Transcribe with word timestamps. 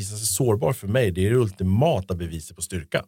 visa 0.00 0.16
sig 0.16 0.26
sårbar 0.26 0.72
för 0.72 0.88
mig, 0.88 1.10
det 1.10 1.26
är 1.26 1.30
det 1.30 1.36
ultimata 1.36 2.14
beviset 2.14 2.56
på 2.56 2.62
styrka. 2.62 3.04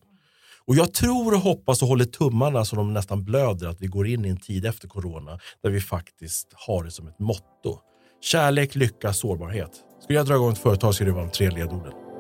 Och 0.67 0.77
jag 0.77 0.95
tror 0.95 1.35
och 1.35 1.41
hoppas 1.41 1.83
och 1.83 1.89
håller 1.89 2.05
tummarna 2.05 2.65
så 2.65 2.77
de 2.77 2.93
nästan 2.93 3.25
blöder 3.25 3.69
att 3.69 3.81
vi 3.81 3.87
går 3.87 4.07
in 4.07 4.25
i 4.25 4.29
en 4.29 4.37
tid 4.37 4.67
efter 4.67 4.89
corona 4.89 5.39
där 5.63 5.71
vi 5.71 5.81
faktiskt 5.81 6.49
har 6.55 6.85
det 6.85 6.91
som 6.91 7.09
ett 7.09 7.19
motto. 7.19 7.79
Kärlek, 8.21 8.75
lycka, 8.75 9.13
sårbarhet. 9.13 9.71
Skulle 10.03 10.19
jag 10.19 10.27
dra 10.27 10.35
igång 10.35 10.53
ett 10.53 10.59
företag 10.59 10.95
skulle 10.95 11.11
det 11.11 11.15
vara 11.15 11.25
de 11.25 11.31
tre 11.31 11.51
ledorden. 11.51 12.12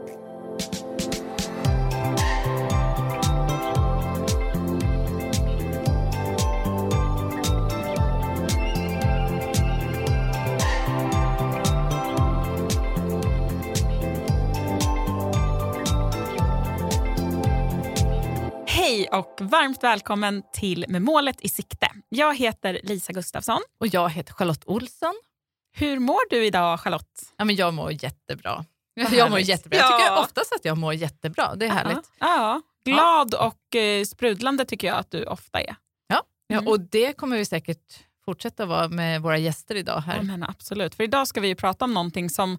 Och 19.12 19.38
varmt 19.40 19.82
välkommen 19.84 20.42
till 20.52 20.84
Med 20.88 21.02
målet 21.02 21.40
i 21.40 21.48
sikte. 21.48 21.88
Jag 22.08 22.36
heter 22.36 22.80
Lisa 22.82 23.12
Gustafsson. 23.12 23.60
Och 23.80 23.86
jag 23.86 24.08
heter 24.10 24.32
Charlotte 24.34 24.62
Olsson. 24.66 25.14
Hur 25.74 25.98
mår 25.98 26.30
du 26.30 26.46
idag 26.46 26.80
Charlotte? 26.80 27.22
Ja, 27.36 27.44
men 27.44 27.56
jag 27.56 27.74
mår 27.74 27.92
jättebra. 28.04 28.64
Jag 28.94 29.30
mår 29.30 29.38
jättebra. 29.40 29.78
Jag 29.78 30.00
tycker 30.00 30.18
oftast 30.18 30.52
att 30.52 30.64
jag 30.64 30.78
mår 30.78 30.94
jättebra. 30.94 31.54
Det 31.54 31.66
är 31.66 31.70
härligt. 31.70 32.10
Ja, 32.18 32.60
glad 32.84 33.34
och 33.34 33.76
eh, 33.76 34.04
sprudlande 34.04 34.64
tycker 34.64 34.86
jag 34.88 34.96
att 34.96 35.10
du 35.10 35.24
ofta 35.24 35.60
är. 35.60 35.76
Ja. 36.06 36.22
Ja, 36.46 36.58
Mm. 36.58 36.68
och 36.68 36.80
det 36.80 37.12
kommer 37.12 37.36
vi 37.36 37.44
säkert 37.44 38.04
fortsätta 38.24 38.66
vara 38.66 38.88
med 38.88 39.22
våra 39.22 39.38
gäster 39.38 39.74
idag. 39.74 40.00
här. 40.00 40.16
Ja, 40.16 40.22
men 40.22 40.42
absolut. 40.42 40.94
För 40.94 41.04
idag 41.04 41.28
ska 41.28 41.40
vi 41.40 41.48
ju 41.48 41.54
prata 41.54 41.84
om 41.84 41.94
någonting 41.94 42.30
som, 42.30 42.58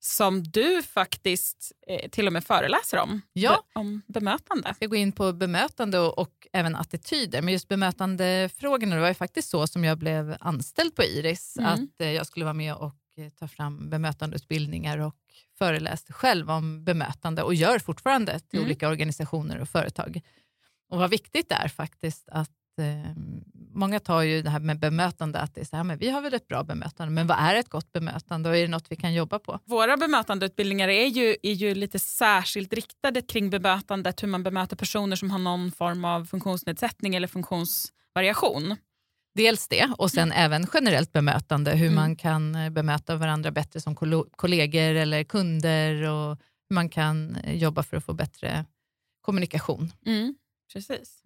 som 0.00 0.42
du 0.42 0.82
faktiskt 0.82 1.72
eh, 1.86 2.10
till 2.10 2.26
och 2.26 2.32
med 2.32 2.44
föreläser 2.44 2.98
om. 2.98 3.20
Ja. 3.32 3.64
Om 3.74 4.02
bemötande. 4.06 4.68
Jag 4.68 4.76
ska 4.76 4.86
gå 4.86 4.96
in 4.96 5.12
på 5.12 5.32
bemötande 5.32 5.98
och, 5.98 6.18
och 6.18 6.46
även 6.52 6.76
attityder. 6.76 7.42
Men 7.42 7.52
just 7.52 7.68
bemötandefrågorna, 7.68 8.94
det 8.94 9.00
var 9.00 9.08
ju 9.08 9.14
faktiskt 9.14 9.48
så 9.48 9.66
som 9.66 9.84
jag 9.84 9.98
blev 9.98 10.36
anställd 10.40 10.94
på 10.94 11.02
Iris. 11.02 11.56
Mm. 11.58 11.72
Att 11.72 12.00
eh, 12.00 12.10
jag 12.10 12.26
skulle 12.26 12.44
vara 12.44 12.54
med 12.54 12.74
och 12.74 12.94
eh, 13.16 13.28
ta 13.28 13.48
fram 13.48 13.90
bemötandeutbildningar 13.90 14.98
och 14.98 15.16
föreläste 15.58 16.12
själv 16.12 16.50
om 16.50 16.84
bemötande 16.84 17.42
och 17.42 17.54
gör 17.54 17.78
fortfarande 17.78 18.40
till 18.40 18.58
Mm. 18.58 18.66
olika 18.66 18.88
organisationer 18.88 19.58
och 19.60 19.68
företag. 19.68 20.20
Och 20.90 20.98
vad 20.98 21.10
viktigt 21.10 21.48
det 21.48 21.54
är 21.54 21.68
faktiskt 21.68 22.28
att 22.28 22.50
eh, 22.78 23.14
många 23.78 24.00
tar 24.00 24.22
ju 24.22 24.42
det 24.42 24.50
här 24.50 24.60
med 24.60 24.78
bemötande 24.78 25.38
att 25.38 25.54
det 25.54 25.60
är 25.60 25.64
så 25.64 25.76
här, 25.76 25.84
men 25.84 25.98
vi 25.98 26.10
har 26.10 26.20
väl 26.20 26.34
ett 26.34 26.48
bra 26.48 26.62
bemötande, 26.64 27.12
men 27.12 27.26
vad 27.26 27.36
är 27.40 27.54
ett 27.54 27.68
gott 27.68 27.92
bemötande 27.92 28.48
och 28.48 28.56
är 28.56 28.62
det 28.62 28.68
något 28.68 28.86
vi 28.92 28.96
kan 28.96 29.14
jobba 29.14 29.38
på? 29.38 29.60
Våra 29.64 29.96
bemötandeutbildningar 29.96 30.88
är 30.88 31.06
ju, 31.06 31.36
är 31.42 31.52
ju 31.52 31.74
lite 31.74 31.98
särskilt 31.98 32.72
riktade 32.72 33.22
kring 33.22 33.50
bemötandet, 33.50 34.22
hur 34.22 34.28
man 34.28 34.42
bemöter 34.42 34.76
personer 34.76 35.16
som 35.16 35.30
har 35.30 35.38
någon 35.38 35.72
form 35.72 36.04
av 36.04 36.24
funktionsnedsättning 36.24 37.14
eller 37.14 37.28
funktionsvariation. 37.28 38.76
Dels 39.34 39.68
det 39.68 39.90
och 39.98 40.10
sen 40.10 40.32
även 40.32 40.66
generellt 40.74 41.12
bemötande, 41.12 41.70
hur 41.70 41.86
Mm. 41.86 41.94
man 41.94 42.16
kan 42.16 42.54
eh, 42.54 42.70
bemöta 42.70 43.16
varandra 43.16 43.50
bättre 43.50 43.80
som 43.80 43.94
kollegor 44.36 44.94
eller 44.94 45.24
kunder 45.24 46.02
och 46.02 46.38
hur 46.68 46.74
man 46.74 46.88
kan 46.88 47.36
eh, 47.36 47.54
jobba 47.56 47.82
för 47.82 47.96
att 47.96 48.04
få 48.04 48.12
bättre 48.12 48.64
kommunikation. 49.20 49.92
Mm. 50.06 50.34
Precis. 50.72 51.22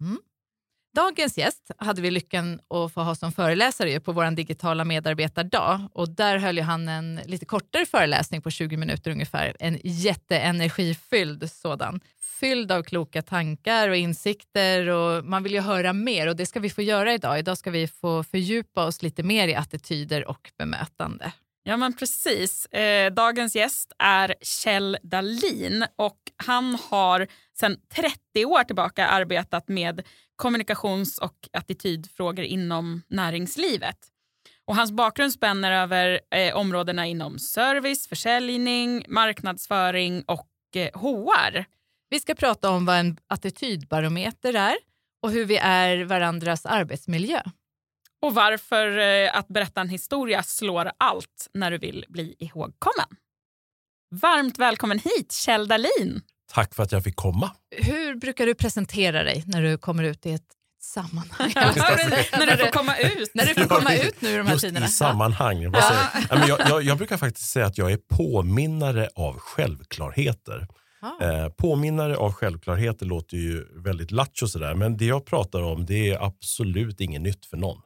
Dagens 0.95 1.37
gäst 1.37 1.71
hade 1.77 2.01
vi 2.01 2.11
lyckan 2.11 2.59
att 2.69 2.93
få 2.93 3.01
ha 3.01 3.15
som 3.15 3.31
föreläsare 3.31 3.91
ju 3.91 3.99
på 3.99 4.11
vår 4.11 4.31
digitala 4.31 4.85
medarbetardag 4.85 5.81
och 5.93 6.09
där 6.09 6.37
höll 6.37 6.57
ju 6.57 6.63
han 6.63 6.87
en 6.87 7.19
lite 7.25 7.45
kortare 7.45 7.85
föreläsning 7.85 8.41
på 8.41 8.49
20 8.49 8.77
minuter 8.77 9.11
ungefär. 9.11 9.55
En 9.59 9.79
jätteenergifylld 9.83 11.51
sådan. 11.51 11.99
Fylld 12.39 12.71
av 12.71 12.83
kloka 12.83 13.21
tankar 13.21 13.89
och 13.89 13.95
insikter 13.95 14.87
och 14.87 15.25
man 15.25 15.43
vill 15.43 15.53
ju 15.53 15.59
höra 15.59 15.93
mer 15.93 16.27
och 16.27 16.35
det 16.35 16.45
ska 16.45 16.59
vi 16.59 16.69
få 16.69 16.81
göra 16.81 17.13
idag. 17.13 17.39
Idag 17.39 17.57
ska 17.57 17.71
vi 17.71 17.87
få 17.87 18.23
fördjupa 18.23 18.85
oss 18.85 19.01
lite 19.01 19.23
mer 19.23 19.47
i 19.47 19.55
attityder 19.55 20.27
och 20.27 20.51
bemötande. 20.57 21.31
Ja 21.63 21.77
men 21.77 21.93
precis. 21.93 22.65
Eh, 22.65 23.13
dagens 23.13 23.55
gäst 23.55 23.91
är 23.99 24.35
Kjell 24.41 24.97
Dahlin 25.03 25.85
och 25.95 26.19
han 26.37 26.77
har 26.89 27.27
sedan 27.53 27.77
30 27.95 28.45
år 28.45 28.63
tillbaka 28.63 29.07
arbetat 29.07 29.67
med 29.67 30.01
kommunikations 30.43 31.17
och 31.17 31.49
attitydfrågor 31.53 32.45
inom 32.45 33.01
näringslivet. 33.07 33.97
Och 34.65 34.75
hans 34.75 34.91
bakgrund 34.91 35.33
spänner 35.33 35.71
över 35.71 36.21
eh, 36.35 36.55
områdena 36.55 37.07
inom 37.07 37.39
service, 37.39 38.07
försäljning, 38.07 39.05
marknadsföring 39.07 40.23
och 40.27 40.49
eh, 40.75 40.99
HR. 41.01 41.65
Vi 42.09 42.19
ska 42.19 42.35
prata 42.35 42.69
om 42.69 42.85
vad 42.85 42.97
en 42.97 43.17
attitydbarometer 43.27 44.53
är 44.53 44.75
och 45.21 45.31
hur 45.31 45.45
vi 45.45 45.57
är 45.57 46.03
varandras 46.03 46.65
arbetsmiljö. 46.65 47.41
Och 48.21 48.35
varför 48.35 48.97
eh, 48.97 49.37
att 49.37 49.47
berätta 49.47 49.81
en 49.81 49.89
historia 49.89 50.43
slår 50.43 50.91
allt 50.97 51.49
när 51.53 51.71
du 51.71 51.77
vill 51.77 52.05
bli 52.09 52.35
ihågkommen. 52.39 53.07
Varmt 54.11 54.59
välkommen 54.59 54.99
hit 54.99 55.31
Kjell 55.31 55.67
Dahlin. 55.67 56.21
Tack 56.53 56.75
för 56.75 56.83
att 56.83 56.91
jag 56.91 57.03
fick 57.03 57.15
komma. 57.15 57.51
Hur 57.71 58.15
brukar 58.15 58.45
du 58.45 58.55
presentera 58.55 59.23
dig 59.23 59.43
när 59.47 59.61
du 59.61 59.77
kommer 59.77 60.03
ut 60.03 60.25
i 60.25 60.31
ett 60.33 60.47
sammanhang? 60.81 61.51
när 61.55 62.57
du 62.57 62.63
får 62.65 62.71
komma 62.71 62.97
ut. 62.97 63.31
När 63.33 63.45
du 63.45 63.53
får 63.53 63.65
komma 63.67 63.95
ut 63.95 64.21
nu 64.21 64.29
i 64.29 64.37
de 64.37 64.45
här 64.47 64.53
Just 64.53 64.65
tiderna. 64.65 64.85
i 64.85 64.89
sammanhang. 64.89 65.61
Ja, 65.61 66.09
jag, 66.47 66.59
jag, 66.69 66.83
jag 66.83 66.97
brukar 66.97 67.17
faktiskt 67.17 67.49
säga 67.49 67.65
att 67.65 67.77
jag 67.77 67.91
är 67.91 67.97
påminnare 67.97 69.09
av 69.15 69.37
självklarheter. 69.37 70.67
Ja. 71.01 71.17
Eh, 71.21 71.49
påminnare 71.49 72.17
av 72.17 72.33
självklarheter 72.33 73.05
låter 73.05 73.37
ju 73.37 73.67
väldigt 73.83 74.11
lattjo 74.11 74.47
sådär, 74.47 74.75
men 74.75 74.97
det 74.97 75.05
jag 75.05 75.25
pratar 75.25 75.61
om 75.61 75.85
det 75.85 76.09
är 76.09 76.23
absolut 76.25 77.01
inget 77.01 77.21
nytt 77.21 77.45
för 77.45 77.57
någon. 77.57 77.81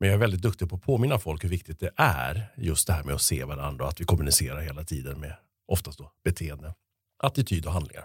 Men 0.00 0.08
jag 0.08 0.14
är 0.14 0.18
väldigt 0.20 0.42
duktig 0.42 0.68
på 0.70 0.76
att 0.76 0.82
påminna 0.82 1.18
folk 1.18 1.44
hur 1.44 1.48
viktigt 1.48 1.80
det 1.80 1.90
är 1.96 2.52
just 2.56 2.86
det 2.86 2.92
här 2.92 3.02
med 3.04 3.14
att 3.14 3.22
se 3.22 3.44
varandra 3.44 3.84
och 3.84 3.90
att 3.90 4.00
vi 4.00 4.04
kommunicerar 4.04 4.60
hela 4.60 4.84
tiden 4.84 5.20
med 5.20 5.36
oftast 5.68 5.98
då 5.98 6.10
beteende, 6.24 6.74
attityd 7.22 7.66
och 7.66 7.72
handlingar. 7.72 8.04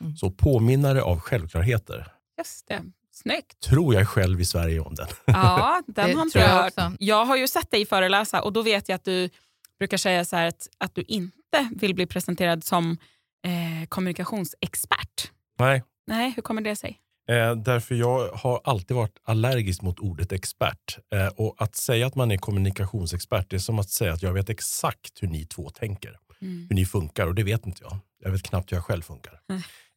Mm. 0.00 0.16
Så 0.16 0.30
påminnare 0.30 1.02
av 1.02 1.20
självklarheter 1.20 2.12
Just 2.38 2.68
det. 2.68 2.82
Snyggt. 3.12 3.60
tror 3.60 3.94
jag 3.94 4.08
själv 4.08 4.40
i 4.40 4.44
Sverige 4.44 4.80
om 4.80 4.94
den. 4.94 5.06
Ja, 5.24 5.82
den 5.86 6.16
har 6.16 6.22
inte 6.22 6.38
jag 6.38 6.48
jag 6.48 6.54
hört. 6.54 6.66
också. 6.66 6.92
Jag 6.98 7.24
har 7.24 7.36
ju 7.36 7.48
sett 7.48 7.70
dig 7.70 7.86
föreläsa 7.86 8.42
och 8.42 8.52
då 8.52 8.62
vet 8.62 8.88
jag 8.88 8.96
att 8.96 9.04
du 9.04 9.30
brukar 9.78 9.96
säga 9.96 10.24
så 10.24 10.36
här 10.36 10.46
att, 10.46 10.68
att 10.78 10.94
du 10.94 11.02
inte 11.02 11.68
vill 11.76 11.94
bli 11.94 12.06
presenterad 12.06 12.64
som 12.64 12.98
eh, 13.44 13.88
kommunikationsexpert. 13.88 15.30
Nej, 15.58 15.82
Nej, 16.06 16.32
hur 16.36 16.42
kommer 16.42 16.62
det 16.62 16.76
sig? 16.76 17.00
Eh, 17.28 17.54
därför 17.56 17.94
jag 17.94 18.28
har 18.28 18.60
alltid 18.64 18.96
varit 18.96 19.18
allergisk 19.24 19.82
mot 19.82 19.98
ordet 19.98 20.32
expert. 20.32 20.98
Eh, 21.14 21.26
och 21.26 21.54
att 21.58 21.76
säga 21.76 22.06
att 22.06 22.14
man 22.14 22.30
är 22.30 22.36
kommunikationsexpert 22.36 23.50
det 23.50 23.56
är 23.56 23.60
som 23.60 23.78
att 23.78 23.90
säga 23.90 24.12
att 24.12 24.22
jag 24.22 24.32
vet 24.32 24.50
exakt 24.50 25.22
hur 25.22 25.28
ni 25.28 25.44
två 25.46 25.70
tänker. 25.70 26.18
Mm. 26.42 26.66
Hur 26.68 26.76
ni 26.76 26.86
funkar 26.86 27.26
och 27.26 27.34
det 27.34 27.42
vet 27.42 27.66
inte 27.66 27.82
jag. 27.82 27.96
Jag 28.24 28.30
vet 28.30 28.42
knappt 28.42 28.72
hur 28.72 28.76
jag 28.76 28.84
själv 28.84 29.02
funkar. 29.02 29.40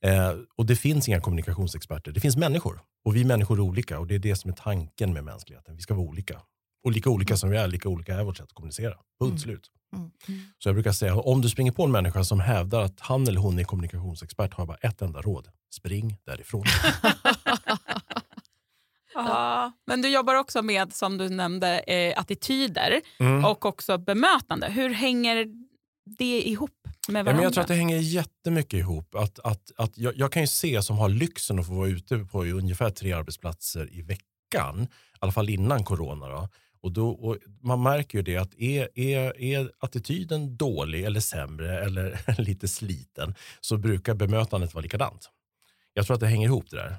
Mm. 0.04 0.30
Eh, 0.32 0.36
och 0.58 0.66
det 0.66 0.76
finns 0.76 1.08
inga 1.08 1.22
kommunikationsexperter. 1.22 2.12
Det 2.12 2.20
finns 2.20 2.38
människor. 2.38 2.82
Och 3.06 3.16
vi 3.16 3.24
människor 3.26 3.58
är 3.58 3.62
olika 3.62 4.00
och 4.00 4.08
det 4.08 4.16
är 4.16 4.20
det 4.20 4.36
som 4.36 4.52
är 4.52 4.56
tanken 4.56 5.14
med 5.14 5.24
mänskligheten. 5.24 5.76
Vi 5.76 5.82
ska 5.82 5.94
vara 5.94 6.08
olika. 6.08 6.42
Och 6.84 6.92
lika 6.92 7.10
olika 7.10 7.38
som 7.38 7.50
vi 7.50 7.58
är, 7.58 7.68
lika 7.68 7.90
olika 7.90 8.16
är 8.16 8.24
vårt 8.24 8.38
sätt 8.38 8.44
att 8.44 8.54
kommunicera. 8.54 8.94
Punkt 8.94 9.04
Mm. 9.32 9.38
slut. 9.38 9.72
Mm. 9.96 10.12
Så 10.58 10.70
jag 10.70 10.76
brukar 10.76 10.92
säga, 10.92 11.16
om 11.16 11.42
du 11.42 11.50
springer 11.50 11.72
på 11.72 11.84
en 11.84 11.92
människa 11.92 12.24
som 12.24 12.40
hävdar 12.40 12.82
att 12.82 13.00
han 13.00 13.28
eller 13.28 13.40
hon 13.42 13.60
är 13.60 13.64
kommunikationsexpert 13.64 14.54
har 14.54 14.62
jag 14.62 14.68
bara 14.68 14.78
ett 14.78 15.02
enda 15.02 15.22
råd. 15.22 15.48
Spring 15.74 16.18
därifrån. 16.26 16.64
Ja. 19.14 19.72
Men 19.88 20.02
du 20.02 20.10
jobbar 20.10 20.36
också 20.36 20.62
med, 20.62 20.94
som 20.94 21.18
du 21.18 21.30
nämnde, 21.30 21.80
eh, 21.80 22.20
attityder 22.20 23.02
Mm. 23.20 23.46
och 23.46 23.66
också 23.66 23.98
bemötande. 23.98 24.68
Hur 24.68 24.90
hänger 24.90 25.46
det 26.06 26.42
ihop 26.42 26.72
med 26.84 26.92
Ja, 27.08 27.14
varandra? 27.14 27.34
men 27.34 27.44
jag 27.44 27.54
tror 27.54 27.62
att 27.62 27.68
det 27.68 27.74
hänger 27.76 27.98
jättemycket 27.98 28.74
ihop. 28.80 29.16
Att, 29.16 29.40
att, 29.40 29.72
att 29.78 29.98
jag, 29.98 30.18
jag 30.18 30.32
kan 30.32 30.42
ju 30.44 30.48
se 30.48 30.82
som 30.82 30.98
har 30.98 31.10
lyxen 31.10 31.60
att 31.60 31.68
få 31.68 31.74
vara 31.74 31.88
ute 31.90 32.18
på 32.18 32.44
ungefär 32.46 32.90
tre 32.90 33.12
arbetsplatser 33.14 33.90
i 33.92 34.02
veckan, 34.02 34.82
i 34.84 34.88
alla 35.20 35.32
fall 35.32 35.50
innan 35.50 35.84
corona. 35.84 36.28
Då. 36.28 36.50
Och 36.82 36.92
då, 36.92 37.10
och 37.10 37.38
man 37.62 37.84
märker 37.84 38.18
ju 38.18 38.22
det 38.24 38.38
att 38.38 38.54
är, 38.54 39.00
är, 39.00 39.42
är 39.42 39.72
attityden 39.80 40.58
dålig 40.58 41.04
eller 41.04 41.20
sämre 41.20 41.80
eller 41.86 42.20
lite 42.42 42.68
sliten 42.68 43.36
så 43.62 43.78
brukar 43.78 44.14
bemötandet 44.16 44.74
vara 44.74 44.82
likadant. 44.84 45.30
Jag 45.94 46.06
tror 46.06 46.14
att 46.14 46.20
det 46.22 46.28
hänger 46.28 46.48
ihop 46.48 46.70
det 46.70 46.78
där. 46.78 46.96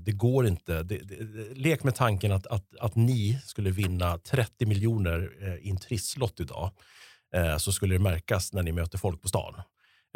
Det 0.00 0.12
går 0.12 0.46
inte. 0.46 0.82
Det, 0.82 0.98
det, 0.98 1.24
det- 1.24 1.54
lek 1.54 1.84
med 1.84 1.94
tanken 1.94 2.32
att, 2.32 2.46
att, 2.46 2.76
att 2.80 2.94
ni 2.96 3.38
skulle 3.44 3.70
vinna 3.70 4.18
30 4.18 4.66
miljoner 4.66 5.30
eh, 5.40 5.54
i 5.54 5.70
en 5.70 5.76
trisslott 5.78 6.40
idag. 6.40 6.70
Eh, 7.36 7.56
så 7.56 7.72
skulle 7.72 7.94
det 7.94 7.98
märkas 7.98 8.52
när 8.52 8.62
ni 8.62 8.72
möter 8.72 8.98
folk 8.98 9.22
på 9.22 9.28
stan. 9.28 9.54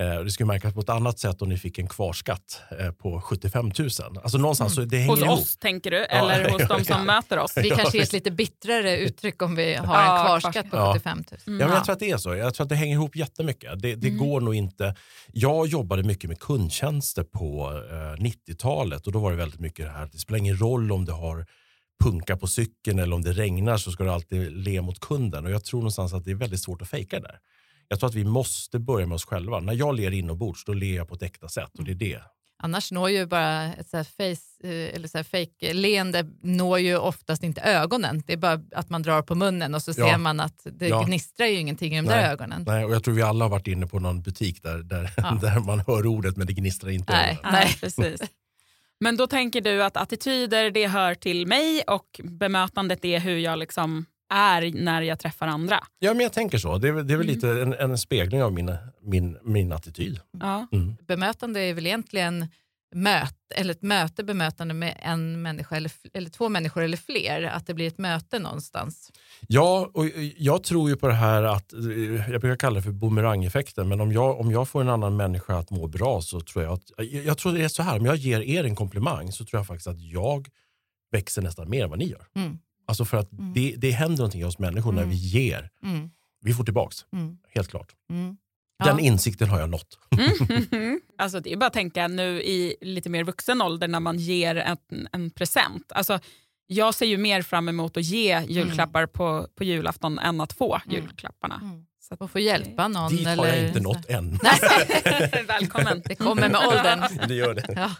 Eh, 0.02 0.20
det 0.24 0.30
skulle 0.30 0.46
märkas 0.46 0.74
på 0.74 0.80
ett 0.80 0.88
annat 0.88 1.18
sätt 1.18 1.42
om 1.42 1.48
ni 1.48 1.58
fick 1.58 1.78
en 1.78 1.88
kvarskatt 1.88 2.60
eh, 2.80 2.90
på 2.92 3.20
75 3.20 3.72
000. 3.78 3.88
Alltså 4.22 4.38
någonstans 4.38 4.74
så 4.74 4.80
det 4.80 4.96
hänger 4.96 5.10
Hos 5.10 5.20
ihop. 5.20 5.38
oss 5.38 5.56
tänker 5.56 5.90
du, 5.90 6.04
eller 6.04 6.50
hos 6.50 6.68
de 6.68 6.84
som 6.84 7.06
möter 7.06 7.38
oss? 7.38 7.52
Vi 7.56 7.68
Ja, 7.68 7.76
kanske 7.76 7.96
ger 7.98 8.04
ett 8.04 8.12
lite 8.12 8.30
bittrare 8.30 8.96
uttryck 8.98 9.42
om 9.42 9.54
vi 9.56 9.74
har 9.74 9.94
Ja, 10.02 10.18
en 10.20 10.26
kvarskatt 10.26 10.70
på 10.70 10.76
Ja. 10.76 10.92
75 10.94 11.18
000. 11.30 11.40
Mm. 11.46 11.60
Ja, 11.60 11.66
men 11.66 11.76
jag 11.76 11.84
tror 11.84 11.92
att 11.92 11.98
det 12.00 12.10
är 12.10 12.16
så. 12.16 12.34
Jag 12.34 12.54
tror 12.54 12.64
att 12.64 12.68
det 12.68 12.74
hänger 12.76 12.94
ihop 12.94 13.16
jättemycket. 13.16 13.82
Det, 13.82 13.94
det 13.94 14.10
går 14.10 14.40
nog 14.40 14.54
inte. 14.54 14.94
Jag 15.32 15.66
jobbade 15.66 16.02
mycket 16.02 16.28
med 16.30 16.38
kundtjänster 16.40 17.22
på 17.22 17.70
eh, 17.90 18.22
90-talet 18.22 19.06
och 19.06 19.12
då 19.12 19.18
var 19.18 19.30
det 19.30 19.36
väldigt 19.36 19.60
mycket 19.60 19.86
det 19.86 19.92
här. 19.92 20.08
Det 20.12 20.18
spelar 20.18 20.38
ingen 20.38 20.56
roll 20.58 20.92
om 20.92 21.04
du 21.04 21.12
har 21.12 21.46
punka 22.04 22.36
på 22.36 22.46
cykeln 22.46 22.98
eller 22.98 23.16
om 23.16 23.22
det 23.22 23.32
regnar 23.32 23.76
så 23.76 23.90
ska 23.92 24.04
du 24.04 24.10
alltid 24.10 24.52
le 24.52 24.82
mot 24.82 25.00
kunden. 25.00 25.44
Och 25.44 25.50
jag 25.50 25.64
tror 25.64 25.80
någonstans 25.80 26.12
att 26.12 26.24
det 26.24 26.30
är 26.30 26.34
väldigt 26.34 26.62
svårt 26.62 26.82
att 26.82 26.88
fejka 26.88 27.16
det 27.20 27.22
där. 27.28 27.38
Jag 27.88 28.00
tror 28.00 28.08
att 28.08 28.14
vi 28.14 28.24
måste 28.24 28.78
börja 28.78 29.06
med 29.06 29.14
oss 29.14 29.24
själva. 29.24 29.60
När 29.60 29.72
jag 29.72 29.94
ler 29.96 30.10
inombords, 30.10 30.64
då 30.64 30.72
ler 30.72 30.96
jag 30.96 31.08
på 31.08 31.14
ett 31.14 31.22
äkta 31.22 31.48
sätt 31.48 31.70
och 31.78 31.84
det 31.84 31.90
är 31.90 31.94
det. 31.94 32.22
Annars 32.62 32.92
når 32.92 33.10
ju 33.10 33.26
bara 33.26 33.74
ett 33.74 33.88
så 33.88 33.96
här 33.96 34.04
face, 34.04 34.68
eh, 34.68 34.94
eller 34.94 35.08
så 35.08 35.18
här 35.18 35.22
fake 35.24 35.72
leende 35.72 36.26
når 36.42 36.78
ju 36.78 36.96
oftast 36.96 37.42
inte 37.42 37.60
ögonen. 37.60 38.22
Det 38.26 38.32
är 38.32 38.36
bara 38.36 38.60
att 38.74 38.90
man 38.90 39.02
drar 39.02 39.22
på 39.22 39.34
munnen 39.34 39.74
och 39.74 39.82
så 39.82 39.90
Ja. 39.96 40.10
ser 40.10 40.18
man 40.18 40.40
att 40.40 40.66
det 40.72 40.88
Ja. 40.88 41.02
gnistrar 41.02 41.46
ju 41.46 41.54
ingenting 41.58 41.92
i 41.92 41.96
de 41.96 42.02
Nej. 42.02 42.22
där 42.22 42.30
ögonen. 42.30 42.64
Nej, 42.66 42.84
och 42.84 42.94
jag 42.94 43.04
tror 43.04 43.14
vi 43.14 43.22
alla 43.22 43.44
har 43.44 43.50
varit 43.50 43.66
inne 43.66 43.86
på 43.86 43.98
någon 44.00 44.22
butik 44.22 44.62
där, 44.62 44.78
där, 44.78 45.10
Ja. 45.16 45.38
där 45.42 45.60
man 45.60 45.80
hör 45.86 46.06
ordet 46.06 46.36
men 46.36 46.46
det 46.46 46.52
gnistrar 46.52 46.90
inte. 46.90 47.12
Nej. 47.12 47.38
Nej, 47.42 47.76
precis. 47.80 48.20
Men 49.00 49.16
då 49.16 49.26
tänker 49.26 49.60
du 49.60 49.84
att 49.84 49.96
attityder 49.96 50.70
det 50.70 50.86
hör 50.86 51.14
till 51.14 51.46
mig 51.46 51.82
och 51.86 52.20
bemötandet 52.24 53.04
är 53.04 53.20
hur 53.20 53.38
jag 53.38 53.58
liksom 53.58 54.06
är 54.34 54.72
när 54.84 55.02
jag 55.02 55.18
träffar 55.18 55.46
andra. 55.46 55.80
Ja, 55.98 56.14
men 56.14 56.20
jag 56.20 56.32
tänker 56.32 56.58
så. 56.58 56.78
Det 56.78 56.88
är, 56.88 56.92
väl- 56.92 57.06
det 57.06 57.12
är 57.14 57.18
väl 57.18 57.26
Mm. 57.28 57.34
lite 57.34 57.48
en, 57.50 57.90
en 57.90 57.98
spegling 57.98 58.42
av 58.42 58.52
min, 58.52 58.76
min, 59.02 59.38
min 59.42 59.72
attityd. 59.72 60.20
Ja. 60.40 60.66
Mm. 60.72 60.96
Bemötande 61.06 61.60
är 61.60 61.74
väl 61.74 61.86
egentligen 61.86 62.46
möt, 62.94 63.34
eller 63.54 63.70
ett 63.74 63.82
möte 63.82 64.24
bemötande 64.24 64.74
med 64.74 64.98
en 65.02 65.42
människa 65.42 65.76
eller, 65.76 65.92
eller 66.14 66.30
två 66.30 66.48
människor 66.48 66.82
eller 66.82 66.96
fler. 66.96 67.42
Att 67.42 67.66
det 67.66 67.74
blir 67.74 67.86
ett 67.86 67.98
möte 67.98 68.38
någonstans. 68.38 69.12
Ja, 69.48 69.90
och 69.94 70.04
jag 70.36 70.62
tror 70.62 70.90
ju 70.90 70.96
på 70.96 71.08
det 71.08 71.14
här 71.14 71.42
att, 71.42 71.72
eh, 71.72 71.80
jag 72.30 72.40
brukar 72.40 72.56
kalla 72.56 72.76
det 72.76 72.82
för 72.82 72.90
boomerangeffekten, 72.92 73.88
men 73.88 74.00
om 74.00 74.12
jag, 74.12 74.40
om 74.40 74.50
jag 74.50 74.68
får 74.68 74.80
en 74.80 74.88
annan 74.88 75.16
människa 75.16 75.58
att 75.58 75.70
må 75.70 75.86
bra 75.86 76.22
så 76.22 76.40
tror 76.40 76.64
jag 76.64 76.72
att, 76.72 76.90
jag 77.24 77.38
tror 77.38 77.52
det 77.52 77.62
är 77.64 77.68
så 77.68 77.82
här, 77.82 77.98
om 77.98 78.06
jag 78.06 78.16
ger 78.16 78.40
er 78.40 78.64
en 78.64 78.76
komplimang 78.76 79.32
så 79.32 79.44
tror 79.44 79.58
jag 79.58 79.66
faktiskt 79.66 79.86
att 79.86 80.00
jag 80.00 80.48
växer 81.12 81.42
nästan 81.42 81.70
mer 81.70 81.84
än 81.84 81.90
vad 81.90 81.98
ni 81.98 82.04
gör. 82.08 82.26
Mm. 82.36 82.58
Alltså 82.88 83.04
för 83.04 83.16
att 83.16 83.32
Mm. 83.32 83.52
det, 83.54 83.74
det 83.76 83.90
händer 83.90 84.16
någonting 84.18 84.44
hos 84.44 84.58
människor 84.58 84.92
när 84.92 85.02
Mm. 85.02 85.10
vi 85.10 85.16
ger. 85.16 85.70
Mm. 85.82 86.10
Vi 86.40 86.52
får 86.54 86.64
tillbaks, 86.64 86.96
Mm. 87.12 87.38
helt 87.54 87.68
klart. 87.68 87.92
Mm. 88.84 88.96
Den 88.96 89.04
Ja. 89.04 89.10
insikten 89.12 89.48
har 89.48 89.60
jag 89.60 89.70
nått. 89.70 89.98
Mm. 90.72 91.00
Alltså 91.18 91.40
det 91.40 91.52
är 91.52 91.56
bara 91.56 91.66
att 91.66 91.72
tänka 91.72 92.08
nu 92.08 92.42
i 92.42 92.76
lite 92.80 93.08
mer 93.08 93.24
vuxen 93.24 93.62
ålder 93.62 93.88
när 93.88 94.00
man 94.00 94.18
ger 94.18 94.56
en, 94.56 94.76
en 95.12 95.30
present. 95.30 95.92
Alltså, 95.94 96.18
jag 96.66 96.94
ser 96.94 97.06
ju 97.06 97.16
mer 97.16 97.42
fram 97.42 97.68
emot 97.68 97.96
att 97.96 98.02
ge 98.02 98.40
julklappar 98.48 99.06
på, 99.06 99.48
på 99.54 99.64
julafton 99.64 100.18
än 100.18 100.40
att 100.40 100.52
få 100.52 100.74
Mm. 100.86 100.94
julklapparna. 100.96 101.60
Mm. 101.62 101.86
Så 102.08 102.14
att, 102.14 102.20
Och 102.20 102.30
få 102.30 102.38
hjälpa 102.38 102.88
någon. 102.88 103.16
Dit 103.16 103.26
har 103.26 103.32
eller 103.32 103.56
jag 103.56 103.66
inte 103.68 103.80
nått 103.80 104.06
än. 104.10 104.30
Välkommen. 105.46 106.02
Det 106.04 106.14
kommer 106.14 106.48
med 106.48 106.66
åldern. 106.68 107.28
det 107.28 107.34
gör 107.34 107.54
det. 107.54 107.64
Ja. 107.76 107.90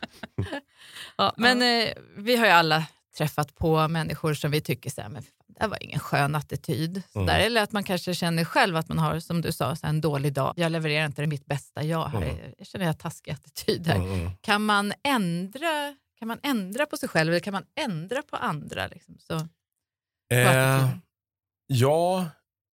Ja, 1.19 1.34
men 1.37 1.62
eh, 1.62 1.88
vi 2.17 2.37
har 2.37 2.46
ju 2.46 2.52
alla 2.52 2.84
träffat 3.17 3.55
på 3.55 3.89
människor 3.89 4.35
som 4.35 4.51
vi 4.51 4.61
tycker 4.61 4.91
så 4.91 5.01
här, 5.01 5.09
men 5.09 5.23
det 5.61 5.67
var 5.67 5.83
ingen 5.83 6.01
skön 6.01 6.35
attityd. 6.35 7.03
Mm. 7.15 7.27
där. 7.27 7.41
Eller 7.41 7.63
att 7.63 7.73
man 7.73 7.85
kanske 7.85 8.15
känner 8.15 8.45
själv 8.45 8.77
att 8.77 8.89
man 8.89 8.99
har, 8.99 9.21
som 9.21 9.43
du 9.43 9.53
sa, 9.53 9.77
en 9.83 10.01
dålig 10.01 10.33
dag. 10.33 10.55
Jag 10.57 10.73
levererar 10.73 11.07
inte 11.07 11.27
mitt 11.27 11.47
bästa 11.47 11.83
jag 11.83 12.09
här. 12.09 12.23
Mm. 12.23 12.53
Jag 12.59 12.67
känner 12.67 12.87
jag 12.87 12.99
taskig 12.99 13.33
attityd 13.33 13.87
här. 13.87 13.97
Mm, 13.97 14.13
mm. 14.13 14.31
Kan, 14.41 14.65
man 14.65 14.93
ändra, 15.03 15.97
kan 16.19 16.29
man 16.29 16.39
ändra 16.43 16.87
på 16.87 16.97
sig 16.97 17.09
själv 17.09 17.31
eller 17.31 17.41
kan 17.41 17.53
man 17.53 17.65
ändra 17.81 18.23
på 18.23 18.37
andra? 18.37 18.87
Liksom? 18.87 19.19
Så, 19.19 19.49
Eh, 20.33 20.89
ja, 21.67 22.29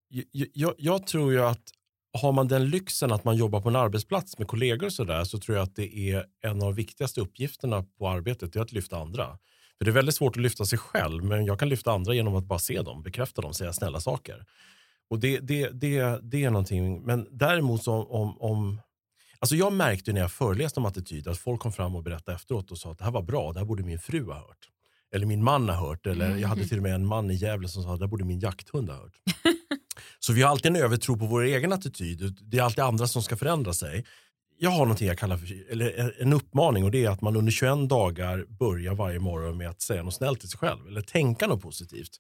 jag, 0.10 0.48
jag, 0.54 0.74
jag 0.78 1.08
tror 1.08 1.32
ju 1.32 1.42
att 1.42 1.72
har 2.14 2.32
man 2.32 2.48
den 2.48 2.70
lyxen 2.70 3.12
att 3.12 3.24
man 3.24 3.36
jobbar 3.36 3.62
på 3.62 3.70
en 3.70 3.76
arbetsplats 3.76 4.38
med 4.38 4.48
kollegor 4.48 4.86
och 4.86 4.94
sådär 4.94 5.24
så 5.24 5.40
tror 5.40 5.58
jag 5.58 5.64
att 5.64 5.76
det 5.76 5.98
är 5.98 6.26
en 6.42 6.52
av 6.52 6.58
de 6.60 6.74
viktigaste 6.74 7.22
uppgifterna 7.22 7.84
på 7.84 8.10
arbetet, 8.10 8.54
det 8.54 8.60
är 8.60 8.64
att 8.64 8.72
lyfta 8.72 8.98
andra. 8.98 9.38
För 9.78 9.86
det 9.86 9.92
är 9.92 9.94
väldigt 9.94 10.16
svårt 10.16 10.36
att 10.36 10.42
lyfta 10.42 10.66
sig 10.66 10.80
själv, 10.80 11.24
men 11.24 11.46
jag 11.46 11.60
kan 11.60 11.70
lyfta 11.70 11.92
andra 11.92 12.14
genom 12.14 12.36
att 12.36 12.46
bara 12.46 12.60
se 12.60 12.82
dem, 12.82 13.04
bekräfta 13.04 13.42
dem, 13.42 13.54
säga 13.54 13.74
snälla 13.74 14.00
saker. 14.00 14.46
Och 15.10 15.20
det, 15.20 15.40
det, 15.40 15.70
det, 15.70 16.20
det 16.24 16.44
är 16.44 16.50
någonting, 16.50 17.02
men 17.02 17.28
däremot 17.32 17.84
så 17.84 17.94
om, 18.04 18.42
om 18.42 18.82
Alltså 19.40 19.56
jag 19.56 19.74
märkte 19.74 20.14
när 20.14 20.22
jag 20.22 20.32
föreläste 20.32 20.80
om 20.80 20.86
attityd 20.86 21.28
att 21.28 21.38
folk 21.38 21.62
kom 21.62 21.72
fram 21.72 21.96
och 21.96 22.04
berättade 22.04 22.36
efteråt 22.36 22.72
och 22.72 22.78
sa 22.78 22.92
att 22.92 22.98
det 22.98 23.04
här 23.04 23.12
var 23.12 23.22
bra, 23.22 23.54
det 23.54 23.60
här 23.60 23.66
borde 23.66 23.84
min 23.84 24.00
fru 24.00 24.26
ha 24.26 24.34
hört. 24.34 24.70
Eller 25.16 25.26
min 25.26 25.44
man 25.44 25.70
har 25.70 25.76
hört. 25.76 26.08
Eller 26.08 26.38
jag 26.38 26.48
hade 26.48 26.68
till 26.68 26.78
och 26.78 26.84
med 26.84 26.96
en 26.96 27.06
man 27.06 27.32
i 27.32 27.34
Gävle 27.34 27.68
som 27.68 27.84
sa 27.84 27.94
att 27.94 28.00
det 28.00 28.06
här 28.06 28.10
borde 28.10 28.24
min 28.24 28.40
jakthund 28.40 28.90
ha 28.90 28.98
hört. 28.98 29.14
Så 30.20 30.34
vi 30.34 30.42
har 30.42 30.50
alltid 30.50 30.66
en 30.66 30.76
övertro 30.76 31.18
på 31.18 31.26
vår 31.26 31.42
egen 31.42 31.74
attityd. 31.74 32.38
Det 32.42 32.58
är 32.58 32.64
alltid 32.64 32.84
andra 32.84 33.08
som 33.08 33.24
ska 33.24 33.38
förändra 33.38 33.74
sig. 33.74 34.06
Jag 34.58 34.70
har 34.70 34.80
någonting 34.80 35.08
jag 35.08 35.18
kallar 35.18 35.38
för 35.38 35.72
eller 35.72 36.22
en 36.22 36.34
uppmaning 36.34 36.84
och 36.84 36.92
det 36.92 37.06
är 37.06 37.10
att 37.10 37.22
man 37.22 37.36
under 37.36 37.52
21 37.52 37.90
dagar 37.90 38.46
börjar 38.48 38.94
varje 38.94 39.20
morgon 39.20 39.58
med 39.58 39.70
att 39.70 39.82
säga 39.82 40.04
något 40.04 40.14
snällt 40.14 40.40
till 40.40 40.50
sig 40.50 40.60
själv 40.60 40.88
eller 40.88 41.02
tänka 41.02 41.48
något 41.48 41.62
positivt. 41.62 42.20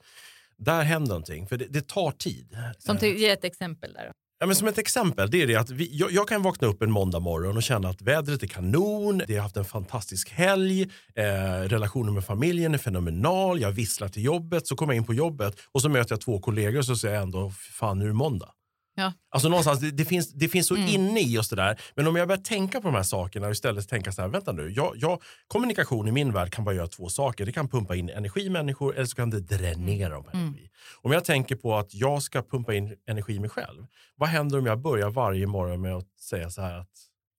Där 0.57 0.83
händer 0.83 1.09
någonting, 1.09 1.47
för 1.47 1.57
det, 1.57 1.65
det 1.65 1.87
tar 1.87 2.11
tid. 2.11 2.57
som 2.79 2.97
till, 2.97 3.17
ge 3.17 3.29
ett 3.29 3.43
exempel 3.43 3.93
där. 3.93 4.05
Då. 4.05 4.11
Ja, 4.43 4.47
men 4.47 4.55
som 4.55 4.67
ett 4.67 4.77
exempel, 4.77 5.31
det 5.31 5.41
är 5.41 5.47
det 5.47 5.55
att 5.55 5.69
vi, 5.69 5.89
jag, 5.91 6.11
jag 6.11 6.27
kan 6.27 6.41
vakna 6.41 6.67
upp 6.67 6.81
en 6.81 6.91
måndag 6.91 7.19
morgon 7.19 7.57
och 7.57 7.63
känna 7.63 7.89
att 7.89 8.01
vädret 8.01 8.43
är 8.43 8.47
kanon, 8.47 9.21
det 9.27 9.35
har 9.35 9.41
haft 9.41 9.57
en 9.57 9.65
fantastisk 9.65 10.29
helg, 10.29 10.81
eh, 11.15 11.23
relationen 11.67 12.13
med 12.13 12.25
familjen 12.25 12.73
är 12.73 12.77
fenomenal, 12.77 13.61
jag 13.61 13.71
visslar 13.71 14.07
till 14.07 14.23
jobbet, 14.23 14.67
så 14.67 14.75
kommer 14.75 14.93
jag 14.93 14.97
in 14.97 15.05
på 15.05 15.13
jobbet 15.13 15.55
och 15.71 15.81
så 15.81 15.89
möter 15.89 16.11
jag 16.11 16.21
två 16.21 16.39
kollegor 16.39 16.79
och 16.79 16.85
så 16.85 16.95
säger 16.95 17.15
jag 17.15 17.23
ändå, 17.23 17.51
fan 17.51 17.99
nu 17.99 18.05
är 18.05 18.07
det 18.07 18.13
måndag. 18.13 18.49
Ja. 18.95 19.13
Alltså 19.29 19.49
någonstans, 19.49 19.79
det, 19.79 19.91
det, 19.91 20.05
finns, 20.05 20.31
det 20.33 20.47
finns 20.49 20.67
så 20.67 20.75
Mm. 20.75 20.87
inne 20.89 21.21
i 21.21 21.37
oss 21.37 21.49
det 21.49 21.55
där. 21.55 21.81
Men 21.95 22.07
om 22.07 22.15
jag 22.15 22.27
börjar 22.27 22.41
tänka 22.41 22.81
på 22.81 22.87
de 22.87 22.95
här 22.95 23.03
sakerna 23.03 23.45
och 23.47 23.51
istället 23.51 23.89
tänka 23.89 24.11
så 24.11 24.21
här, 24.21 24.29
vänta 24.29 24.51
nu, 24.51 24.69
jag, 24.69 24.93
jag, 24.95 25.21
kommunikation 25.47 26.07
i 26.07 26.11
min 26.11 26.33
värld 26.33 26.51
kan 26.53 26.65
bara 26.65 26.75
göra 26.75 26.87
två 26.87 27.09
saker. 27.09 27.45
Det 27.45 27.51
kan 27.51 27.67
pumpa 27.69 27.95
in 27.95 28.09
energi 28.09 28.41
i 28.41 28.49
människor 28.49 28.95
eller 28.95 29.05
så 29.05 29.15
kan 29.15 29.29
det 29.29 29.39
dränera 29.39 30.09
dem 30.13 30.23
på 30.23 30.29
Mm. 30.37 30.55
Om 31.01 31.11
jag 31.11 31.25
tänker 31.25 31.55
på 31.55 31.75
att 31.77 31.93
jag 31.93 32.23
ska 32.23 32.41
pumpa 32.41 32.73
in 32.73 32.95
energi 33.07 33.33
i 33.33 33.39
mig 33.39 33.49
själv, 33.49 33.85
vad 34.15 34.29
händer 34.29 34.57
om 34.59 34.65
jag 34.65 34.79
börjar 34.81 35.09
varje 35.09 35.47
morgon 35.47 35.81
med 35.81 35.95
att 35.95 36.19
säga 36.19 36.49
så 36.49 36.61
här 36.61 36.77
att 36.79 36.89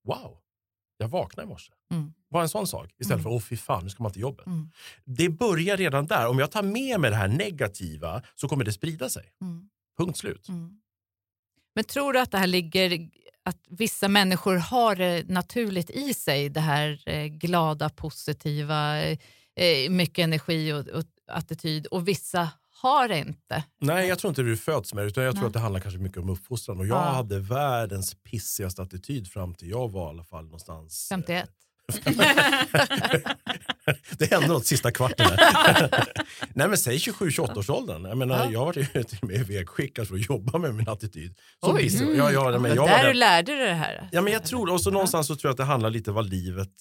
wow, 0.06 0.36
jag 0.98 1.08
vaknade 1.08 1.46
i 1.46 1.48
morse. 1.48 1.72
Mm. 1.92 2.12
Bara 2.30 2.42
en 2.42 2.48
sån 2.48 2.66
sak. 2.66 2.90
Istället 2.98 3.10
Mm. 3.12 3.22
för 3.22 3.30
åh 3.30 3.40
fy 3.40 3.56
fan, 3.56 3.84
nu 3.84 3.90
ska 3.90 4.02
man 4.02 4.12
till 4.12 4.22
jobbet. 4.22 4.46
Mm. 4.46 4.70
Det 5.04 5.28
börjar 5.28 5.76
redan 5.76 6.06
där. 6.06 6.28
Om 6.28 6.38
jag 6.38 6.50
tar 6.50 6.62
med 6.62 7.00
mig 7.00 7.10
det 7.10 7.16
här 7.16 7.28
negativa 7.28 8.22
så 8.34 8.48
kommer 8.48 8.64
det 8.64 8.72
sprida 8.72 9.08
sig. 9.08 9.24
Mm. 9.42 9.68
Punkt 9.98 10.18
slut. 10.18 10.48
Mm. 10.48 10.80
Men 11.74 11.84
tror 11.84 12.12
du 12.12 12.20
att 12.20 12.30
det 12.30 12.38
här 12.38 12.46
ligger, 12.46 13.08
att 13.44 13.58
vissa 13.68 14.08
människor 14.08 14.56
har 14.56 14.96
det 14.96 15.28
naturligt 15.28 15.90
i 15.90 16.14
sig, 16.14 16.48
det 16.48 16.60
här 16.60 17.02
eh, 17.06 17.24
glada, 17.26 17.88
positiva, 17.88 19.02
eh, 19.02 19.90
mycket 19.90 20.22
energi 20.22 20.72
och, 20.72 20.88
och 20.88 21.04
attityd 21.28 21.86
och 21.86 22.08
vissa 22.08 22.48
har 22.82 23.08
det 23.08 23.18
inte? 23.18 23.64
Nej, 23.80 24.08
jag 24.08 24.18
tror 24.18 24.28
inte 24.28 24.42
du 24.42 24.56
föds 24.56 24.94
med 24.94 25.04
det, 25.04 25.08
utan 25.08 25.24
jag 25.24 25.34
tror 25.34 25.42
Nej. 25.42 25.46
att 25.46 25.52
det 25.52 25.58
handlar 25.58 25.80
kanske 25.80 25.98
mycket 26.00 26.18
om 26.18 26.28
uppfostran. 26.30 26.78
Och 26.78 26.86
jag 26.86 26.96
Ja. 26.96 27.10
hade 27.10 27.38
världens 27.38 28.14
pissigaste 28.14 28.82
attityd 28.82 29.28
fram 29.30 29.54
till 29.54 29.70
jag 29.70 29.88
var 29.92 30.06
i 30.06 30.08
alla 30.10 30.24
fall 30.24 30.44
någonstans... 30.44 31.06
51? 31.08 31.50
det 34.18 34.30
hände 34.30 34.48
något 34.48 34.66
sista 34.66 34.90
kvarten. 34.90 35.26
Nej 36.54 36.68
men 36.68 36.78
säg 36.78 36.96
27-28 36.96 37.58
års 37.58 37.70
åldern. 37.70 38.04
Jag 38.04 38.18
menar, 38.18 38.36
Ja. 38.44 38.50
jag 38.52 38.58
har 38.58 38.66
varit 38.66 39.08
till 39.08 39.18
och 39.22 39.28
med 39.28 39.36
ivägskickad 39.36 40.08
för 40.08 40.14
att 40.14 40.28
jobba 40.28 40.58
med 40.58 40.74
min 40.74 40.88
attityd. 40.88 41.34
Som 41.64 41.76
Oj. 41.76 41.96
Mm. 41.96 42.16
Ja, 42.16 42.32
ja, 42.32 42.58
men 42.58 42.74
jag 42.74 42.82
var 42.82 42.88
där 42.88 43.08
du 43.08 43.14
lärde 43.14 43.56
dig 43.56 43.66
det 43.66 43.74
här? 43.74 44.08
Ja, 44.12 44.20
men 44.22 44.32
jag 44.32 44.44
tror 44.44 44.72
Och 44.72 44.80
så 44.80 44.90
någonstans 44.90 45.26
så 45.26 45.36
tror 45.36 45.48
jag 45.48 45.52
att 45.52 45.56
det 45.56 45.64
handlar 45.64 45.90
lite 45.90 46.12
vad 46.12 46.26
livet... 46.30 46.74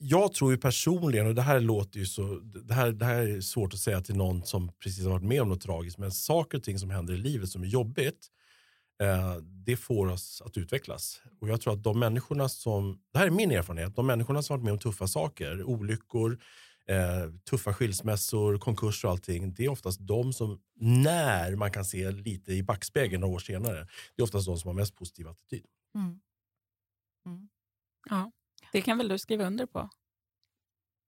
Jag 0.00 0.32
tror 0.34 0.52
ju 0.52 0.58
personligen, 0.58 1.26
och 1.26 1.34
det 1.34 1.42
här 1.42 1.60
låter 1.60 1.98
ju 1.98 2.06
så... 2.06 2.40
Det 2.42 2.74
här, 2.74 2.92
det 2.92 3.04
här 3.04 3.22
är 3.36 3.40
svårt 3.40 3.74
att 3.74 3.80
säga 3.80 4.00
till 4.00 4.16
någon 4.16 4.44
som 4.44 4.72
precis 4.82 5.04
har 5.04 5.10
varit 5.10 5.24
med 5.24 5.42
om 5.42 5.48
något 5.48 5.60
tragiskt, 5.60 5.98
men 5.98 6.12
saker 6.12 6.58
och 6.58 6.64
ting 6.64 6.78
som 6.78 6.90
händer 6.90 7.14
i 7.14 7.16
livet 7.16 7.48
som 7.48 7.62
är 7.62 7.66
jobbigt, 7.66 8.28
det 9.44 9.76
får 9.76 10.06
oss 10.06 10.42
att 10.46 10.56
utvecklas. 10.56 11.22
Och 11.40 11.48
jag 11.48 11.60
tror 11.60 11.72
att 11.72 11.82
de 11.82 11.98
människorna 11.98 12.48
som... 12.48 13.00
Det 13.12 13.18
här 13.18 13.26
är 13.26 13.30
min 13.30 13.50
erfarenhet. 13.50 13.96
De 13.96 14.06
människorna 14.06 14.42
som 14.42 14.54
har 14.54 14.58
varit 14.58 14.64
med 14.64 14.72
om 14.72 14.78
tuffa 14.78 15.06
saker, 15.06 15.62
olyckor, 15.62 16.38
eh, 16.86 17.32
tuffa 17.50 17.74
skilsmässor, 17.74 18.58
konkurs 18.58 19.04
och 19.04 19.10
allting. 19.10 19.54
Det 19.54 19.64
är 19.64 19.68
oftast 19.68 19.98
de 20.00 20.32
som, 20.32 20.60
när 20.80 21.56
man 21.56 21.70
kan 21.70 21.84
se 21.84 22.10
lite 22.10 22.52
i 22.52 22.62
backspegeln 22.62 23.20
några 23.20 23.34
år 23.34 23.38
senare, 23.38 23.86
det 24.16 24.22
är 24.22 24.24
oftast 24.24 24.46
de 24.46 24.58
som 24.58 24.68
har 24.68 24.74
mest 24.74 24.96
positiv 24.96 25.28
attityd. 25.28 25.64
Mm. 25.94 26.20
Ja, 28.10 28.32
det 28.72 28.82
kan 28.82 28.98
väl 28.98 29.08
du 29.08 29.18
skriva 29.18 29.46
under 29.46 29.66
på? 29.66 29.90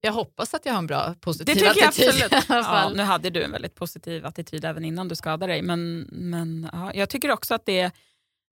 Jag 0.01 0.13
hoppas 0.13 0.55
att 0.55 0.67
jag 0.67 0.73
har 0.73 0.79
en 0.79 0.87
bra 0.87 1.15
positiv 1.21 1.47
Det 1.47 1.61
tycker 1.61 1.81
jag 1.81 1.89
attityd 1.89 2.09
absolut. 2.09 2.33
i 2.33 2.53
alla 2.53 2.83
Ja, 2.83 2.89
nu 2.97 3.03
hade 3.03 3.31
du 3.31 3.43
en 3.43 3.53
väldigt 3.53 3.75
positiv 3.75 4.27
attityd 4.27 4.65
även 4.65 4.85
innan 4.85 5.09
du 5.09 5.17
skadade 5.17 5.53
dig. 5.53 5.63
Men, 5.63 6.01
men 6.13 6.69
ja, 6.73 6.95
jag 6.95 7.09
tycker 7.11 7.31
också 7.31 7.55
att 7.55 7.67
det, 7.67 7.91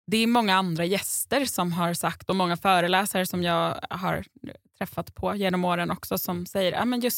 det 0.07 0.17
är 0.17 0.27
många 0.27 0.55
andra 0.55 0.85
gäster 0.85 1.45
som 1.45 1.71
har 1.71 1.93
sagt 1.93 2.29
och 2.29 2.35
många 2.35 2.57
föreläsare 2.57 3.25
som 3.25 3.43
jag 3.43 3.79
har 3.89 4.25
träffat 4.77 5.15
på 5.15 5.35
genom 5.35 5.65
åren 5.65 5.91
också 5.91 6.17
som 6.17 6.45
säger 6.45 6.73
att 6.73 7.03
ja, 7.03 7.09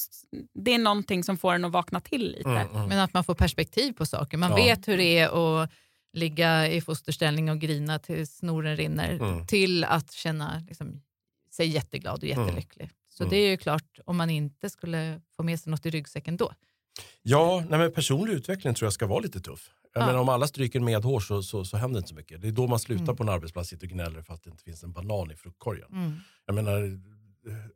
det 0.53 0.73
är 0.73 0.79
någonting 0.79 1.23
som 1.23 1.37
får 1.37 1.53
en 1.53 1.65
att 1.65 1.71
vakna 1.71 1.99
till 1.99 2.31
lite. 2.31 2.49
Mm, 2.49 2.67
mm. 2.75 2.87
Men 2.87 2.99
att 2.99 3.13
man 3.13 3.23
får 3.23 3.35
perspektiv 3.35 3.93
på 3.93 4.05
saker. 4.05 4.37
Man 4.37 4.49
Ja. 4.49 4.55
vet 4.55 4.87
hur 4.87 4.97
det 4.97 5.19
är 5.19 5.61
att 5.63 5.69
ligga 6.13 6.67
i 6.67 6.81
fosterställning 6.81 7.51
och 7.51 7.59
grina 7.59 7.99
tills 7.99 8.37
snoren 8.37 8.77
rinner 8.77 9.11
Mm. 9.13 9.47
till 9.47 9.83
att 9.83 10.11
känna 10.11 10.63
liksom, 10.67 11.01
sig 11.51 11.67
jätteglad 11.67 12.23
och 12.23 12.29
jättelycklig. 12.29 12.89
Så 13.19 13.23
Mm. 13.23 13.31
det 13.31 13.37
är 13.37 13.49
ju 13.49 13.57
klart 13.57 13.99
om 14.05 14.17
man 14.17 14.29
inte 14.29 14.69
skulle 14.69 15.21
få 15.35 15.43
med 15.43 15.59
sig 15.59 15.71
något 15.71 15.85
i 15.85 15.89
ryggsäcken 15.89 16.37
då. 16.37 16.51
Ja, 17.21 17.63
nej, 17.69 17.79
men 17.79 17.91
personlig 17.91 18.33
utveckling 18.33 18.73
tror 18.73 18.85
jag 18.85 18.93
ska 18.93 19.07
vara 19.07 19.19
lite 19.19 19.39
tuff. 19.39 19.69
Jag 19.93 20.01
Ja. 20.01 20.05
menar, 20.05 20.19
om 20.19 20.29
alla 20.29 20.47
stryker 20.47 20.79
med 20.79 21.03
hår 21.03 21.19
så, 21.19 21.43
så, 21.43 21.65
så 21.65 21.77
händer 21.77 21.97
inte 21.97 22.09
så 22.09 22.15
mycket. 22.15 22.41
Det 22.41 22.47
är 22.47 22.51
då 22.51 22.67
man 22.67 22.79
slutar 22.79 23.03
Mm. 23.03 23.15
på 23.15 23.23
en 23.23 23.29
arbetsplats 23.29 23.71
och 23.71 23.79
gnäller 23.79 24.21
för 24.21 24.33
att 24.33 24.43
det 24.43 24.49
inte 24.49 24.63
finns 24.63 24.83
en 24.83 24.91
banan 24.91 25.31
i 25.31 25.35
fruktkorgen. 25.35 25.87
Mm. 25.91 26.11
Jag 26.45 26.55
menar, 26.55 26.99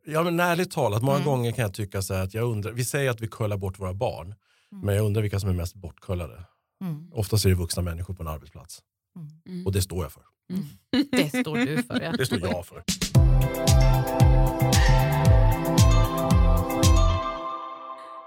ja, 0.06 0.22
men 0.22 0.40
ärligt 0.40 0.70
talat, 0.70 1.02
många 1.02 1.16
Mm. 1.16 1.26
gånger 1.28 1.52
kan 1.52 1.62
jag 1.62 1.74
tycka 1.74 2.02
så 2.02 2.14
att 2.14 2.34
jag 2.34 2.44
undrar, 2.50 2.72
vi 2.72 2.84
säger 2.84 3.10
att 3.10 3.20
vi 3.20 3.26
kollar 3.28 3.56
bort 3.56 3.78
våra 3.78 3.94
barn, 3.94 4.26
Mm. 4.72 4.86
men 4.86 4.94
jag 4.94 5.04
undrar 5.06 5.22
vilka 5.22 5.40
som 5.40 5.50
är 5.50 5.54
mest 5.54 5.74
bortkollade. 5.74 6.44
Mm. 6.80 7.10
Oftast 7.12 7.44
är 7.44 7.48
det 7.48 7.54
vuxna 7.54 7.82
människor 7.82 8.14
på 8.14 8.22
en 8.22 8.28
arbetsplats. 8.28 8.82
Mm. 9.46 9.66
Och 9.66 9.72
det 9.72 9.82
står 9.82 10.02
jag 10.04 10.12
för. 10.12 10.22
Det 11.10 11.28
står 11.28 11.56
du 11.66 11.82
för. 11.82 12.00
Ja. 12.00 12.12
Det 12.12 12.26
står 12.26 12.40
jag 12.40 12.66
för. 12.66 12.82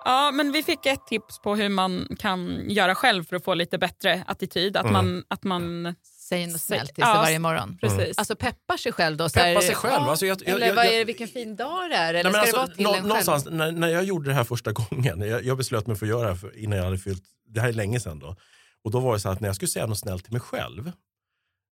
Ja, 0.07 0.31
men 0.31 0.51
vi 0.51 0.63
fick 0.63 0.85
ett 0.85 1.07
tips 1.07 1.39
på 1.39 1.55
hur 1.55 1.69
man 1.69 2.07
kan 2.19 2.69
göra 2.69 2.95
själv 2.95 3.23
för 3.23 3.35
att 3.35 3.43
få 3.43 3.53
lite 3.53 3.77
bättre 3.77 4.23
attityd. 4.27 4.77
Att 4.77 4.83
Mm. 4.85 4.93
man, 4.93 5.23
att 5.27 5.43
man 5.43 5.95
Säg 6.03 6.47
något 6.47 6.61
snällt 6.61 6.95
till 6.95 7.01
ja, 7.07 7.13
sig 7.13 7.21
varje 7.21 7.39
morgon. 7.39 7.77
precis. 7.81 8.17
Alltså 8.17 8.35
peppar 8.35 8.77
sig 8.77 8.91
själv 8.91 9.17
då? 9.17 9.29
Så 9.29 9.39
här, 9.39 9.53
Peppa 9.53 9.61
sig 9.65 9.75
själv. 9.75 9.93
ja, 10.03 10.09
Alltså, 10.09 10.25
jag- 10.25 10.41
jag- 10.45 10.55
eller 10.55 10.67
jag- 10.67 10.75
vad 10.75 10.85
jag- 10.85 10.93
är 10.93 10.97
det, 10.97 11.05
vilken 11.05 11.27
fin 11.27 11.55
dag 11.55 11.89
det 11.89 11.95
är? 11.95 12.13
Eller 12.13 12.31
Nej, 12.31 12.31
men 12.31 12.31
ska 12.33 12.39
alltså, 12.41 12.55
det 12.55 12.57
vara 12.57 12.75
till 12.75 12.83
nå- 12.83 12.93
en 12.95 13.03
någonstans, 13.07 13.43
själv? 13.43 13.55
när, 13.55 13.71
när 13.71 13.87
jag 13.87 14.03
gjorde 14.03 14.29
det 14.29 14.33
här 14.33 14.43
första 14.43 14.71
gången, 14.89 15.21
jag, 15.21 15.43
jag 15.45 15.57
beslöt 15.57 15.87
mig 15.87 15.95
för 15.95 16.05
att 16.05 16.09
göra 16.09 16.21
det 16.21 16.27
här 16.27 16.35
för, 16.35 16.57
innan 16.57 16.77
jag 16.77 16.85
hade 16.85 16.97
fyllt, 16.97 17.23
det 17.47 17.61
här 17.61 17.69
är 17.69 17.73
länge 17.73 17.99
sedan 17.99 18.19
då. 18.19 18.35
Och 18.83 18.91
då 18.91 18.99
var 18.99 19.13
det 19.13 19.19
så 19.19 19.29
att 19.29 19.39
när 19.39 19.49
jag 19.49 19.55
skulle 19.55 19.69
säga 19.69 19.85
något 19.85 19.99
snällt 19.99 20.23
till 20.23 20.33
mig 20.33 20.41
själv 20.41 20.91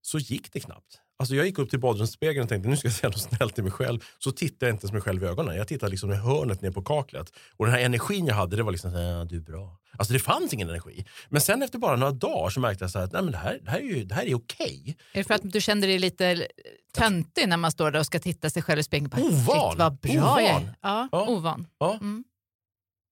så 0.02 0.20
gick 0.20 0.54
det 0.54 0.60
knappt. 0.60 1.00
Alltså 1.18 1.36
jag 1.36 1.46
gick 1.46 1.60
upp 1.60 1.70
till 1.70 1.80
badrumsspegeln 1.80 2.44
och 2.44 2.50
tänkte 2.50 2.70
nu 2.70 2.78
ska 2.78 2.88
jag 2.88 2.96
säga 2.96 3.10
något 3.10 3.22
snällt 3.22 3.56
till 3.56 3.64
mig 3.64 3.72
själv. 3.74 4.00
Så 4.20 4.32
tittade 4.32 4.66
jag 4.66 4.74
inte 4.76 4.84
ens 4.86 4.94
mig 4.94 5.02
själv 5.02 5.24
i 5.24 5.26
ögonen. 5.28 5.56
Jag 5.56 5.68
tittade 5.68 5.90
liksom 5.90 6.12
i 6.12 6.16
hörnet 6.16 6.62
ner 6.62 6.72
på 6.72 6.82
kaklet. 6.82 7.32
Och 7.58 7.66
den 7.66 7.76
här 7.76 7.82
energin 7.82 8.26
jag 8.28 8.36
hade, 8.36 8.56
det 8.56 8.64
var 8.64 8.72
liksom 8.72 8.92
så 8.92 8.98
här, 8.98 9.04
ja, 9.12 9.26
du 9.26 9.36
är 9.36 9.42
bra. 9.42 9.78
Alltså 9.98 10.14
det 10.14 10.20
fanns 10.20 10.54
ingen 10.54 10.70
energi. 10.70 11.06
Men 11.30 11.42
sen 11.42 11.62
efter 11.64 11.80
bara 11.80 11.96
några 11.96 12.12
dagar 12.14 12.50
så 12.50 12.60
märkte 12.60 12.84
jag 12.84 12.92
så 12.92 13.00
här 13.00 13.06
att 13.06 13.12
nej, 13.12 13.22
men 13.24 13.32
det, 13.32 13.38
här, 13.38 13.60
det 13.64 13.72
här 13.72 13.80
är 13.80 13.84
ju 13.84 14.04
det 14.04 14.16
här 14.16 14.26
är 14.26 14.36
okej. 14.36 14.98
Är 15.14 15.18
det 15.18 15.24
för 15.24 15.34
att 15.34 15.42
du 15.52 15.62
kände 15.62 15.88
dig 15.88 16.00
lite 16.00 16.48
töntig 16.94 17.48
när 17.50 17.58
man 17.58 17.72
står 17.72 17.92
där 17.92 18.00
och 18.00 18.06
ska 18.06 18.20
titta 18.20 18.50
sig 18.50 18.62
själv 18.62 18.80
i 18.80 18.84
spegeln? 18.84 19.12
Ovan. 19.14 19.70
Shit, 19.70 19.80
vad 19.80 20.00
bra 20.00 20.12
Ovan. 20.14 20.44
jag 20.44 20.62
är. 20.62 20.74
Ja, 20.82 21.10
Ja. 21.12 21.28
ovan. 21.28 21.68
Ja. 21.80 21.94
Mm. 21.94 22.24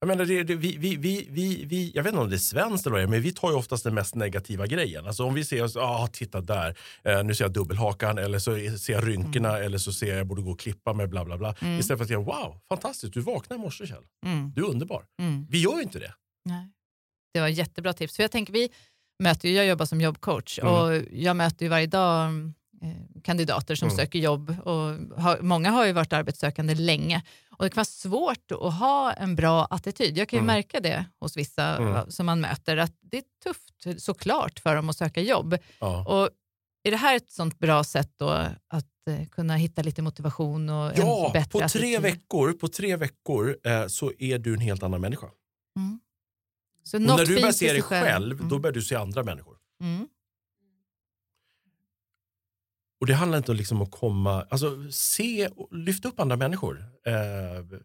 Jag, 0.03 0.07
menar, 0.07 0.25
det, 0.25 0.43
det, 0.43 0.55
vi, 0.55 0.77
vi, 0.77 0.95
vi, 1.29 1.65
vi, 1.65 1.91
jag 1.95 2.03
vet 2.03 2.11
inte 2.13 2.21
om 2.23 2.29
det 2.29 2.35
är 2.35 2.37
svenskt 2.37 2.87
eller 2.87 2.99
vad 2.99 3.09
men 3.09 3.21
vi 3.21 3.31
tar 3.31 3.49
ju 3.49 3.55
oftast 3.55 3.83
den 3.83 3.93
mest 3.93 4.15
negativa 4.15 4.67
grejen. 4.67 5.07
Alltså 5.07 5.23
om 5.23 5.33
vi 5.33 5.45
ser 5.45 5.63
oss, 5.63 5.75
ah, 5.75 6.07
titta 6.07 6.41
där, 6.41 6.77
eh, 7.03 7.23
nu 7.23 7.35
ser 7.35 7.43
jag 7.43 7.53
dubbelhakan 7.53 8.17
eller 8.17 8.39
så 8.39 8.77
ser 8.77 8.93
jag 8.93 9.07
rynkorna 9.07 9.57
eller 9.57 9.77
så 9.77 9.93
ser 9.93 10.07
jag 10.07 10.17
jag 10.19 10.27
borde 10.27 10.41
gå 10.41 10.51
och 10.51 10.59
klippa 10.59 10.93
mig 10.93 11.07
bla 11.07 11.25
bla 11.25 11.37
bla. 11.37 11.55
Mm. 11.61 11.79
Istället 11.79 11.99
för 11.99 12.03
att 12.03 12.07
säga 12.07 12.19
wow, 12.19 12.59
fantastiskt, 12.69 13.13
du 13.13 13.21
vaknade 13.21 13.59
i 13.61 13.63
morse 13.65 13.87
Kjell. 13.87 14.03
Mm. 14.25 14.51
Du 14.55 14.61
är 14.65 14.69
underbar. 14.69 15.03
Mm. 15.19 15.47
Vi 15.49 15.61
gör 15.61 15.75
ju 15.75 15.81
inte 15.83 15.99
det. 15.99 16.13
Nej. 16.45 16.69
Det 17.33 17.39
var 17.39 17.47
jättebra 17.47 17.93
tips. 17.93 18.15
För 18.15 18.23
jag 18.23 18.31
tänker, 18.31 18.53
vi 18.53 18.69
möter 19.23 19.49
ju, 19.49 19.55
jag 19.55 19.65
jobbar 19.65 19.85
som 19.85 20.01
jobbcoach 20.01 20.59
Mm. 20.59 20.73
och 20.73 21.01
jag 21.11 21.35
möter 21.35 21.65
ju 21.65 21.69
varje 21.69 21.87
dag 21.87 22.29
eh, 22.81 23.21
kandidater 23.23 23.75
som 23.75 23.87
Mm. 23.87 23.97
söker 23.97 24.19
jobb. 24.19 24.55
Och 24.63 25.21
har, 25.23 25.41
många 25.41 25.69
har 25.71 25.85
ju 25.85 25.91
varit 25.91 26.13
arbetssökande 26.13 26.75
länge. 26.75 27.23
Och 27.57 27.63
det 27.65 27.69
kan 27.69 27.75
vara 27.75 27.85
svårt 27.85 28.51
att 28.51 28.73
ha 28.73 29.13
en 29.13 29.35
bra 29.35 29.65
attityd. 29.65 30.17
Jag 30.17 30.29
kan 30.29 30.37
ju 30.37 30.43
Mm. 30.43 30.55
märka 30.55 30.79
det 30.79 31.05
hos 31.19 31.37
vissa 31.37 31.77
Mm. 31.77 32.11
som 32.11 32.25
man 32.25 32.41
möter, 32.41 32.77
att 32.77 32.95
det 33.01 33.17
är 33.17 33.23
tufft 33.43 34.01
såklart 34.03 34.59
för 34.59 34.75
dem 34.75 34.89
att 34.89 34.97
söka 34.97 35.21
jobb. 35.21 35.57
Ja. 35.79 36.05
Och 36.07 36.29
är 36.83 36.91
det 36.91 36.97
här 36.97 37.15
ett 37.15 37.31
sånt 37.31 37.59
bra 37.59 37.83
sätt 37.83 38.11
då 38.17 38.29
att 38.67 39.07
eh, 39.09 39.27
kunna 39.31 39.55
hitta 39.55 39.81
lite 39.81 40.01
motivation 40.01 40.69
och 40.69 40.85
en 40.97 41.01
Ja, 41.07 41.29
bättre 41.33 41.49
på 41.51 41.57
tre 41.59 41.95
attityd? 41.95 42.01
veckor, 42.01 42.51
på 42.53 42.67
tre 42.67 42.95
veckor 42.95 43.57
eh, 43.63 43.87
så 43.87 44.11
är 44.19 44.37
du 44.39 44.53
en 44.53 44.59
helt 44.59 44.83
annan 44.83 45.01
människa. 45.01 45.27
Mm. 45.77 45.99
När 46.93 47.25
du 47.25 47.35
börjar 47.35 47.51
se 47.51 47.71
dig 47.73 47.81
själv, 47.81 48.37
Mm. 48.37 48.49
då 48.49 48.59
börjar 48.59 48.73
du 48.73 48.81
se 48.81 48.95
andra 48.95 49.23
människor. 49.23 49.57
Och 53.03 53.07
det 53.07 53.13
handlar 53.13 53.37
inte 53.37 53.51
om 53.51 53.57
liksom 53.57 53.81
att 53.81 53.91
komma, 53.91 54.41
alltså 54.49 54.91
se 54.91 55.47
och 55.47 55.73
lyfta 55.77 56.07
upp 56.07 56.19
andra 56.19 56.35
människor. 56.37 56.85
Eh, 57.05 57.79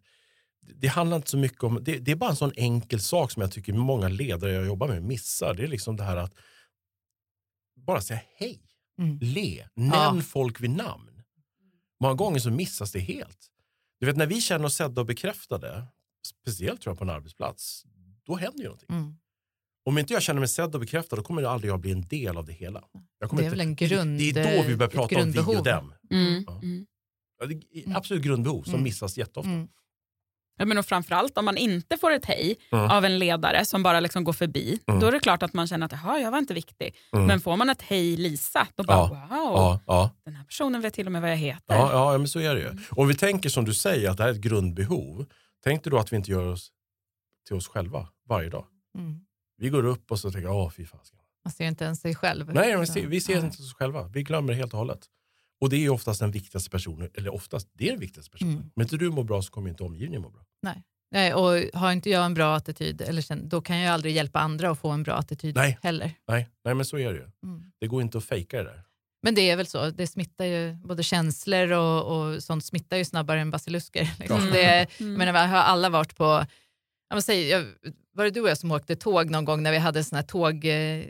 det 0.75 0.89
handlar 0.89 1.17
inte 1.17 1.31
så 1.31 1.37
mycket 1.37 1.63
om, 1.63 1.79
det, 1.85 1.99
det 1.99 2.11
är 2.13 2.17
bara 2.17 2.31
en 2.31 2.37
sån 2.37 2.53
enkel 2.57 3.01
sak 3.01 3.31
som 3.33 3.43
jag 3.43 3.53
tycker 3.53 3.73
många 3.73 4.09
ledare 4.09 4.53
jag 4.53 4.67
jobbar 4.67 4.89
med 4.89 5.03
missar. 5.03 5.55
Det 5.55 5.63
är 5.63 5.67
liksom 5.69 5.97
det 5.97 6.05
här 6.05 6.17
att 6.17 6.35
bara 7.77 8.01
säga 8.01 8.21
hej, 8.37 8.61
Mm. 8.99 9.19
le, 9.23 9.69
nämn 9.75 10.17
Ja. 10.17 10.23
folk 10.23 10.61
vid 10.61 10.71
namn. 10.71 11.23
Många 12.01 12.15
gånger 12.15 12.39
så 12.41 12.51
missas 12.51 12.93
det 12.93 13.01
helt. 13.01 13.51
Du 14.01 14.07
vet 14.07 14.17
när 14.17 14.27
vi 14.27 14.41
känner 14.41 14.65
oss 14.65 14.75
sedda 14.75 15.01
och 15.01 15.07
bekräftade, 15.07 15.85
speciellt 16.27 16.81
tror 16.81 16.91
jag 16.91 16.99
på 16.99 17.05
en 17.05 17.11
arbetsplats, 17.11 17.85
då 18.25 18.37
händer 18.37 18.59
ju 18.59 18.65
någonting. 18.65 18.89
Mm. 18.91 19.17
Om 19.89 19.99
inte 19.99 20.13
jag 20.13 20.23
känner 20.23 20.41
mig 20.41 20.49
sedd 20.49 20.75
och 20.75 20.81
bekräftad 20.81 21.17
då 21.17 21.23
kommer 21.23 21.43
aldrig 21.43 21.71
jag 21.73 21.81
bli 21.81 21.93
en 21.93 22.09
del 22.09 22.37
av 22.37 22.45
det 22.47 22.53
hela. 22.53 22.83
Jag 23.19 23.31
kommer 23.31 23.43
Det 23.43 23.47
är 23.47 23.51
väl 23.51 23.61
en 23.61 23.77
grund- 23.77 24.19
det 24.19 24.31
är 24.41 24.57
då 24.57 24.63
vi 24.69 24.77
börjar 24.77 24.91
prata 24.91 25.21
om 25.23 25.33
vi 25.33 25.39
och 25.39 25.65
dem. 25.65 25.93
Mm. 26.11 26.45
Ja. 26.47 26.61
Mm. 26.63 26.87
Ja, 27.41 27.47
det 27.47 27.55
är 27.55 27.85
Mm. 27.85 27.97
absolut 27.97 28.23
grundbehov 28.25 28.63
som 28.63 28.73
Mm. 28.73 28.85
missas 28.85 29.19
jätteofta. 29.19 29.51
Mm. 29.51 29.69
Ja, 30.61 30.65
men 30.65 30.79
och 30.79 30.87
framförallt 30.87 31.39
om 31.39 31.45
man 31.45 31.57
inte 31.57 31.97
får 31.97 32.11
ett 32.11 32.25
hej 32.25 32.57
Mm. 32.73 32.91
av 32.91 33.05
en 33.05 33.19
ledare 33.19 33.65
som 33.65 33.83
bara 33.83 34.01
liksom 34.01 34.25
går 34.25 34.33
förbi, 34.33 34.79
Mm. 34.87 35.01
då 35.01 35.07
är 35.07 35.13
det 35.13 35.21
klart 35.21 35.43
att 35.43 35.53
man 35.55 35.67
känner 35.67 35.87
att 35.87 35.93
Jaha, 35.93 36.19
jag 36.21 36.31
var 36.31 36.39
inte 36.39 36.55
viktig. 36.55 36.95
Mm. 37.13 37.27
Men 37.27 37.41
får 37.41 37.57
man 37.57 37.71
ett 37.71 37.83
hej 37.83 38.17
Lisa, 38.17 38.67
då 38.75 38.83
bara 38.85 38.97
Ja. 38.97 39.09
wow, 39.09 39.19
Ja, 39.31 39.81
ja, 39.87 40.11
den 40.25 40.35
här 40.35 40.45
personen 40.45 40.81
vet 40.81 40.95
till 40.95 41.07
och 41.07 41.13
med 41.13 41.23
vad 41.23 41.31
jag 41.31 41.37
heter. 41.37 41.75
ja, 41.75 42.13
ja, 42.13 42.19
men 42.19 42.29
så 42.29 42.39
är 42.41 42.55
det 42.55 42.61
ju. 42.61 42.71
Om 42.91 43.09
vi 43.09 43.15
tänker 43.15 43.49
som 43.49 43.65
du 43.65 43.75
säger 43.75 44.11
att 44.11 44.17
det 44.17 44.23
här 44.23 44.31
är 44.31 44.35
ett 44.35 44.41
grundbehov. 44.41 45.27
Tänk 45.65 45.85
dig 45.85 45.91
då 45.91 45.99
att 45.99 46.13
vi 46.13 46.17
inte 46.17 46.31
gör 46.31 46.47
oss 46.47 46.71
till 47.47 47.57
oss 47.57 47.69
själva 47.69 48.09
varje 48.29 48.49
dag. 48.51 48.65
Vi 49.59 49.69
går 49.69 49.85
upp 49.87 50.11
och 50.11 50.19
så 50.21 50.31
tänker 50.31 50.51
åh 50.51 50.71
fy 50.71 50.87
fan. 50.87 51.01
Man 51.45 51.53
ser 51.53 51.65
inte 51.69 51.85
ens 51.85 52.01
sig 52.01 52.15
själv. 52.15 52.55
Nej, 52.55 52.77
men 52.77 52.87
se- 52.87 53.07
vi 53.07 53.21
ser 53.21 53.35
Nej. 53.37 53.45
inte 53.45 53.63
oss 53.63 53.75
själva. 53.75 54.03
Vi 54.09 54.23
glömmer 54.23 54.53
helt 54.53 54.73
och 54.73 54.79
hållet. 54.79 55.01
Och 55.61 55.71
det 55.71 55.77
är 55.85 55.91
oftast 55.91 56.21
den 56.21 56.31
viktigaste 56.31 56.71
personen, 56.71 57.11
eller 57.15 57.35
oftast, 57.35 57.69
det 57.73 57.87
är 57.87 57.91
den 57.91 58.01
viktigaste 58.01 58.31
personen. 58.31 58.55
Mm. 58.55 58.71
Men 58.77 58.85
inte 58.85 58.97
du 58.97 59.11
mår 59.11 59.25
bra 59.25 59.43
så 59.43 59.53
kommer 59.53 59.71
inte 59.71 59.83
omgivningen 59.83 60.23
må 60.23 60.31
bra. 60.31 60.43
Nej, 61.13 61.35
och 61.35 61.81
har 61.81 61.93
inte 61.93 62.11
jag 62.11 62.25
en 62.27 62.35
bra 62.35 62.57
attityd, 62.57 63.01
eller 63.01 63.23
sen, 63.23 63.49
då 63.49 63.61
kan 63.61 63.79
jag 63.79 63.95
aldrig 63.95 64.15
hjälpa 64.15 64.41
andra 64.41 64.71
att 64.71 64.79
få 64.79 64.89
en 64.91 65.03
bra 65.03 65.15
attityd 65.15 65.55
Nej. 65.55 65.79
heller. 65.83 66.13
Nej, 66.29 66.49
nej 66.65 66.75
men 66.75 66.85
så 66.85 66.99
är 66.99 67.13
det 67.13 67.19
ju. 67.19 67.27
Mm. 67.45 67.71
Det 67.81 67.87
går 67.87 68.03
inte 68.03 68.19
att 68.19 68.25
fejka 68.25 68.57
det 68.57 68.63
där. 68.65 68.83
Men 69.23 69.35
det 69.35 69.51
är 69.51 69.57
väl 69.57 69.67
så, 69.67 69.91
det 69.91 70.07
smittar 70.07 70.45
ju, 70.45 70.75
både 70.75 71.03
känslor 71.03 71.73
och, 71.73 72.19
och 72.19 72.43
sånt 72.43 72.65
smittar 72.65 72.97
ju 72.97 73.05
snabbare 73.05 73.41
än 73.41 73.51
basilusker. 73.51 74.11
Liksom. 74.19 74.39
Mm. 74.41 74.53
Det, 74.53 74.87
Mm. 75.01 75.13
jag 75.13 75.19
menar, 75.19 75.47
har 75.47 75.57
alla 75.59 75.89
varit 75.91 76.17
på, 76.17 76.47
jag 77.09 77.17
måste 77.17 77.27
säga, 77.33 77.59
jag, 77.59 77.67
var 78.15 78.25
det 78.25 78.31
du 78.31 78.41
och 78.41 78.49
jag 78.51 78.59
som 78.59 78.71
åkte 78.73 78.97
tåg 78.97 79.31
någon 79.31 79.45
gång 79.45 79.63
när 79.63 79.73
vi 79.73 79.79
hade 79.79 80.05
sån 80.05 80.17
här 80.17 80.23
tåg 80.23 80.65
eh, 80.65 81.05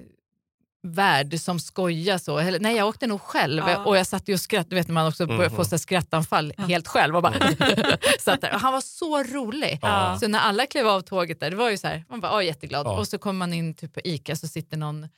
värld 0.82 1.40
som 1.40 1.60
skojar 1.60 2.18
så. 2.18 2.38
Eller, 2.38 2.60
nej, 2.60 2.76
jag 2.76 2.88
åkte 2.88 3.06
nog 3.06 3.20
själv 3.20 3.62
Ja. 3.66 3.84
och 3.84 3.96
jag 3.96 4.06
satt 4.06 4.28
ju 4.28 4.34
och 4.34 4.40
skrattade. 4.40 4.70
Du 4.70 4.76
vet 4.76 4.88
när 4.88 4.94
man 4.94 5.06
också 5.08 5.26
börjar 5.26 5.50
få 5.50 5.56
Mhm. 5.56 5.64
så 5.64 5.78
skrattanfall 5.78 6.52
helt 6.58 6.88
själv. 6.88 7.16
Och 7.16 7.22
bara 7.22 7.34
satt 8.20 8.40
där. 8.40 8.54
Och 8.54 8.60
han 8.60 8.72
var 8.72 8.80
så 8.80 9.22
rolig. 9.22 9.78
Ja. 9.82 10.18
Så 10.20 10.28
när 10.28 10.38
alla 10.38 10.66
klev 10.66 10.88
av 10.88 11.00
tåget 11.00 11.40
där, 11.40 11.50
det 11.50 11.56
var 11.56 11.70
ju 11.70 11.78
så 11.78 11.86
här, 11.88 12.04
man 12.08 12.20
var 12.20 12.42
jätteglad. 12.42 12.86
Ja. 12.86 12.98
Och 12.98 13.08
så 13.08 13.18
kommer 13.18 13.38
man 13.38 13.52
in 13.52 13.74
typ 13.74 13.94
på 13.94 14.00
Ica 14.04 14.36
så 14.36 14.48
sitter 14.48 14.76
någon 14.76 15.08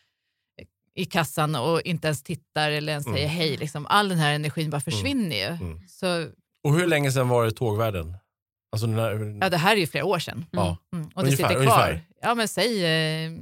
i 0.95 1.05
kassan 1.05 1.55
och 1.55 1.81
inte 1.83 2.07
ens 2.07 2.23
tittar 2.23 2.71
eller 2.71 2.93
ens 2.93 3.07
Mm. 3.07 3.17
säger 3.17 3.29
hej. 3.29 3.57
Liksom. 3.57 3.87
All 3.87 4.09
den 4.09 4.19
här 4.19 4.33
energin 4.35 4.71
bara 4.71 4.81
försvinner 4.81 5.37
ju. 5.37 5.47
Mm. 5.67 5.89
Så 5.89 6.27
Och 6.65 6.75
hur 6.75 6.87
länge 6.87 7.13
sedan 7.13 7.29
var 7.29 7.45
det 7.45 7.51
tågvärden? 7.53 8.17
Alltså 8.73 8.87
när, 8.87 9.39
ja, 9.41 9.49
det 9.51 9.57
här 9.57 9.77
är 9.77 9.81
ju 9.81 9.87
flera 9.87 10.05
år 10.05 10.19
sedan. 10.19 10.45
ja. 10.51 10.77
Mm. 10.93 11.07
Och 11.15 11.23
Ungefär, 11.23 11.25
det 11.25 11.31
sitter 11.37 11.49
kvar. 11.49 11.57
ungefär. 11.61 12.03
Ja 12.23 12.35
men 12.35 12.49
säg, 12.49 12.85
eh, 12.85 13.33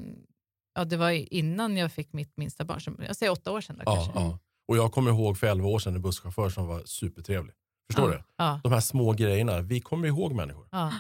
ja, 0.75 0.85
det 0.85 0.97
var 0.97 1.11
innan 1.35 1.77
jag 1.77 1.93
fick 1.93 2.13
mitt 2.13 2.37
minsta 2.37 2.65
barn. 2.65 2.81
Som, 2.81 2.97
jag 3.07 3.17
säger 3.17 3.33
åtta 3.33 3.53
år 3.53 3.61
sedan 3.61 3.77
då 3.77 3.83
Ja, 3.87 3.95
kanske. 3.95 4.13
ja. 4.21 4.39
Och 4.69 4.77
jag 4.77 4.93
kommer 4.93 5.11
ihåg 5.11 5.39
för 5.39 5.47
11 5.47 5.69
år 5.69 5.79
sedan 5.79 5.95
en 5.95 6.03
busschaufför 6.03 6.51
som 6.51 6.67
var 6.67 6.83
supertrevlig. 6.85 7.55
Förstår 7.87 8.11
ja. 8.13 8.17
du? 8.19 8.23
Ja, 8.37 8.61
De 8.65 8.73
här 8.73 8.81
små 8.81 9.13
grejerna, 9.13 9.61
vi 9.61 9.81
kommer 9.81 10.09
ihåg 10.09 10.33
människor. 10.35 10.69
ja. 10.71 10.93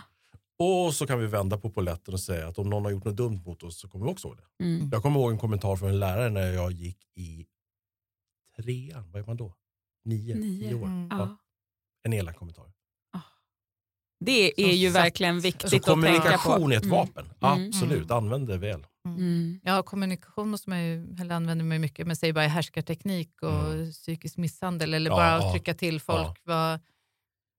Och 0.60 0.94
så 0.94 1.06
kan 1.06 1.18
vi 1.20 1.26
vända 1.26 1.58
på 1.58 1.70
poletten 1.70 2.14
och 2.14 2.20
säga 2.20 2.48
att 2.48 2.58
om 2.58 2.70
någon 2.70 2.84
har 2.84 2.92
gjort 2.92 3.04
något 3.04 3.16
dumt 3.16 3.40
mot 3.46 3.62
oss 3.62 3.78
så 3.80 3.88
kommer 3.88 4.04
vi 4.06 4.12
också 4.12 4.28
ihåg 4.28 4.36
det. 4.36 4.64
Mm. 4.64 4.88
Jag 4.92 5.02
kommer 5.02 5.20
ihåg 5.20 5.30
en 5.32 5.38
kommentar 5.38 5.76
från 5.76 5.88
en 5.88 5.98
lärare 5.98 6.30
när 6.30 6.52
jag 6.52 6.72
gick 6.72 6.98
i 7.16 7.46
trean, 8.56 9.10
vad 9.12 9.22
är 9.22 9.26
man 9.26 9.36
då? 9.36 9.54
Nio, 10.04 10.34
Nio. 10.34 10.68
tio 10.68 10.74
år. 10.74 10.86
Mm. 10.86 11.08
Ja. 11.10 11.36
En 12.02 12.12
elak 12.12 12.36
kommentar. 12.36 12.64
Det 14.20 14.60
är 14.62 14.74
ju 14.74 14.88
verkligen 14.90 15.40
Så 15.40 15.42
viktigt 15.42 15.64
att 15.64 15.70
tänka 15.70 15.84
på. 15.86 15.90
kommunikation 15.90 16.72
är 16.72 16.76
ett 16.76 16.84
Mm. 16.84 16.96
vapen. 16.96 17.24
Mm. 17.42 17.68
Absolut, 17.68 18.10
använd 18.10 18.48
det 18.48 18.56
väl. 18.58 18.86
Mm. 19.06 19.60
Ja, 19.64 19.82
kommunikation 19.82 20.58
som 20.58 20.72
jag 20.72 20.82
ju, 20.84 21.16
eller 21.20 21.34
använder 21.34 21.64
mig 21.64 21.78
mycket, 21.78 22.06
men 22.06 22.16
säg 22.16 22.32
bara 22.32 22.46
härskarteknik 22.46 23.30
och 23.42 23.50
Mm. 23.72 23.92
psykisk 23.92 24.36
misshandel 24.36 24.94
eller 24.94 25.10
Ja, 25.10 25.16
bara 25.16 25.28
ja. 25.28 25.46
att 25.46 25.52
trycka 25.52 25.74
till 25.74 26.00
folk. 26.00 26.38
Vad, 26.44 26.80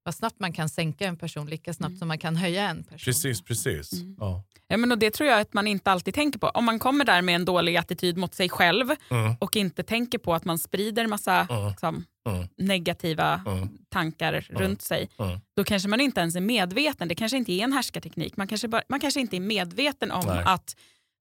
vad 0.09 0.15
snabbt 0.15 0.39
man 0.39 0.53
kan 0.53 0.69
sänka 0.69 1.05
en 1.07 1.17
person, 1.17 1.47
lika 1.49 1.73
snabbt 1.73 1.89
Mm. 1.89 1.99
som 1.99 2.07
man 2.07 2.17
kan 2.17 2.35
höja 2.35 2.69
en 2.69 2.83
person. 2.83 2.99
Precis, 3.05 3.41
precis. 3.41 3.93
Mm. 3.93 4.15
Ja. 4.19 4.43
Ja, 4.67 4.77
men 4.77 4.91
och 4.91 4.97
det 4.97 5.11
tror 5.11 5.29
jag 5.29 5.39
att 5.41 5.53
man 5.53 5.67
inte 5.67 5.91
alltid 5.91 6.13
tänker 6.13 6.39
på. 6.39 6.47
Om 6.47 6.65
man 6.65 6.79
kommer 6.79 7.05
där 7.05 7.21
med 7.21 7.35
en 7.35 7.45
dålig 7.45 7.77
attityd 7.77 8.17
mot 8.17 8.33
sig 8.35 8.49
själv 8.49 8.89
Mm. 9.11 9.35
och 9.39 9.55
inte 9.55 9.83
tänker 9.83 10.17
på 10.17 10.33
att 10.33 10.45
man 10.45 10.59
sprider 10.59 11.07
massa 11.07 11.47
Mm. 11.49 11.67
liksom, 11.69 12.05
Mm. 12.29 12.47
negativa 12.57 13.41
Mm. 13.47 13.69
tankar 13.89 14.45
runt 14.49 14.81
sig, 14.81 15.09
Mm. 15.19 15.39
då 15.55 15.63
kanske 15.63 15.89
man 15.89 16.01
inte 16.01 16.21
ens 16.21 16.35
är 16.35 16.41
medveten. 16.41 17.07
Det 17.07 17.15
kanske 17.15 17.37
inte 17.37 17.51
är 17.51 17.63
en 17.63 17.73
härskarteknik. 17.73 18.37
Man 18.37 18.47
kanske, 18.47 18.67
bara, 18.67 18.81
man 18.89 18.99
kanske 18.99 19.19
inte 19.19 19.35
är 19.35 19.41
medveten 19.41 20.11
om 20.11 20.25
Nej. 20.27 20.43
att 20.45 20.75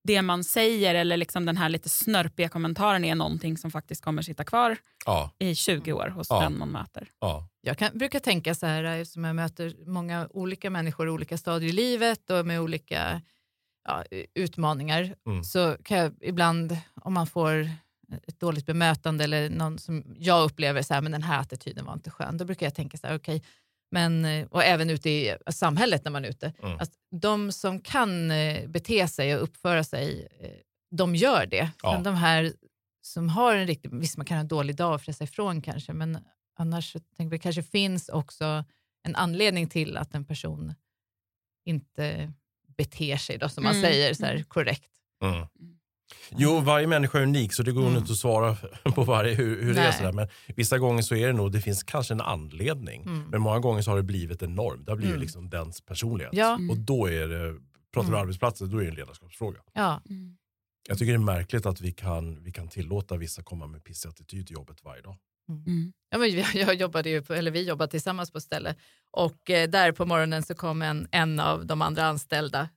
det 0.05 0.23
man 0.23 0.45
säger 0.45 0.95
eller 0.95 1.17
liksom 1.17 1.47
den 1.47 1.57
här 1.57 1.69
lite 1.69 1.89
snörpiga 1.89 2.49
kommentaren 2.49 3.05
är 3.05 3.15
någonting 3.15 3.57
som 3.59 3.71
faktiskt 3.71 4.05
kommer 4.05 4.23
sitta 4.23 4.45
kvar 4.45 4.77
Ja, 5.07 5.31
i 5.39 5.55
20 5.55 5.93
år 5.93 6.09
hos 6.09 6.27
Ja. 6.31 6.41
den 6.41 6.59
man 6.59 6.69
möter. 6.69 7.09
ja. 7.21 7.49
Jag 7.61 7.79
kan, 7.79 7.99
brukar 7.99 8.21
tänka 8.21 8.55
så 8.55 8.67
här, 8.67 8.85
eftersom 8.85 9.25
jag 9.25 9.37
möter 9.37 9.75
många 9.87 10.29
olika 10.31 10.71
människor 10.71 11.07
i 11.09 11.11
olika 11.11 11.39
stadier 11.39 11.69
i 11.69 11.73
livet 11.73 12.31
och 12.31 12.47
med 12.47 12.61
olika 12.61 13.21
ja, 13.85 14.05
utmaningar, 14.35 15.15
Mm. 15.27 15.45
så 15.45 15.77
kan 15.85 15.99
jag 15.99 16.13
ibland, 16.21 16.77
om 17.03 17.15
man 17.15 17.27
får 17.27 17.71
ett 18.27 18.41
dåligt 18.41 18.67
bemötande 18.67 19.25
eller 19.25 19.51
någon 19.51 19.79
som 19.79 20.05
jag 20.19 20.45
upplever 20.45 20.83
så 20.83 20.95
här, 20.95 21.01
men 21.01 21.13
den 21.13 21.23
här 21.23 21.41
attityden 21.41 21.85
var 21.85 21.93
inte 21.93 22.11
skön, 22.11 22.37
då 22.37 22.45
brukar 22.45 22.67
jag 22.67 22.75
tänka 22.75 22.99
så 22.99 23.07
här, 23.07 23.17
okej, 23.17 23.43
men, 23.91 24.25
eh, 24.25 24.47
och 24.47 24.65
även 24.65 24.91
ute 24.91 25.11
i 25.11 25.37
samhället 25.51 26.05
när 26.05 26.11
man 26.13 26.25
är 26.25 26.29
ute, 26.29 26.53
Mm. 26.63 26.79
att 26.81 26.91
de 27.21 27.53
som 27.53 27.81
kan 27.81 28.31
eh, 28.31 28.69
bete 28.69 29.09
sig 29.09 29.37
och 29.37 29.43
uppföra 29.43 29.85
sig, 29.85 30.29
eh, 30.41 30.51
de 30.97 31.15
gör 31.15 31.47
det. 31.47 31.71
Ja. 31.83 31.93
Men 31.95 32.03
de 32.03 32.15
här 32.15 32.53
som 33.01 33.29
har 33.29 33.55
en 33.55 33.67
riktig, 33.67 33.91
visst 33.95 34.17
man 34.17 34.27
kan 34.27 34.37
ha 34.37 34.41
en 34.41 34.49
dålig 34.49 34.77
dag 34.77 34.95
och 34.95 35.03
fresta 35.03 35.25
ifrån 35.25 35.63
kanske, 35.63 35.93
men 35.93 36.19
annars 36.57 36.93
tänker 36.93 37.07
jag, 37.23 37.31
det 37.31 37.39
kanske 37.39 37.63
finns 37.63 38.09
också 38.09 38.65
en 39.03 39.17
anledning 39.17 39.69
till 39.69 39.97
att 39.97 40.15
en 40.15 40.25
person 40.25 40.75
inte 41.65 42.33
beter 42.77 43.17
sig 43.17 43.39
då, 43.39 43.49
som 43.49 43.65
man 43.65 43.73
Mm. 43.77 43.83
säger 43.83 44.15
så 44.15 44.25
här, 44.27 44.43
korrekt. 44.43 44.91
Mm. 45.23 45.47
Jo, 46.31 46.61
varje 46.61 46.87
människa 46.87 47.19
är 47.19 47.23
unik 47.23 47.53
så 47.55 47.63
det 47.63 47.73
går 47.73 47.83
Mm. 47.87 47.97
inte 47.97 48.13
att 48.13 48.19
svara 48.19 48.57
på 48.95 49.05
varje 49.05 49.35
hur, 49.35 49.63
hur 49.63 49.75
det 49.75 49.81
är. 49.81 49.93
Sådär. 49.93 50.13
Men 50.13 50.29
vissa 50.57 50.79
gånger 50.79 51.03
så 51.03 51.15
är 51.15 51.27
det 51.27 51.33
nog, 51.33 51.53
det 51.53 51.61
finns 51.61 51.83
kanske 51.83 52.15
en 52.15 52.21
anledning. 52.21 53.03
Mm. 53.03 53.23
Men 53.31 53.41
många 53.41 53.59
gånger 53.59 53.83
så 53.83 53.91
har 53.91 53.97
det 53.97 54.03
blivit 54.03 54.43
en 54.43 54.55
norm. 54.55 54.85
Det 54.85 54.91
har 54.93 54.97
blivit 54.97 55.15
Mm. 55.15 55.23
liksom 55.23 55.51
dens 55.51 55.81
personlighet. 55.81 56.33
Ja. 56.35 56.55
Mm. 56.55 56.71
Och 56.71 56.79
då 56.79 57.07
är 57.07 57.29
det, 57.29 57.55
pratar 57.95 58.09
vi 58.09 58.15
Mm. 58.15 58.21
arbetsplatser, 58.23 58.67
då 58.67 58.79
är 58.79 58.83
det 58.83 58.89
en 58.89 58.95
ledarskapsfråga. 58.95 59.61
Ja, 59.73 60.03
Jag 60.89 60.99
tycker 60.99 61.13
det 61.13 61.17
är 61.17 61.19
märkligt 61.19 61.67
att 61.67 61.81
vi 61.81 61.93
kan, 61.93 62.43
vi 62.43 62.53
kan 62.53 62.69
tillåta 62.69 63.17
vissa 63.17 63.43
komma 63.43 63.67
med 63.67 63.85
pissig 63.85 64.09
attityd 64.09 64.47
till 64.47 64.55
jobbet 64.55 64.85
varje 64.85 65.03
dag. 65.03 65.17
Mm. 65.49 65.93
Ja, 66.11 66.19
men 66.19 66.31
jag, 66.55 66.75
jobbade 66.75 67.11
ju 67.11 67.23
på, 67.23 67.35
eller 67.35 67.51
vi 67.51 67.63
jobbade 67.69 67.91
tillsammans 67.91 68.31
på 68.31 68.41
ställe 68.41 68.75
och 69.11 69.51
eh, 69.51 69.69
där 69.71 69.93
på 69.93 70.07
morgonen 70.07 70.43
så 70.43 70.55
kom 70.55 70.83
en, 70.83 71.09
en 71.11 71.41
av 71.41 71.67
de 71.67 71.83
andra 71.83 72.05
anställda 72.07 72.69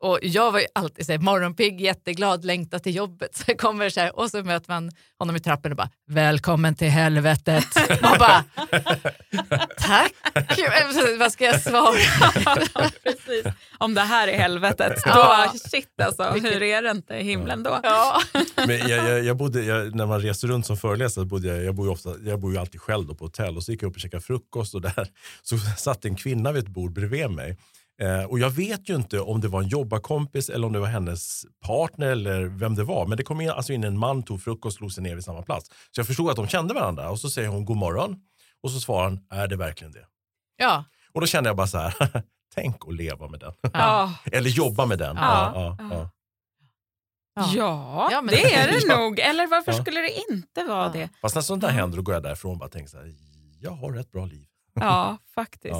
och 0.00 0.18
jag 0.22 0.52
var 0.52 0.60
ju 0.60 0.66
alltid 0.74 1.06
så 1.06 1.12
här, 1.12 1.18
morgonpigg, 1.18 1.80
jätteglad, 1.80 2.44
längtar 2.44 2.78
till 2.78 2.94
jobbet. 2.96 3.36
Så 3.36 3.44
jag 3.46 3.58
kommer 3.58 3.90
så 3.90 4.00
här, 4.00 4.18
och 4.18 4.30
så 4.30 4.42
möter 4.42 4.72
man 4.72 4.90
honom 5.18 5.36
i 5.36 5.40
trappen 5.40 5.72
och 5.72 5.76
bara 5.76 5.90
“välkommen 6.08 6.74
till 6.74 6.88
helvetet”. 6.88 7.64
Man 8.02 8.18
bara 8.18 8.44
“tack”. 9.78 10.12
Vad 11.18 11.32
ska 11.32 11.44
jag 11.44 11.62
svara? 11.62 11.94
Precis. 13.02 13.44
Om 13.78 13.94
det 13.94 14.00
här 14.00 14.28
är 14.28 14.38
helvetet, 14.38 15.04
då 15.04 15.10
Ja. 15.10 15.52
shit 15.70 16.00
alltså, 16.02 16.22
hur 16.22 16.62
är 16.62 16.82
det 16.82 16.90
inte 16.90 17.14
i 17.14 17.22
himlen 17.22 17.62
då? 17.62 17.80
Ja. 17.82 18.20
Men 18.56 18.78
jag, 18.78 19.08
jag, 19.08 19.24
jag 19.24 19.36
bodde, 19.36 19.62
jag, 19.64 19.94
när 19.94 20.06
man 20.06 20.20
reser 20.20 20.48
runt 20.48 20.66
som 20.66 20.76
föreläsare, 20.76 21.24
bodde 21.24 21.48
jag, 21.48 21.64
jag, 21.64 21.74
bor 21.74 21.86
ju 21.86 21.92
ofta, 21.92 22.14
jag 22.24 22.40
bor 22.40 22.52
ju 22.52 22.58
alltid 22.58 22.80
själv 22.80 23.06
då 23.06 23.14
på 23.14 23.24
hotell 23.24 23.56
och 23.56 23.62
så 23.62 23.72
gick 23.72 23.82
jag 23.82 23.88
upp 23.88 23.94
och 23.94 24.00
käkade 24.00 24.22
frukost 24.22 24.74
och 24.74 24.80
där 24.80 25.08
så 25.42 25.58
satt 25.58 26.04
en 26.04 26.16
kvinna 26.16 26.52
vid 26.52 26.62
ett 26.64 26.68
bord 26.70 26.92
bredvid 26.92 27.30
mig. 27.30 27.56
Eh, 28.02 28.24
och 28.24 28.38
jag 28.38 28.50
vet 28.50 28.88
ju 28.90 28.96
inte 28.96 29.20
om 29.20 29.40
det 29.40 29.48
var 29.48 29.62
en 29.62 29.68
jobbarkompis 29.68 30.48
eller 30.50 30.66
om 30.66 30.72
det 30.72 30.78
var 30.78 30.86
hennes 30.86 31.42
partner 31.66 32.06
eller 32.06 32.44
vem 32.44 32.74
det 32.74 32.84
var. 32.84 33.06
Men 33.06 33.16
det 33.18 33.24
kom 33.24 33.40
in, 33.40 33.50
alltså 33.50 33.72
in 33.72 33.84
en 33.84 33.98
man, 33.98 34.22
tog 34.22 34.42
frukost 34.42 34.64
och 34.74 34.78
slog 34.78 34.92
sig 34.92 35.02
ner 35.02 35.14
vid 35.14 35.24
samma 35.24 35.42
plats. 35.42 35.68
Så 35.68 36.00
jag 36.00 36.06
förstod 36.06 36.30
att 36.30 36.36
de 36.36 36.48
kände 36.48 36.74
varandra 36.74 37.10
och 37.10 37.20
så 37.20 37.30
säger 37.30 37.48
hon 37.48 37.64
god 37.64 37.76
morgon 37.76 38.16
och 38.62 38.70
så 38.70 38.80
svarar 38.80 39.04
han, 39.04 39.20
är 39.30 39.48
det 39.48 39.56
verkligen 39.56 39.92
det? 39.92 40.06
ja. 40.56 40.84
Och 41.12 41.20
då 41.20 41.26
kände 41.26 41.48
jag 41.50 41.56
bara 41.56 41.66
så 41.66 41.78
här, 41.78 41.94
tänk 42.54 42.76
att 42.88 42.94
leva 42.94 43.28
med 43.28 43.40
den. 43.40 43.52
Ja, 43.72 44.14
eller 44.32 44.50
jobba 44.50 44.86
med 44.86 44.98
den. 44.98 45.16
Ja. 45.16 45.52
Ja, 45.54 45.76
ja, 45.78 45.88
ja. 45.92 46.10
Ja. 47.34 47.50
ja, 47.56 48.08
Ja, 48.12 48.22
men- 48.22 48.34
det 48.34 48.54
är 48.54 48.68
det 48.72 48.80
Ja. 48.88 48.96
nog. 48.98 49.18
Eller 49.18 49.46
varför 49.46 49.72
Ja. 49.72 49.82
skulle 49.82 50.00
det 50.00 50.32
inte 50.32 50.64
vara 50.64 50.84
Ja. 50.86 50.92
det? 50.92 51.08
Fast 51.20 51.34
när 51.34 51.42
sånt 51.42 51.60
där 51.60 51.68
händer 51.68 51.96
då 51.96 52.02
går 52.02 52.14
jag 52.14 52.22
därifrån 52.22 52.52
och 52.52 52.58
bara 52.58 52.68
tänker 52.68 52.90
så 52.90 52.96
här, 52.96 53.14
jag 53.60 53.70
har 53.70 53.96
ett 53.96 54.12
bra 54.12 54.24
liv. 54.24 54.46
Ja, 54.74 55.18
faktiskt. 55.34 55.74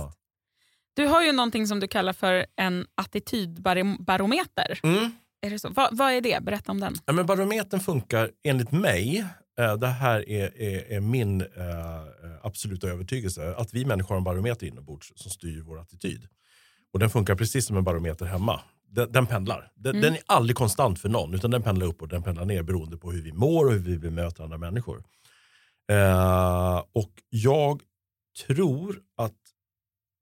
Du 0.98 1.06
har 1.06 1.22
ju 1.22 1.32
någonting 1.32 1.66
som 1.66 1.80
du 1.80 1.88
kallar 1.88 2.12
för 2.12 2.46
en 2.56 2.86
attitydbarometer. 2.94 4.80
Mm. 4.82 5.10
Är 5.46 5.50
det 5.50 5.58
så? 5.58 5.68
Va, 5.68 5.88
vad 5.92 6.12
är 6.12 6.20
det? 6.20 6.42
Berätta 6.42 6.72
om 6.72 6.80
den. 6.80 6.94
Ja, 7.06 7.12
men 7.12 7.26
barometern 7.26 7.80
funkar 7.80 8.30
enligt 8.44 8.72
mig, 8.72 9.26
eh, 9.60 9.74
det 9.76 9.86
här 9.86 10.28
är, 10.28 10.60
är, 10.62 10.92
är 10.92 11.00
min 11.00 11.40
eh, 11.40 11.46
absoluta 12.42 12.86
övertygelse, 12.88 13.54
att 13.56 13.74
vi 13.74 13.84
människor 13.84 14.08
har 14.08 14.16
en 14.16 14.24
barometer 14.24 14.66
inombords 14.66 15.12
som 15.16 15.30
styr 15.30 15.60
vår 15.60 15.80
attityd. 15.80 16.28
Och 16.92 16.98
den 16.98 17.10
funkar 17.10 17.34
precis 17.34 17.66
som 17.66 17.76
en 17.76 17.84
barometer 17.84 18.26
hemma. 18.26 18.60
Den, 18.90 19.12
den 19.12 19.26
pendlar. 19.26 19.72
Den, 19.74 19.90
Mm. 19.90 20.02
den 20.02 20.14
är 20.14 20.20
aldrig 20.26 20.56
konstant 20.56 20.98
för 20.98 21.08
någon, 21.08 21.34
utan 21.34 21.50
den 21.50 21.62
pendlar 21.62 21.86
upp 21.86 22.02
och 22.02 22.08
den 22.08 22.22
pendlar 22.22 22.44
ner 22.44 22.62
beroende 22.62 22.96
på 22.96 23.12
hur 23.12 23.22
vi 23.22 23.32
mår 23.32 23.66
och 23.66 23.72
hur 23.72 23.78
vi 23.78 23.98
bemöter 23.98 24.44
andra 24.44 24.58
människor. 24.58 25.02
Eh, 25.92 26.78
och 26.92 27.12
jag 27.30 27.82
tror 28.46 29.00
att 29.16 29.34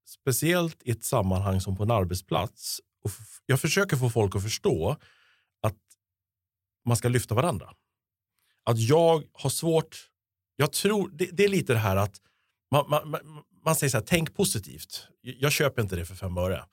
speciellt 0.07 0.83
i 0.83 0.91
ett 0.91 1.05
sammanhang 1.05 1.61
som 1.61 1.77
på 1.77 1.83
en 1.83 1.91
arbetsplats, 1.91 2.81
och 3.05 3.11
jag 3.47 3.61
försöker 3.61 3.97
få 3.97 4.11
folk 4.11 4.37
att 4.37 4.43
förstå 4.43 4.97
att 5.63 5.77
man 6.85 6.97
ska 6.97 7.09
lyfta 7.09 7.35
varandra. 7.35 7.75
Att 8.65 8.79
jag 8.79 9.25
har 9.33 9.51
svårt, 9.51 10.11
jag 10.57 10.73
tror, 10.73 11.11
det, 11.13 11.29
det 11.33 11.45
är 11.45 11.49
lite 11.49 11.73
det 11.73 11.79
här 11.79 11.97
att 11.97 12.21
man, 12.71 12.91
man, 12.91 13.11
man, 13.11 13.21
man 13.65 13.77
säger 13.77 13.91
så 13.91 13.97
här, 13.97 14.05
tänk 14.05 14.35
positivt. 14.35 15.09
Jag 15.21 15.53
köper 15.53 15.83
inte 15.83 15.97
det 15.97 16.05
för 16.05 16.15
fem 16.15 16.39
öre. 16.39 16.65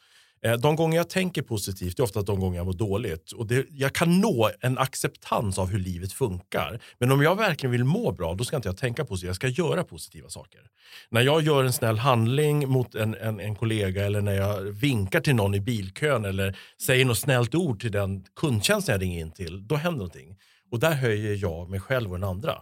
Eh, 0.46 0.54
de 0.54 0.76
gånger 0.76 0.98
jag 0.98 1.10
tänker 1.10 1.42
positivt 1.42 2.00
är 2.00 2.04
ofta 2.04 2.22
de 2.22 2.40
gånger 2.40 2.58
jag 2.58 2.66
mår 2.66 2.74
dåligt. 2.74 3.32
Och 3.32 3.48
det, 3.48 3.66
jag 3.70 3.94
kan 3.94 4.20
nå 4.20 4.52
en 4.60 4.78
acceptans 4.78 5.60
av 5.60 5.68
hur 5.68 5.80
livet 5.80 6.14
funkar. 6.14 6.80
Men 7.00 7.12
om 7.12 7.22
jag 7.22 7.36
verkligen 7.36 7.72
vill 7.72 7.84
må 7.84 8.12
bra, 8.12 8.34
då 8.34 8.44
ska 8.44 8.56
inte 8.56 8.68
jag 8.68 8.78
tänka 8.78 9.06
positivt. 9.06 9.28
Jag 9.28 9.36
ska 9.36 9.48
göra 9.48 9.84
positiva 9.84 10.30
saker. 10.30 10.62
När 11.10 11.22
jag 11.22 11.42
gör 11.42 11.64
en 11.64 11.74
snäll 11.74 11.98
handling 11.98 12.70
mot 12.70 12.96
en, 12.96 13.16
en, 13.16 13.40
en 13.40 13.56
kollega 13.56 14.06
eller 14.06 14.22
när 14.22 14.34
jag 14.34 14.62
vinkar 14.62 15.20
till 15.20 15.36
någon 15.36 15.56
i 15.56 15.60
bilkön 15.60 16.26
eller 16.26 16.58
säger 16.82 17.06
något 17.06 17.18
snällt 17.18 17.56
ord 17.56 17.82
till 17.82 17.92
den 17.92 18.26
kundtjänst 18.36 18.88
jag 18.88 19.02
ringer 19.02 19.22
in 19.22 19.32
till, 19.32 19.68
då 19.68 19.76
händer 19.76 19.98
någonting. 19.98 20.38
Och 20.72 20.80
där 20.80 20.94
höjer 20.94 21.38
jag 21.42 21.70
mig 21.70 21.80
själv 21.80 22.12
och 22.12 22.20
den 22.20 22.30
andra. 22.30 22.58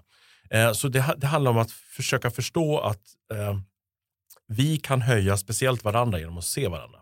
Eh, 0.50 0.72
så 0.72 0.88
det, 0.88 1.16
det 1.18 1.28
handlar 1.28 1.52
om 1.52 1.58
att 1.58 1.72
försöka 1.72 2.32
förstå 2.32 2.80
att 2.80 3.02
eh, 3.34 3.60
vi 4.48 4.78
kan 4.78 5.02
höja 5.02 5.38
speciellt 5.38 5.84
varandra 5.84 6.20
genom 6.20 6.38
att 6.38 6.44
se 6.44 6.68
varandra. 6.68 7.00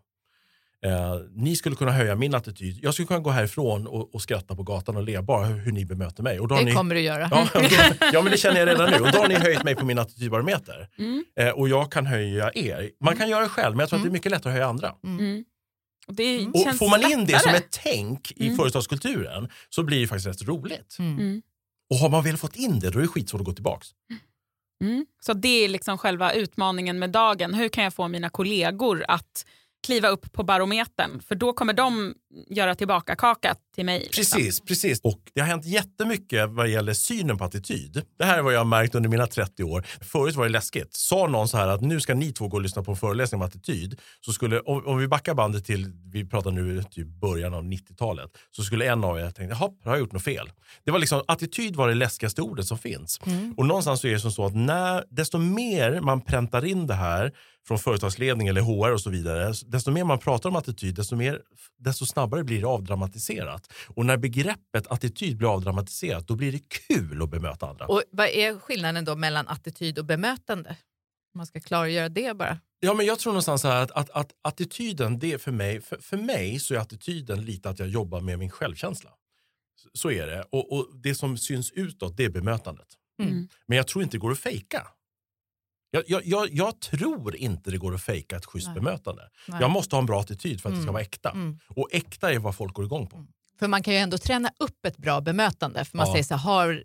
Eh, 0.85 1.15
ni 1.35 1.55
skulle 1.55 1.75
kunna 1.75 1.91
höja 1.91 2.15
min 2.15 2.35
attityd. 2.35 2.79
Jag 2.81 2.93
skulle 2.93 3.07
kunna 3.07 3.19
gå 3.19 3.29
härifrån 3.29 3.87
och, 3.87 4.15
och 4.15 4.21
skratta 4.21 4.55
på 4.55 4.63
gatan 4.63 4.97
och 4.97 5.03
le 5.03 5.21
bara 5.21 5.45
hur, 5.45 5.57
hur 5.59 5.71
ni 5.71 5.85
bemöter 5.85 6.23
mig. 6.23 6.39
Och 6.39 6.47
då 6.47 6.55
Det 6.55 6.63
ni, 6.63 6.71
kommer 6.71 6.95
du 6.95 7.01
göra. 7.01 7.27
ja, 7.31 7.47
då, 7.53 7.59
ja, 8.13 8.21
men 8.21 8.31
det 8.31 8.37
känner 8.37 8.59
jag 8.59 8.67
redan 8.69 8.89
nu. 8.91 8.99
Och 8.99 9.11
då 9.11 9.17
har 9.17 9.27
ni 9.27 9.35
höjt 9.35 9.63
mig 9.63 9.75
på 9.75 9.85
min 9.85 9.99
attitydbarometer. 9.99 10.87
Mm. 10.97 11.23
Eh, 11.39 11.49
och 11.49 11.69
jag 11.69 11.91
kan 11.91 12.05
höja 12.05 12.51
er. 12.55 12.89
Man 13.03 13.17
kan 13.17 13.29
göra 13.29 13.41
det 13.43 13.49
själv, 13.49 13.75
men 13.75 13.79
jag 13.79 13.89
tror 13.89 13.99
att 13.99 14.03
det 14.05 14.09
är 14.09 14.11
mycket 14.11 14.31
lättare 14.31 14.49
att 14.51 14.53
höja 14.55 14.67
andra. 14.67 14.93
Mm. 15.03 15.43
Och 16.07 16.13
det 16.13 16.47
Och 16.47 16.59
känns 16.63 16.77
får 16.79 16.89
man 16.89 17.11
in 17.11 17.25
det 17.25 17.39
som 17.39 17.51
lättare. 17.51 17.57
ett 17.57 17.79
tänk 17.83 18.31
i 18.31 18.45
Mm. 18.45 18.57
företagskulturen 18.57 19.49
så 19.69 19.83
blir 19.83 20.01
det 20.01 20.07
faktiskt 20.07 20.27
rätt 20.27 20.47
roligt. 20.47 20.95
Mm. 20.99 21.41
Och 21.89 21.95
har 21.97 22.09
man 22.09 22.23
väl 22.23 22.37
fått 22.37 22.55
in 22.55 22.79
det, 22.79 22.89
då 22.89 22.97
är 22.99 23.01
det 23.01 23.07
skitsvårt 23.07 23.41
att 23.41 23.45
gå 23.45 23.53
tillbaka. 23.53 23.85
Mm. 24.83 25.05
Så 25.19 25.33
det 25.33 25.65
är 25.65 25.69
liksom 25.69 25.97
själva 25.97 26.33
utmaningen 26.33 26.99
med 26.99 27.09
dagen. 27.09 27.53
Hur 27.53 27.69
kan 27.69 27.83
jag 27.83 27.93
få 27.93 28.07
mina 28.07 28.29
kollegor 28.29 29.05
att 29.07 29.45
kliva 29.85 30.07
upp 30.07 30.33
på 30.33 30.43
barometern? 30.43 31.21
För 31.21 31.35
då 31.35 31.53
kommer 31.53 31.73
de 31.73 32.15
göra 32.49 32.75
tillbaka 32.75 33.15
kaka 33.15 33.55
till 33.75 33.85
mig. 33.85 33.99
liksom. 33.99 34.39
Precis, 34.39 34.61
precis. 34.61 34.99
Och 35.01 35.19
det 35.33 35.41
har 35.41 35.47
hänt 35.47 35.65
jättemycket 35.65 36.49
vad 36.49 36.67
gäller 36.67 36.93
synen 36.93 37.37
på 37.37 37.43
attityd. 37.43 38.03
Det 38.17 38.25
här 38.25 38.37
är 38.37 38.41
vad 38.41 38.53
jag 38.53 38.59
har 38.59 38.65
märkt 38.65 38.95
under 38.95 39.09
mina 39.09 39.27
30 39.27 39.63
år. 39.63 39.85
Förut 40.01 40.35
var 40.35 40.43
det 40.43 40.49
läskigt. 40.49 40.93
Sa 40.93 41.27
någon 41.27 41.47
så 41.47 41.57
här 41.57 41.67
att 41.67 41.81
nu 41.81 42.01
ska 42.01 42.13
ni 42.13 42.31
två 42.33 42.47
gå 42.47 42.57
och 42.57 42.63
lyssna 42.63 42.83
på 42.83 42.91
en 42.91 42.97
föreläsning 42.97 43.41
om 43.41 43.47
attityd. 43.47 43.99
Så 44.25 44.33
skulle, 44.33 44.59
om, 44.59 44.87
om 44.87 44.97
vi 44.97 45.07
backar 45.07 45.33
bandet 45.33 45.65
till, 45.65 45.91
vi 46.05 46.25
pratar 46.25 46.51
nu 46.51 46.83
typ 46.83 47.07
början 47.07 47.53
av 47.53 47.63
90-talet, 47.63 48.31
så 48.51 48.63
skulle 48.63 48.85
en 48.91 49.03
av 49.03 49.19
er 49.19 49.31
tänka, 49.31 49.55
jaha, 49.59 49.71
har 49.83 49.91
jag 49.91 49.99
gjort 49.99 50.11
något 50.11 50.23
fel? 50.23 50.51
Det 50.85 50.91
var 50.91 50.99
liksom, 50.99 51.23
attityd 51.27 51.75
var 51.75 51.87
det 51.87 51.93
läskigaste 51.95 52.41
ordet 52.41 52.65
som 52.65 52.77
finns. 52.77 53.19
Och 53.57 53.65
någonstans 53.65 54.01
så 54.01 54.07
är 54.07 54.11
det 54.11 54.19
som 54.19 54.31
så 54.31 54.45
att 54.45 54.55
när, 54.55 55.03
desto 55.09 55.37
mer 55.37 56.01
man 56.01 56.21
präntar 56.21 56.65
in 56.65 56.87
det 56.87 56.93
här 56.93 57.31
från 57.67 57.79
företagsledning 57.79 58.47
eller 58.47 58.61
HR 58.61 58.93
och 58.93 59.01
så 59.01 59.09
vidare, 59.09 59.53
desto 59.67 59.91
mer 59.91 60.03
man 60.03 60.19
pratar 60.19 60.49
om 60.49 60.55
attityd, 60.55 60.95
desto, 60.95 61.15
mer, 61.15 61.41
desto 61.79 62.05
snabbare 62.05 62.18
blir 62.27 62.61
det 62.61 62.67
avdramatiserat. 62.67 63.73
Och 63.87 64.05
när 64.05 64.17
begreppet 64.17 64.87
attityd 64.87 65.37
blir 65.37 65.53
avdramatiserat, 65.53 66.27
då 66.27 66.35
blir 66.35 66.51
det 66.51 66.61
kul 66.87 67.21
att 67.21 67.29
bemöta 67.29 67.69
andra. 67.69 67.87
Och 67.87 68.03
vad 68.11 68.27
är 68.27 68.59
skillnaden 68.59 69.05
då 69.05 69.15
mellan 69.15 69.47
attityd 69.47 69.99
och 69.99 70.05
bemötande? 70.05 70.77
Man 71.35 71.45
ska 71.45 71.59
klargöra 71.59 72.09
det 72.09 72.37
bara. 72.37 72.59
Ja, 72.79 72.93
men 72.93 73.05
jag 73.05 73.19
tror 73.19 73.33
någonstans 73.33 73.63
här 73.63 73.83
att, 73.83 73.91
att, 73.91 74.09
att 74.09 74.31
attityden, 74.41 75.19
det 75.19 75.33
är 75.33 75.37
för 75.37 75.51
mig, 75.51 75.81
för, 75.81 75.97
för 75.97 76.17
mig 76.17 76.59
så 76.59 76.73
är 76.73 76.77
attityden 76.77 77.45
lite 77.45 77.69
att 77.69 77.79
jag 77.79 77.87
jobbar 77.87 78.21
med 78.21 78.39
min 78.39 78.49
självkänsla. 78.49 79.09
Så, 79.75 79.89
så 79.93 80.11
är 80.11 80.27
det. 80.27 80.43
Och, 80.49 80.73
och 80.73 80.87
det 81.03 81.15
som 81.15 81.37
syns 81.37 81.71
utåt, 81.71 82.17
det 82.17 82.25
är 82.25 82.29
bemötandet. 82.29 82.87
Mm. 83.21 83.47
Men 83.67 83.77
jag 83.77 83.87
tror 83.87 84.03
inte 84.03 84.17
det 84.17 84.21
går 84.21 84.31
att 84.31 84.39
fejka. 84.39 84.87
Jag, 85.91 86.03
jag, 86.07 86.21
jag, 86.25 86.49
jag 86.51 86.79
tror 86.81 87.35
inte 87.35 87.71
det 87.71 87.77
går 87.77 87.95
att 87.95 88.01
fejka 88.01 88.35
ett 88.37 88.45
schysst 88.45 88.67
Nej. 88.67 88.75
bemötande. 88.75 89.21
Nej. 89.47 89.61
Jag 89.61 89.71
måste 89.71 89.95
ha 89.95 89.99
en 89.99 90.05
bra 90.05 90.19
attityd 90.21 90.61
för 90.61 90.69
att 90.69 90.75
det 90.75 90.81
ska 90.81 90.83
Mm. 90.83 90.93
vara 90.93 91.03
äkta. 91.03 91.29
Mm. 91.29 91.59
Och 91.67 91.87
äkta 91.91 92.33
är 92.33 92.39
vad 92.39 92.55
folk 92.55 92.73
går 92.73 92.85
igång 92.85 93.07
på. 93.07 93.25
För 93.59 93.67
man 93.67 93.83
kan 93.83 93.93
ju 93.93 93.99
ändå 93.99 94.17
träna 94.17 94.51
upp 94.59 94.85
ett 94.85 94.97
bra 94.97 95.21
bemötande. 95.21 95.85
För 95.85 95.97
man 95.97 96.05
Ja. 96.07 96.13
säger 96.13 96.23
så 96.23 96.35
här, 96.35 96.83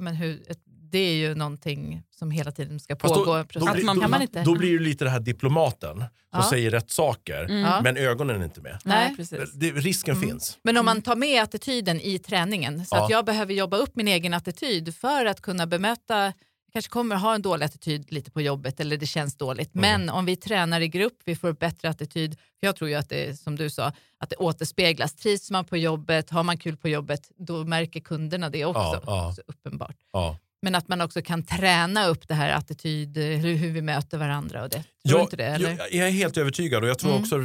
men 0.00 0.14
hur, 0.16 0.50
ett, 0.50 0.58
det 0.66 0.98
är 0.98 1.14
ju 1.14 1.34
någonting 1.34 2.02
som 2.10 2.30
hela 2.30 2.52
tiden 2.52 2.80
ska 2.80 2.96
pågå. 2.96 3.24
då, 3.24 3.32
en 3.34 3.38
då, 3.42 3.44
process. 3.44 3.72
blir, 3.74 3.84
man- 3.84 3.96
då, 3.96 4.02
kan 4.02 4.10
man 4.10 4.22
inte. 4.22 4.42
då 4.42 4.54
blir 4.58 4.78
det 4.78 4.84
lite 4.84 5.04
det 5.04 5.10
här 5.10 5.20
diplomaten 5.20 5.96
som 5.98 6.06
Ja. 6.32 6.50
säger 6.50 6.70
rätt 6.70 6.90
saker, 6.90 7.44
Mm. 7.44 7.82
Men 7.84 7.96
ögonen 7.96 8.40
är 8.40 8.44
inte 8.44 8.60
med. 8.60 8.78
Nej. 8.84 9.16
Det, 9.54 9.70
risken 9.70 10.16
Mm. 10.16 10.28
finns. 10.28 10.58
Men 10.64 10.76
om 10.76 10.84
man 10.84 11.02
tar 11.02 11.16
med 11.16 11.42
attityden 11.42 12.00
i 12.00 12.18
träningen, 12.18 12.86
så 12.86 12.96
Ja. 12.96 13.04
att 13.04 13.10
jag 13.10 13.24
behöver 13.24 13.54
jobba 13.54 13.76
upp 13.76 13.96
min 13.96 14.08
egen 14.08 14.34
attityd 14.34 14.94
för 14.96 15.26
att 15.26 15.40
kunna 15.40 15.66
bemöta, 15.66 16.32
kanske 16.72 16.90
kommer 16.90 17.16
ha 17.16 17.34
en 17.34 17.42
dålig 17.42 17.64
attityd 17.66 18.12
lite 18.12 18.30
på 18.30 18.40
jobbet 18.40 18.80
eller 18.80 18.96
det 18.96 19.06
känns 19.06 19.36
dåligt, 19.36 19.74
Mm. 19.74 19.80
men 20.06 20.10
om 20.16 20.24
vi 20.24 20.36
tränar 20.36 20.80
i 20.80 20.88
grupp, 20.88 21.18
vi 21.24 21.36
får 21.36 21.52
bättre 21.52 21.88
attityd, 21.88 22.34
för 22.60 22.66
jag 22.66 22.76
tror 22.76 22.90
ju 22.90 22.96
att 22.96 23.08
det 23.08 23.24
är 23.28 23.34
som 23.34 23.56
du 23.56 23.70
sa, 23.70 23.92
att 24.18 24.30
det 24.30 24.36
återspeglas. 24.36 25.14
Trivs 25.14 25.50
man 25.50 25.64
på 25.64 25.76
jobbet, 25.76 26.30
har 26.30 26.42
man 26.42 26.58
kul 26.58 26.76
på 26.76 26.88
jobbet, 26.88 27.30
då 27.36 27.64
märker 27.64 28.00
kunderna 28.00 28.50
det 28.50 28.64
också. 28.64 28.80
Ja, 28.80 29.02
ja. 29.06 29.32
Så 29.36 29.42
uppenbart. 29.46 29.96
Ja. 30.12 30.38
Men 30.64 30.74
att 30.74 30.88
man 30.88 31.00
också 31.00 31.22
kan 31.22 31.42
träna 31.42 32.06
upp 32.06 32.28
det 32.28 32.34
här 32.34 32.50
attityd, 32.50 33.18
hur, 33.18 33.70
vi 33.70 33.82
möter 33.82 34.18
varandra 34.18 34.62
och 34.62 34.68
det. 34.68 34.84
Tror 35.08 35.18
Jag, 35.18 35.20
inte 35.26 35.36
det? 35.36 35.44
Eller? 35.46 35.70
jag, 35.90 36.06
är 36.08 36.10
helt 36.10 36.36
övertygad 36.36 36.82
och 36.82 36.88
jag 36.88 36.98
tror 36.98 37.10
Mm. 37.10 37.22
också, 37.22 37.36
eh, 37.36 37.42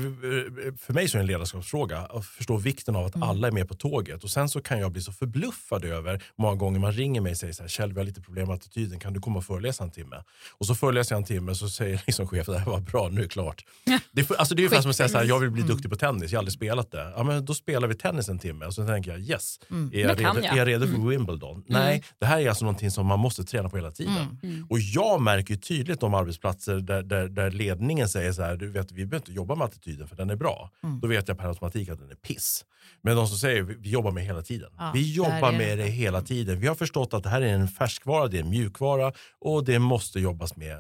för 0.80 0.94
mig 0.94 1.08
så 1.08 1.18
är 1.18 1.20
det 1.20 1.24
en 1.24 1.28
ledarskapsfråga 1.28 1.98
att 2.00 2.26
förstå 2.26 2.58
vikten 2.58 2.96
av 2.96 3.06
att 3.06 3.16
Mm. 3.16 3.30
alla 3.30 3.48
är 3.48 3.52
med 3.52 3.68
på 3.68 3.74
tåget. 3.74 4.24
Och 4.24 4.30
sen 4.30 4.50
så 4.50 4.62
kan 4.62 4.80
jag 4.80 4.92
bli 4.92 5.02
så 5.02 5.12
förbluffad 5.12 5.86
över 5.86 6.24
många 6.38 6.56
gånger 6.56 6.80
man 6.80 6.92
ringer 6.92 7.22
mig 7.22 7.32
och 7.32 7.38
säger 7.38 7.54
så 7.54 7.64
här, 7.64 7.68
Kjell 7.70 7.94
vi 7.94 8.00
har 8.00 8.06
lite 8.06 8.22
problem 8.22 8.48
med 8.48 8.56
attityden, 8.56 9.00
kan 9.00 9.14
du 9.14 9.20
komma 9.20 9.38
och 9.38 9.46
föreläsa 9.46 9.84
en 9.84 9.92
timme? 9.92 10.16
Och 10.52 10.66
så 10.66 10.76
föreläser 10.76 11.16
jag 11.16 11.20
en 11.22 11.26
timme 11.26 11.52
och 11.52 11.58
så 11.58 11.70
säger 11.70 12.02
liksom 12.08 12.28
chefen, 12.28 12.54
det 12.54 12.60
här 12.60 12.72
var 12.72 12.80
bra, 12.80 13.10
nu 13.10 13.20
är 13.20 13.24
det 13.24 13.30
klart. 13.30 13.66
Det 14.12 14.32
alltså 14.32 14.56
det 14.56 14.62
är 14.62 14.64
ungefär 14.64 14.82
som 14.82 14.90
att 14.92 14.96
säga 14.98 15.10
så 15.10 15.18
här, 15.18 15.26
jag 15.26 15.40
vill 15.40 15.52
bli 15.52 15.62
Mm. 15.62 15.74
duktig 15.74 15.92
på 15.92 15.98
tennis, 15.98 16.32
jag 16.32 16.38
har 16.38 16.42
aldrig 16.42 16.54
spelat 16.54 16.92
det. 16.92 17.14
Ja, 17.18 17.24
men 17.24 17.46
då 17.46 17.54
spelar 17.54 17.88
vi 17.88 17.96
tennis 17.96 18.30
en 18.30 18.40
timme 18.40 18.66
och 18.66 18.74
så 18.74 18.86
tänker 18.88 19.12
jag 19.12 19.20
yes, 19.20 19.60
Mm. 19.72 19.92
är, 19.94 20.00
jag 20.00 20.20
redo, 20.20 20.24
jag. 20.24 20.46
är 20.46 20.56
jag 20.58 20.68
redo 20.68 20.88
för 20.88 20.96
Mm. 20.96 21.08
Wimbledon? 21.08 21.64
Nej, 21.68 22.04
det 22.20 22.26
här 22.26 22.40
är 22.40 22.50
alltså 22.50 22.66
någonting 22.66 22.92
som 22.92 23.07
man 23.08 23.20
måste 23.20 23.44
träna 23.44 23.70
på 23.70 23.78
hela 23.78 23.92
tiden. 23.92 24.14
Mm. 24.14 24.38
Mm. 24.44 24.68
Och 24.70 24.80
jag 24.80 25.22
märker 25.22 25.54
ju 25.54 25.60
tydligt 25.60 26.00
de 26.00 26.14
arbetsplatser 26.14 26.76
där, 26.76 27.04
där, 27.04 27.28
där 27.28 27.52
ledningen 27.52 28.10
säger 28.10 28.32
så 28.32 28.42
här, 28.42 28.56
du 28.56 28.72
vet, 28.72 28.92
vi 28.92 29.06
behöver 29.06 29.16
inte 29.16 29.32
jobba 29.32 29.56
med 29.56 29.66
attityden 29.66 30.08
för 30.08 30.16
den 30.16 30.30
är 30.30 30.36
bra. 30.36 30.72
Mm. 30.84 31.00
Då 31.00 31.08
vet 31.08 31.28
jag 31.28 31.38
per 31.38 31.48
automatik 31.48 31.90
att 31.90 32.00
den 32.00 32.12
är 32.12 32.16
piss. 32.16 32.66
Men 33.02 33.16
de 33.16 33.28
som 33.28 33.38
säger, 33.38 33.62
vi, 33.62 33.76
vi 33.80 33.90
jobbar 33.90 34.12
med 34.12 34.24
hela 34.24 34.42
tiden. 34.42 34.70
Ja, 34.78 34.92
vi 34.94 35.14
jobbar 35.14 35.54
är 35.54 35.58
med 35.58 35.78
det. 35.78 35.84
det 35.84 35.90
hela 35.90 36.22
tiden. 36.22 36.60
Vi 36.60 36.68
har 36.68 36.76
förstått 36.76 37.14
att 37.14 37.24
det 37.24 37.30
här 37.30 37.42
är 37.42 37.54
en 37.54 37.68
färskvara, 37.68 38.28
det 38.28 38.38
är 38.38 38.44
en 38.44 38.50
mjukvara 38.50 39.14
och 39.40 39.66
det 39.66 39.80
måste 39.80 40.20
jobbas 40.20 40.56
med 40.56 40.78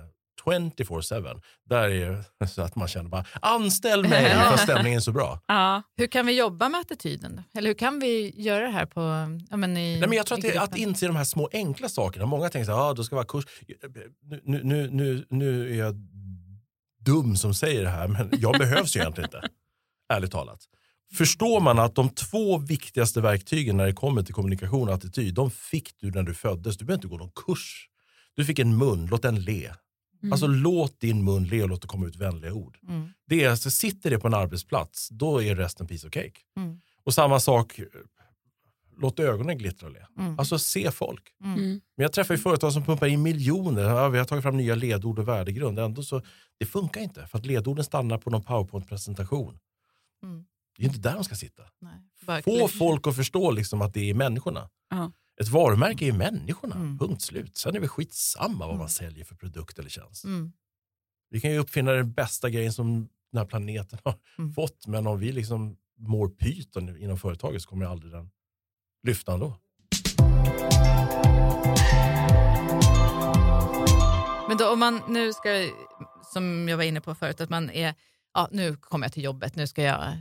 24-7. 0.48 1.42
Där 1.66 1.90
är 1.90 2.24
det 2.40 2.48
så 2.48 2.62
att 2.62 2.76
man 2.76 2.88
känner 2.88 3.10
bara, 3.10 3.26
anställ 3.42 4.08
mig 4.08 4.36
för 4.52 4.58
stämningen 4.58 4.98
är 4.98 5.02
så 5.02 5.12
bra. 5.12 5.40
Ja. 5.48 5.84
Hur 5.98 6.08
kan 6.08 6.26
vi 6.26 6.38
jobba 6.38 6.70
med 6.70 6.80
attityden? 6.82 7.36
Då? 7.36 7.60
Eller 7.60 7.68
hur 7.68 7.76
kan 7.76 8.00
vi 8.00 8.34
göra 8.42 8.66
det 8.66 8.72
här 8.72 8.86
på, 8.86 9.02
ja, 9.50 9.58
men 9.58 9.78
i, 9.78 10.00
Nej, 10.00 10.10
men 10.10 10.18
jag 10.18 10.26
tror 10.26 10.38
att, 10.38 10.44
det, 10.44 10.58
att 10.58 10.78
inse 10.78 11.08
de 11.08 11.16
här 11.16 11.24
små 11.24 11.50
enkla 11.52 11.90
sakerna. 11.90 12.26
Många 12.26 12.50
tänker 12.50 12.72
att 12.72 12.78
ah, 12.78 12.94
det 12.94 13.04
ska 13.04 13.16
vara 13.16 13.26
kurs. 13.26 13.46
Nu, 14.44 14.64
nu, 14.64 14.90
nu, 14.92 15.26
nu 15.30 15.74
är 15.74 15.78
jag 15.78 15.96
dum 17.06 17.36
som 17.36 17.54
säger 17.54 17.84
det 17.84 17.90
här, 17.90 18.08
men 18.08 18.30
jag 18.32 18.58
behövs 18.58 18.96
ju 18.96 19.00
egentligen 19.00 19.30
inte. 19.34 19.50
Ärligt 20.14 20.32
talat. 20.32 20.60
Förstår 21.14 21.60
man 21.60 21.80
att 21.80 21.96
de 21.96 22.10
två 22.10 22.58
viktigaste 22.58 23.22
verktygen 23.22 23.78
när 23.78 23.86
det 23.86 23.94
kommer 23.94 24.24
till 24.24 24.34
kommunikation 24.34 24.90
och 24.90 24.96
attityd, 24.96 25.34
de 25.34 25.52
fick 25.52 26.00
du 26.00 26.12
när 26.12 26.24
du 26.24 26.34
föddes. 26.34 26.78
Du 26.78 26.86
behöver 26.86 26.98
inte 26.98 27.08
gå 27.08 27.18
någon 27.18 27.32
kurs. 27.46 27.90
Du 28.36 28.46
fick 28.46 28.60
en 28.60 28.78
mun, 28.78 29.08
låt 29.12 29.22
den 29.22 29.42
le. 29.42 29.72
Mm. 30.23 30.34
Alltså 30.34 30.47
låt 30.47 30.99
din 30.99 31.23
mun 31.23 31.43
le 31.43 31.63
och 31.63 31.69
låt 31.69 31.82
det 31.82 31.88
komma 31.88 32.08
ut 32.08 32.15
vänliga 32.15 32.53
ord. 32.53 32.77
Mm. 32.88 33.10
Det 33.25 33.43
är, 33.43 33.49
alltså, 33.49 33.71
sitter 33.71 34.10
det 34.10 34.19
på 34.19 34.27
en 34.27 34.34
arbetsplats, 34.34 35.10
då 35.10 35.43
är 35.43 35.56
resten 35.56 35.88
piece 35.88 36.08
of 36.08 36.13
cake. 36.13 36.39
Mm. 36.58 36.80
Och 37.03 37.13
samma 37.13 37.39
sak, 37.39 37.80
låt 38.97 39.19
ögonen 39.19 39.58
glittra 39.58 39.88
och 39.88 39.93
le. 39.93 40.06
Mm. 40.17 40.39
Alltså 40.39 40.60
se 40.60 40.91
folk. 40.91 41.23
Mm. 41.43 41.60
Mm. 41.60 41.82
Men 41.95 42.03
jag 42.03 42.13
träffar 42.13 42.34
ju 42.34 42.38
företag 42.38 42.73
som 42.73 42.86
pumpar 42.86 43.08
in 43.08 43.21
miljoner. 43.21 43.84
Ja, 43.84 44.10
vi 44.10 44.17
har 44.17 44.25
tagit 44.25 44.43
fram 44.43 44.58
nya 44.58 44.75
ledord 44.75 45.19
och 45.19 45.27
värdegrund. 45.27 45.80
Ändå 45.80 46.03
så, 46.03 46.21
det 46.58 46.65
funkar 46.65 47.01
inte 47.01 47.27
för 47.27 47.38
att 47.38 47.45
ledorden 47.45 47.86
stannar 47.86 48.17
på 48.17 48.30
någon 48.30 48.43
powerpoint-presentation. 48.43 49.60
Mm. 50.23 50.45
Det 50.77 50.84
är 50.84 50.88
inte 50.88 50.99
där 50.99 51.13
de 51.13 51.23
ska 51.23 51.36
sitta. 51.36 51.63
Nej, 51.82 52.43
Få 52.43 52.67
folk 52.67 53.08
att 53.08 53.15
förstå 53.15 53.51
liksom 53.51 53.82
att 53.82 53.93
det 53.93 54.10
är 54.10 54.13
människorna. 54.13 54.69
Ja. 54.89 55.12
Ett 55.41 55.47
varumärke 55.47 56.06
är 56.06 56.12
människorna. 56.13 56.76
Mm. 56.76 56.97
Punkt 56.97 57.21
slut. 57.21 57.58
Sen 57.58 57.76
är 57.76 57.80
det 57.80 57.88
skitsamma 57.88 58.58
vad 58.60 58.67
Mm. 58.67 58.78
man 58.80 58.89
säljer 58.89 59.26
för 59.26 59.36
produkt 59.36 59.80
eller 59.80 59.89
tjänst. 59.89 60.23
Mm. 60.26 60.52
Vi 61.30 61.39
kan 61.41 61.52
ju 61.52 61.58
uppfinna 61.60 61.91
den 61.91 62.13
bästa 62.13 62.50
grejen 62.50 62.73
som 62.73 63.10
den 63.32 63.39
här 63.39 63.45
planeten 63.45 64.00
har 64.04 64.15
Mm. 64.38 64.54
fått. 64.54 64.88
Men 64.88 65.08
om 65.08 65.19
vi 65.19 65.32
liksom 65.32 65.78
mår 65.97 66.30
pyton 66.30 66.97
inom 66.97 67.17
företaget 67.17 67.62
så 67.62 67.69
kommer 67.69 67.86
aldrig 67.86 68.12
den 68.12 68.30
lyfta 69.04 69.34
ändå. 69.34 69.54
Men 74.47 74.58
då 74.58 74.69
om 74.73 74.80
man 74.80 75.02
nu 75.08 75.34
ska, 75.34 75.50
som 76.34 76.69
jag 76.69 76.78
var 76.78 76.84
inne 76.84 77.02
på 77.02 77.15
förut, 77.15 77.41
att 77.41 77.50
man 77.50 77.69
är, 77.69 77.95
ja 78.34 78.47
nu 78.52 78.76
kommer 78.76 79.06
jag 79.06 79.13
till 79.13 79.23
jobbet, 79.23 79.56
nu 79.56 79.67
ska 79.67 79.84
jag 79.84 80.17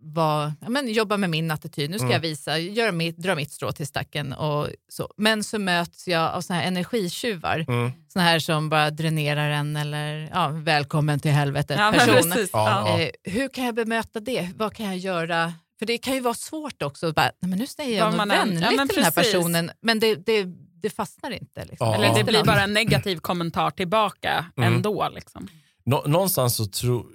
vara, 0.00 0.54
ja, 0.60 0.68
men 0.68 0.88
jobba 0.92 1.16
med 1.16 1.30
min 1.30 1.50
attityd, 1.50 1.90
nu 1.90 1.96
ska 1.98 2.04
Mm. 2.04 2.12
jag 2.12 2.20
visa, 2.20 2.58
göra 2.58 2.92
mitt, 2.92 3.16
dra 3.16 3.34
mitt 3.34 3.52
strå 3.52 3.72
till 3.72 3.86
stacken 3.86 4.32
och 4.32 4.68
så. 4.88 5.08
Men 5.16 5.44
så 5.44 5.58
möts 5.58 6.08
jag 6.08 6.32
av 6.34 6.40
såna 6.40 6.58
här 6.58 6.66
energitjuvar, 6.66 7.64
Mm. 7.68 7.92
såna 8.12 8.24
här 8.24 8.38
som 8.38 8.68
bara 8.68 8.90
dränerar 8.90 9.50
en 9.50 9.76
eller 9.76 10.28
ja, 10.32 10.48
välkommen 10.48 11.20
till 11.20 11.30
helvetet 11.30 11.78
Ja, 11.78 11.92
person. 11.98 12.46
Ja. 12.52 13.00
Eh, 13.00 13.08
hur 13.24 13.48
kan 13.48 13.64
jag 13.64 13.74
bemöta 13.74 14.20
det? 14.20 14.48
Vad 14.56 14.74
kan 14.74 14.86
jag 14.86 14.96
göra? 14.98 15.52
För 15.78 15.86
det 15.86 15.98
kan 15.98 16.14
ju 16.14 16.20
vara 16.20 16.34
svårt 16.34 16.82
också. 16.82 17.12
Bara, 17.12 17.30
nej, 17.40 17.48
men 17.50 17.58
nu 17.58 17.66
säger 17.66 17.98
jag 17.98 18.16
något 18.16 18.28
vänligt 18.28 18.60
ja, 18.60 18.68
till 18.68 18.76
den 18.94 19.04
här 19.04 19.10
personen, 19.10 19.70
men 19.80 20.00
det, 20.00 20.14
det, 20.26 20.44
det 20.82 20.90
fastnar 20.90 21.30
inte. 21.30 21.64
Liksom. 21.64 21.86
Ja. 21.88 21.94
Eller 21.94 22.14
det 22.14 22.24
blir 22.24 22.44
bara 22.44 22.62
en 22.62 22.72
negativ 22.72 23.16
kommentar 23.16 23.70
tillbaka 23.70 24.46
Mm. 24.56 24.74
ändå. 24.74 25.08
Liksom. 25.14 25.48
Nå, 25.86 26.04
någonstans 26.06 26.56
så 26.56 26.66
tror 26.66 27.06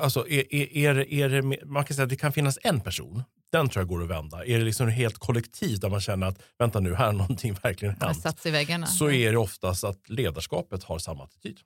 alltså 0.00 0.28
är, 0.28 0.54
är, 0.54 0.76
är, 0.76 0.94
det- 0.94 1.14
är 1.14 1.28
det, 1.28 1.42
man 1.66 1.84
kan 1.84 1.94
säga 1.94 2.04
att 2.04 2.10
det 2.10 2.16
kan 2.16 2.32
finnas 2.32 2.58
en 2.62 2.80
person, 2.80 3.22
den 3.52 3.68
tror 3.68 3.80
jag 3.80 3.88
går 3.88 4.02
att 4.02 4.08
vända. 4.10 4.44
Är 4.46 4.58
det 4.58 4.64
liksom 4.64 4.88
helt 4.88 5.18
kollektivt 5.18 5.80
där 5.80 5.88
man 5.88 6.00
känner 6.00 6.26
att 6.26 6.42
vänta 6.58 6.80
nu, 6.80 6.94
här 6.94 7.06
har 7.06 7.12
någonting 7.12 7.54
verkligen 7.62 7.96
hänt. 8.00 8.20
satts 8.20 8.46
i 8.46 8.50
väggarna. 8.50 8.86
Så 8.86 9.10
är 9.10 9.32
det 9.32 9.38
oftast 9.38 9.84
att 9.84 10.08
ledarskapet 10.08 10.84
har 10.84 10.98
samma 10.98 11.24
attityd. 11.24 11.58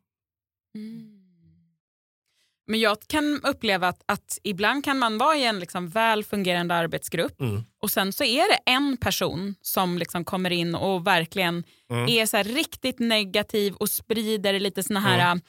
Men 2.66 2.80
jag 2.80 2.96
kan 3.06 3.40
uppleva 3.44 3.88
att, 3.88 4.02
att 4.06 4.38
ibland 4.42 4.84
kan 4.84 4.98
man 4.98 5.18
vara 5.18 5.36
i 5.36 5.44
en 5.44 5.58
liksom 5.60 5.88
väl 5.88 6.24
fungerande 6.24 6.74
arbetsgrupp 6.74 7.40
Mm. 7.40 7.62
och 7.82 7.90
sen 7.90 8.12
så 8.12 8.24
är 8.24 8.48
det 8.52 8.70
en 8.72 8.96
person 8.96 9.54
som 9.62 9.98
liksom 9.98 10.24
kommer 10.24 10.50
in 10.50 10.74
och 10.74 11.06
verkligen 11.06 11.64
Mm. 11.90 12.08
är 12.08 12.26
så 12.26 12.36
här 12.36 12.44
riktigt 12.44 12.98
negativ 12.98 13.74
och 13.74 13.90
sprider 13.90 14.60
lite 14.60 14.82
såna 14.82 15.00
här, 15.00 15.40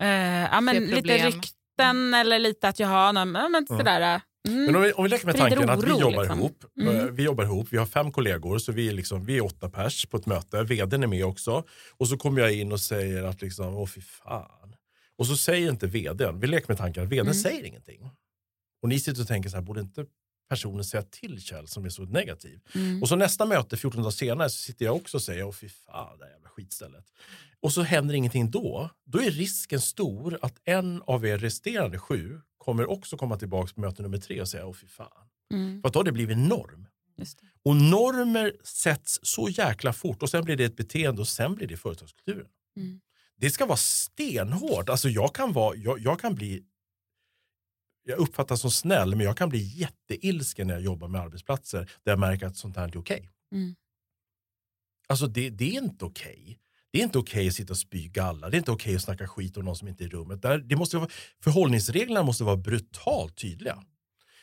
eh, 0.00 0.08
ja, 0.52 0.60
men 0.60 0.76
lite 0.86 1.26
rykten 1.26 2.14
eller 2.14 2.38
lite 2.38 2.68
att 2.68 2.78
jaha, 2.78 3.12
nej, 3.12 3.26
men 3.26 3.54
Mm. 3.54 3.66
sådär. 3.66 4.20
Mm. 4.48 4.64
Men 4.64 4.76
om 4.76 4.82
vi, 4.82 4.92
om 4.92 5.04
vi 5.04 5.10
leker 5.10 5.26
med 5.26 5.36
tanken 5.36 5.70
att 5.70 5.84
vi 5.84 5.88
jobbar 5.90 6.22
liksom. 6.22 6.38
ihop. 6.38 6.64
Mm. 6.80 6.96
Eh, 6.96 7.04
Vi 7.04 7.22
jobbar 7.22 7.44
ihop, 7.44 7.68
vi 7.70 7.76
har 7.76 7.86
fem 7.86 8.12
kollegor 8.12 8.58
så 8.58 8.72
vi 8.72 8.88
är, 8.88 8.92
liksom, 8.92 9.24
vi 9.24 9.36
är 9.36 9.44
åtta 9.44 9.70
pers 9.70 10.06
på 10.06 10.16
ett 10.16 10.26
möte. 10.26 10.62
Vdn 10.62 11.02
är 11.02 11.06
med 11.06 11.24
också. 11.24 11.64
Och 11.96 12.08
så 12.08 12.16
kommer 12.16 12.40
jag 12.40 12.52
in 12.54 12.72
och 12.72 12.80
säger 12.80 13.22
att 13.22 13.42
liksom, 13.42 13.74
åh 13.76 13.86
fy 13.86 14.00
fan. 14.00 14.74
Och 15.18 15.26
så 15.26 15.36
säger 15.36 15.70
inte 15.70 15.86
vdn, 15.86 16.40
vi 16.40 16.46
leker 16.46 16.68
med 16.68 16.78
tanken 16.78 17.02
att 17.02 17.08
vdn 17.08 17.20
Mm. 17.26 17.34
säger 17.34 17.64
ingenting. 17.64 18.10
Och 18.82 18.88
ni 18.88 19.00
sitter 19.00 19.22
och 19.22 19.28
tänker 19.28 19.48
så 19.50 19.56
här, 19.56 19.62
borde 19.62 19.80
inte 19.80 20.04
personen 20.48 20.84
säga 20.84 21.02
till 21.02 21.40
Kjell 21.42 21.68
som 21.68 21.84
är 21.84 21.88
så 21.88 22.02
negativ? 22.02 22.60
Mm. 22.74 23.02
Och 23.02 23.08
så 23.08 23.16
nästa 23.16 23.46
möte 23.46 23.76
14 23.76 24.02
dagar 24.02 24.10
senare 24.10 24.50
så 24.50 24.58
sitter 24.58 24.84
jag 24.84 24.96
också 24.96 25.16
och 25.16 25.22
säger, 25.22 25.44
åh 25.44 25.52
fy 25.52 25.68
fan 25.68 26.18
det 26.18 26.24
här 26.24 26.32
jävla 26.32 26.48
skitstället. 26.48 27.04
Och 27.64 27.72
så 27.72 27.82
händer 27.82 28.14
ingenting 28.14 28.50
då. 28.50 28.90
Då 29.04 29.22
är 29.22 29.30
risken 29.30 29.80
stor 29.80 30.38
att 30.42 30.60
en 30.64 31.02
av 31.02 31.26
er 31.26 31.38
resterande 31.38 31.98
sju 31.98 32.40
kommer 32.58 32.90
också 32.90 33.16
komma 33.16 33.38
tillbaka 33.38 33.74
på 33.74 33.80
möte 33.80 34.02
nummer 34.02 34.18
tre 34.18 34.40
och 34.40 34.48
säga, 34.48 34.66
åh 34.66 34.72
fy 34.72 34.86
fan. 34.86 35.28
Mm. 35.52 35.80
För 35.80 35.88
att 35.88 35.92
då 35.92 35.98
har 35.98 36.04
det 36.04 36.12
blivit 36.12 36.38
norm. 36.38 36.86
Det. 37.16 37.36
Och 37.62 37.76
normer 37.76 38.56
sätts 38.64 39.20
så 39.22 39.48
jäkla 39.48 39.92
fort 39.92 40.22
och 40.22 40.30
sen 40.30 40.44
blir 40.44 40.56
det 40.56 40.64
ett 40.64 40.76
beteende 40.76 41.20
och 41.20 41.28
sen 41.28 41.54
blir 41.54 41.66
det 41.66 41.76
företagskulturen. 41.76 42.46
Mm. 42.76 43.00
Det 43.36 43.50
ska 43.50 43.66
vara 43.66 43.76
stenhårt. 43.76 44.88
Alltså 44.88 45.08
jag 45.08 45.34
kan, 45.34 45.52
vara, 45.52 45.76
jag, 45.76 45.98
jag 45.98 46.20
kan 46.20 46.34
bli 46.34 46.64
jag 48.02 48.18
uppfattas 48.18 48.60
som 48.60 48.70
snäll, 48.70 49.14
men 49.14 49.26
jag 49.26 49.36
kan 49.36 49.48
bli 49.48 49.58
jätteilsken 49.58 50.66
när 50.66 50.74
jag 50.74 50.82
jobbar 50.82 51.08
med 51.08 51.20
arbetsplatser 51.20 51.90
där 52.02 52.12
jag 52.12 52.18
märker 52.18 52.46
att 52.46 52.56
sånt 52.56 52.76
här 52.76 52.84
inte 52.84 52.98
är 52.98 53.00
okej. 53.00 53.30
Mm. 53.52 53.74
Alltså 55.08 55.26
det, 55.26 55.50
det 55.50 55.76
är 55.76 55.82
inte 55.82 56.04
okej. 56.04 56.58
Det 56.94 57.00
är 57.00 57.04
inte 57.04 57.18
okej 57.18 57.48
att 57.48 57.54
sitta 57.54 57.72
och 57.72 57.78
spy 57.78 58.08
galla. 58.08 58.50
Det 58.50 58.56
är 58.56 58.58
inte 58.58 58.72
okej 58.72 58.96
att 58.96 59.02
snacka 59.02 59.28
skit 59.28 59.56
om 59.56 59.64
någon 59.64 59.76
som 59.76 59.88
inte 59.88 60.04
är 60.04 60.06
i 60.06 60.08
rummet. 60.08 60.42
Det 60.68 60.76
måste 60.76 60.96
vara, 60.96 61.08
förhållningsreglerna 61.44 62.22
måste 62.22 62.44
vara 62.44 62.56
brutalt 62.56 63.36
tydliga. 63.36 63.84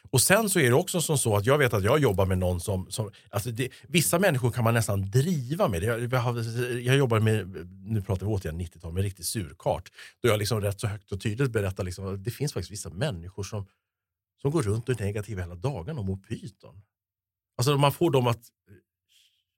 Och 0.10 0.22
sen 0.22 0.50
så 0.50 0.60
är 0.60 0.70
det 0.70 0.76
också 0.76 1.02
som 1.02 1.18
så 1.18 1.36
att 1.36 1.46
jag 1.46 1.58
vet 1.58 1.74
att 1.74 1.84
jag 1.84 2.00
jobbar 2.00 2.26
med 2.26 2.38
någon 2.38 2.60
som, 2.60 2.92
som 2.92 3.12
alltså 3.30 3.52
det, 3.52 3.70
vissa 3.88 4.20
människor 4.20 4.52
kan 4.52 4.64
man 4.64 4.74
nästan 4.74 5.12
driva 5.12 5.68
med. 5.68 5.84
Jag, 5.84 6.14
jag, 6.14 6.40
jag 6.82 6.98
jobbar 6.98 7.20
med, 7.20 7.68
nu 7.84 8.02
pratar 8.02 8.26
vi 8.26 8.34
återigen 8.34 8.62
90-tal, 8.62 8.94
med 8.94 9.04
riktig 9.04 9.26
surkart. 9.26 9.90
Då 10.22 10.30
jag 10.30 10.40
liksom 10.40 10.62
rätt 10.62 10.80
så 10.80 10.88
högt 10.88 11.12
och 11.12 11.22
tydligt 11.22 11.52
berättar 11.52 11.84
liksom 11.84 12.14
att 12.14 12.24
det 12.24 12.32
finns 12.32 12.54
faktiskt 12.54 12.72
vissa 12.72 12.90
människor 12.90 13.44
som, 13.44 13.68
som 14.42 14.52
går 14.52 14.62
runt 14.62 14.90
och 14.90 15.02
är 15.02 15.06
negativa 15.06 15.42
hela 15.42 15.56
dagarna 15.56 16.00
och 16.00 16.06
mår 16.06 16.18
pyton. 16.18 16.82
Alltså 17.58 17.78
man 17.78 17.92
får 17.92 18.12
dem 18.12 18.28
att, 18.28 18.44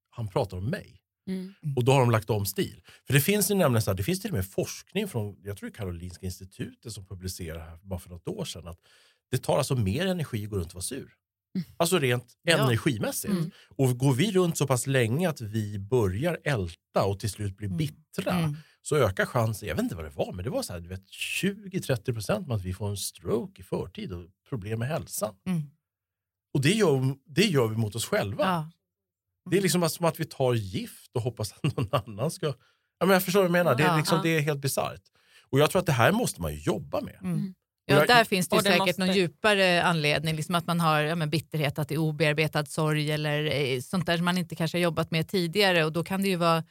han 0.10 0.28
pratar 0.28 0.58
om 0.58 0.70
mig. 0.70 1.03
Mm. 1.28 1.54
Och 1.76 1.84
då 1.84 1.92
har 1.92 2.00
de 2.00 2.12
lagt 2.12 2.30
om 2.30 2.46
stil. 2.46 2.82
För 3.08 3.14
det 3.14 3.22
finns 3.22 3.52
ju 3.52 3.56
nämligen 3.56 3.82
så 3.82 3.92
här, 3.92 3.98
det 3.98 4.04
finns 4.04 4.22
till 4.22 4.30
och 4.32 4.36
med 4.36 4.46
forskning 4.52 5.08
från 5.08 5.38
jag 5.44 5.58
tror 5.58 5.70
Karolinska 5.70 6.26
institutet 6.26 6.92
som 6.94 7.06
publicerade 7.06 7.64
här 7.64 7.78
bara 7.82 8.00
för 8.00 8.10
något 8.10 8.28
år 8.28 8.46
sedan 8.46 8.68
att 8.68 8.80
det 9.32 9.38
tar 9.38 9.58
alltså 9.58 9.76
mer 9.76 10.06
energi 10.06 10.44
att 10.44 10.50
gå 10.50 10.56
runt 10.58 10.68
och 10.68 10.74
vara 10.74 10.82
sur. 10.82 11.14
Alltså 11.78 12.00
rent 12.00 12.34
Ja. 12.44 12.58
energimässigt. 12.64 13.34
Mm. 13.34 13.52
Och 13.76 13.98
går 13.98 14.14
vi 14.14 14.32
runt 14.32 14.58
så 14.58 14.68
pass 14.68 14.88
länge 14.88 15.30
att 15.30 15.42
vi 15.42 15.80
börjar 15.80 16.40
älta 16.44 17.04
och 17.06 17.20
till 17.20 17.30
slut 17.30 17.58
blir 17.58 17.68
Mm. 17.68 17.78
bittra 17.78 18.32
Mm. 18.40 18.58
så 18.82 18.96
ökar 18.96 19.26
chansen, 19.26 19.68
jag 19.70 19.76
vet 19.76 19.84
inte 19.84 19.96
vad 19.96 20.06
det 20.06 20.10
var, 20.10 20.34
men 20.34 20.44
det 20.44 20.50
var 20.50 20.62
så 20.64 20.74
här, 20.74 20.80
du 20.80 20.90
vet, 20.90 21.10
20-30 21.12 22.14
procent 22.14 22.48
med 22.48 22.56
att 22.58 22.64
vi 22.64 22.74
får 22.74 22.90
en 22.90 22.98
stroke 22.98 23.62
i 23.62 23.64
förtid 23.64 24.12
och 24.14 24.26
problem 24.50 24.80
med 24.80 24.88
hälsan. 24.88 25.36
Mm. 25.46 25.62
Och 26.54 26.62
det 26.62 26.72
gör, 26.74 27.16
det 27.26 27.46
gör 27.46 27.68
vi 27.68 27.78
mot 27.78 27.96
oss 27.96 28.06
själva. 28.06 28.44
Ja. 28.44 28.70
Det 29.52 29.58
är 29.58 29.62
liksom 29.62 29.90
som 29.90 30.06
att 30.06 30.20
vi 30.20 30.26
tar 30.26 30.54
gift 30.54 31.12
och 31.16 31.22
hoppas 31.22 31.52
att 31.54 31.64
någon 31.78 31.90
annan 31.92 32.32
ska... 32.32 32.46
Ja, 33.00 33.06
men 33.06 33.10
jag 33.10 33.24
förstår 33.24 33.40
vad 33.40 33.46
jag 33.46 33.52
menar. 33.52 33.76
Det 33.76 33.84
är, 33.84 33.98
liksom, 33.98 34.20
det 34.24 34.30
är 34.30 34.40
helt 34.42 34.60
bisarrt. 34.62 35.02
Och 35.50 35.60
jag 35.60 35.72
tror 35.72 35.80
att 35.80 35.86
det 35.86 35.92
här 35.92 36.12
måste 36.12 36.42
man 36.42 36.54
ju 36.54 36.60
jobba 36.60 37.02
med. 37.02 37.18
Mm. 37.24 37.38
Och 37.48 37.54
Ja, 37.94 37.96
jag- 37.96 38.08
där 38.08 38.24
finns 38.24 38.48
det, 38.50 38.56
ju 38.56 38.58
och 38.58 38.64
det 38.64 38.70
säkert 38.70 38.86
måste- 38.88 39.06
någon 39.06 39.16
djupare 39.16 39.84
anledning, 39.84 40.36
liksom 40.36 40.56
att 40.56 40.68
man 40.68 40.80
har 40.80 41.02
ja, 41.02 41.16
men 41.16 41.30
bitterhet, 41.30 41.80
att 41.80 41.88
det 41.88 41.96
är 41.96 42.00
obearbetad 42.00 42.66
sorg 42.66 43.12
eller 43.12 43.44
eh, 43.56 43.80
sånt 43.80 44.06
där 44.06 44.16
som 44.18 44.26
man 44.26 44.38
inte 44.38 44.56
kanske 44.56 44.78
har 44.78 44.84
jobbat 44.84 45.12
med 45.12 45.28
tidigare 45.28 45.86
och 45.86 45.92
då 45.92 46.04
kan 46.04 46.22
det 46.22 46.30
ju 46.30 46.36
vara, 46.36 46.64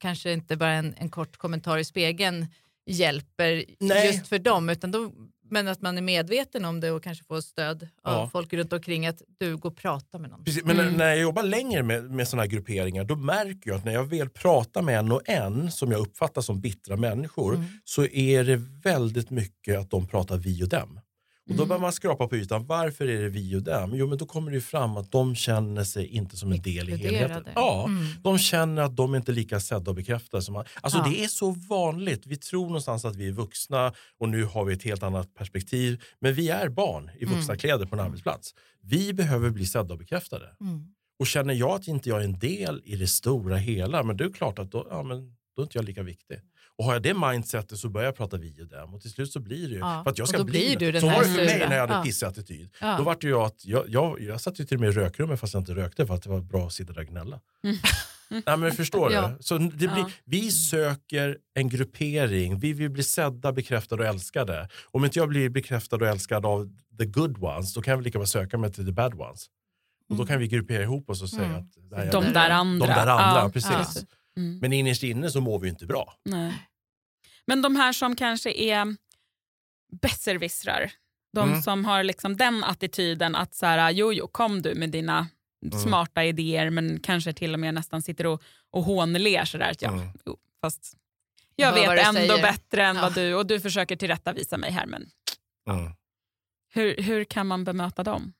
kanske 0.00 0.32
inte 0.32 0.56
bara 0.56 0.72
en, 0.72 0.94
en 0.98 1.08
kort 1.10 1.36
kommentar 1.36 1.78
i 1.78 1.84
spegeln 1.84 2.46
hjälper 2.86 3.64
Nej. 3.80 4.06
just 4.06 4.26
för 4.28 4.38
dem, 4.38 4.68
utan 4.68 4.90
då, 4.90 5.12
men 5.50 5.68
att 5.68 5.82
man 5.82 5.98
är 5.98 6.02
medveten 6.02 6.64
om 6.64 6.80
det 6.80 6.90
och 6.90 7.02
kanske 7.02 7.24
får 7.24 7.40
stöd 7.40 7.82
av 7.82 7.88
Ja. 8.14 8.28
folk 8.32 8.52
runt 8.52 8.72
omkring 8.72 9.06
att 9.06 9.22
du 9.38 9.56
går 9.56 9.70
och 9.70 9.76
pratar 9.76 10.18
med 10.18 10.30
någon. 10.30 10.44
Precis, 10.44 10.64
men 10.64 10.80
Mm. 10.80 10.94
när 10.94 11.06
jag 11.08 11.18
jobbar 11.18 11.42
längre 11.42 11.82
med, 11.82 12.10
med 12.10 12.28
såna 12.28 12.42
här 12.42 12.48
grupperingar 12.48 13.04
då 13.04 13.16
märker 13.16 13.70
jag 13.70 13.76
att 13.78 13.84
när 13.84 13.92
jag 13.92 14.04
väl 14.04 14.28
pratar 14.28 14.82
med 14.82 14.98
en 14.98 15.12
och 15.12 15.22
en 15.28 15.70
som 15.70 15.90
jag 15.92 16.00
uppfattar 16.00 16.42
som 16.42 16.60
bittra 16.60 16.96
människor 16.96 17.54
Mm. 17.54 17.66
så 17.84 18.06
är 18.06 18.44
det 18.44 18.56
väldigt 18.84 19.30
mycket 19.30 19.78
att 19.78 19.90
de 19.90 20.06
pratar 20.08 20.36
vi 20.36 20.64
och 20.64 20.68
dem. 20.68 21.00
Och 21.48 21.54
då 21.56 21.62
Mm. 21.62 21.68
börjar 21.68 21.80
man 21.80 21.92
skrapa 21.92 22.28
på 22.28 22.36
ytan. 22.36 22.66
Varför 22.66 23.08
är 23.08 23.22
det 23.22 23.28
vi 23.28 23.56
och 23.56 23.62
dem? 23.62 23.90
Jo, 23.94 24.06
men 24.06 24.18
då 24.18 24.26
kommer 24.26 24.50
det 24.50 24.54
ju 24.54 24.60
fram 24.60 24.96
att 24.96 25.12
de 25.12 25.34
känner 25.34 25.84
sig 25.84 26.06
inte 26.06 26.36
som 26.36 26.52
en 26.52 26.62
del 26.62 26.88
i 26.88 26.96
helheten. 26.96 27.44
Ja, 27.54 27.84
Mm. 27.88 28.06
De 28.22 28.38
känner 28.38 28.82
att 28.82 28.96
de 28.96 29.14
inte 29.14 29.32
är 29.32 29.34
lika 29.34 29.60
sedda 29.60 29.90
och 29.90 29.94
bekräftade. 29.96 30.42
Som 30.42 30.52
man. 30.54 30.64
Alltså, 30.80 30.98
Ja. 30.98 31.06
Det 31.10 31.24
är 31.24 31.28
så 31.28 31.50
vanligt. 31.50 32.26
Vi 32.26 32.36
tror 32.36 32.66
någonstans 32.66 33.04
att 33.04 33.16
vi 33.16 33.28
är 33.28 33.32
vuxna 33.32 33.92
och 34.20 34.28
nu 34.28 34.44
har 34.44 34.64
vi 34.64 34.74
ett 34.74 34.82
helt 34.82 35.02
annat 35.02 35.34
perspektiv. 35.34 36.02
Men 36.20 36.34
vi 36.34 36.48
är 36.48 36.68
barn 36.68 37.10
i 37.18 37.24
vuxna 37.24 37.44
Mm. 37.52 37.58
kläder 37.58 37.86
på 37.86 37.94
en 37.96 38.00
arbetsplats. 38.00 38.54
Vi 38.82 39.12
behöver 39.14 39.50
bli 39.50 39.66
sedda 39.66 39.92
och 39.92 39.98
bekräftade. 39.98 40.46
Mm. 40.60 40.84
Och 41.18 41.26
känner 41.26 41.54
jag 41.54 41.70
att 41.70 41.88
inte 41.88 42.08
jag 42.08 42.20
är 42.20 42.24
en 42.24 42.38
del 42.38 42.82
i 42.84 42.96
det 42.96 43.06
stora 43.06 43.56
hela, 43.56 44.02
men 44.02 44.16
det 44.16 44.24
är 44.24 44.32
klart 44.32 44.58
att 44.58 44.70
då, 44.72 44.86
ja, 44.90 45.02
men, 45.02 45.18
då 45.56 45.62
är 45.62 45.66
inte 45.66 45.78
jag 45.78 45.84
lika 45.84 46.02
viktig. 46.02 46.36
Och 46.78 46.84
har 46.84 46.92
jag 46.92 47.02
det 47.02 47.14
mindsetet 47.14 47.78
så 47.78 47.88
börjar 47.88 48.06
jag 48.06 48.16
prata 48.16 48.36
vi 48.36 48.62
och 48.62 48.66
dem 48.68 48.94
och 48.94 49.00
till 49.02 49.10
slut 49.10 49.32
så 49.32 49.40
blir 49.40 49.68
det 49.68 49.74
ju... 49.74 49.78
Ja, 49.78 50.00
För 50.04 50.10
att 50.10 50.18
jag 50.18 50.28
ska 50.28 50.44
bli 50.44 50.76
blir 50.76 51.00
så 51.00 51.06
var 51.06 51.18
det 51.22 51.28
för 51.28 51.36
mig 51.44 51.58
när 51.68 51.74
jag 51.76 51.80
hade 51.80 51.92
Ja. 51.92 52.02
pissig 52.02 52.26
attityd. 52.26 52.70
Ja. 52.80 52.96
Då 52.98 53.02
var 53.04 53.16
det 53.20 53.26
ju 53.26 53.34
att 53.36 53.64
jag, 53.64 53.84
jag, 53.88 54.20
jag 54.20 54.40
satt 54.40 54.60
ju 54.60 54.64
till 54.64 54.76
och 54.76 54.80
med 54.80 54.88
i 54.90 54.92
rökrummet 54.92 55.40
fast 55.40 55.54
jag 55.54 55.60
inte 55.60 55.74
rökte 55.74 56.06
för 56.06 56.14
att 56.14 56.22
det 56.22 56.30
var 56.30 56.40
bra 56.40 56.66
att 56.66 56.72
sitta 56.72 56.92
där 56.92 57.00
och 57.00 57.06
gnälla. 57.06 57.40
Nej, 58.46 58.56
men 58.56 58.72
förstår 58.72 59.12
Ja. 59.12 59.28
du? 59.28 59.42
Så 59.42 59.58
det 59.58 59.68
blir, 59.76 59.88
Ja. 59.96 60.10
Vi 60.24 60.50
söker 60.50 61.38
en 61.54 61.68
gruppering, 61.68 62.58
vi 62.58 62.72
vill 62.72 62.90
bli 62.90 63.02
sedda, 63.02 63.52
bekräftade 63.52 64.02
och 64.02 64.08
älskade. 64.08 64.68
Om 64.90 65.04
inte 65.04 65.18
jag 65.18 65.28
blir 65.28 65.48
bekräftad 65.48 65.96
och 65.96 66.06
älskad 66.06 66.46
av 66.46 66.68
the 66.98 67.04
good 67.06 67.42
ones, 67.44 67.74
då 67.74 67.82
kan 67.82 67.90
jag 67.92 67.98
väl 67.98 68.04
lika 68.04 68.18
väl 68.18 68.26
söka 68.28 68.58
mig 68.58 68.72
till 68.72 68.86
the 68.86 68.92
bad 68.92 69.14
ones. 69.20 69.46
Och 70.08 70.16
då 70.16 70.26
kan 70.26 70.38
vi 70.38 70.48
gruppera 70.48 70.82
ihop 70.82 71.10
oss 71.10 71.22
och 71.22 71.30
säga 71.30 71.44
Mm. 71.44 71.56
att 71.58 71.68
det 71.90 71.96
här 71.96 72.06
är- 72.06 72.12
De 72.12 72.24
där 72.32 72.50
andra. 72.50 72.86
de 72.86 72.92
där 72.92 73.06
andra, 73.06 73.40
Ja, 73.42 73.50
precis. 73.52 74.04
Mm. 74.36 74.58
Men 74.58 74.72
innerst 74.72 75.02
inne 75.02 75.30
så 75.30 75.40
mår 75.40 75.58
vi 75.58 75.68
inte 75.68 75.86
bra. 75.86 76.14
Nej. 76.24 76.68
Men 77.46 77.62
de 77.62 77.76
här 77.76 77.92
som 77.92 78.16
kanske 78.16 78.52
är 78.52 78.96
besserwissrar, 80.02 80.92
de 81.32 81.48
Mm. 81.48 81.62
som 81.62 81.84
har 81.84 82.04
liksom 82.04 82.36
den 82.36 82.64
attityden 82.64 83.34
att 83.36 83.54
så 83.54 83.66
här, 83.66 83.90
jo, 83.90 84.12
jo, 84.12 84.28
kom 84.28 84.62
du 84.62 84.74
med 84.74 84.90
dina 84.90 85.28
Mm. 85.66 85.78
smarta 85.78 86.24
idéer 86.24 86.70
men 86.70 87.00
kanske 87.00 87.32
till 87.32 87.52
och 87.54 87.60
med 87.60 87.74
nästan 87.74 88.02
sitter 88.02 88.26
och, 88.26 88.42
och 88.70 88.82
hånler 88.82 89.44
sådär. 89.44 89.70
att 89.70 89.82
Ja, 89.82 89.92
Mm. 89.92 90.08
jo, 90.26 90.36
fast 90.60 90.92
jag 91.56 91.72
Hör 91.72 91.74
vet 91.96 92.06
ändå 92.06 92.20
säger. 92.20 92.42
bättre 92.42 92.84
än 92.84 92.96
Ja. 92.96 93.02
vad 93.02 93.14
du 93.14 93.34
och 93.34 93.46
du 93.46 93.60
försöker 93.60 93.96
tillrättavisa 93.96 94.56
mig 94.58 94.70
här. 94.70 94.86
Men 94.86 95.10
Mm. 95.70 95.92
hur, 96.74 96.96
hur 97.02 97.24
kan 97.24 97.46
man 97.46 97.64
bemöta 97.64 98.02
dem? 98.04 98.32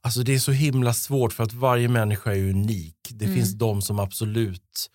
Alltså 0.00 0.22
det 0.22 0.34
är 0.34 0.38
så 0.38 0.52
himla 0.52 0.92
svårt 0.92 1.32
för 1.32 1.44
att 1.44 1.52
varje 1.52 1.88
människa 1.88 2.32
är 2.34 2.50
unik. 2.50 2.96
Det 3.10 3.24
Mm. 3.24 3.36
finns 3.36 3.52
de 3.54 3.82
som 3.82 3.98
absolut... 3.98 4.90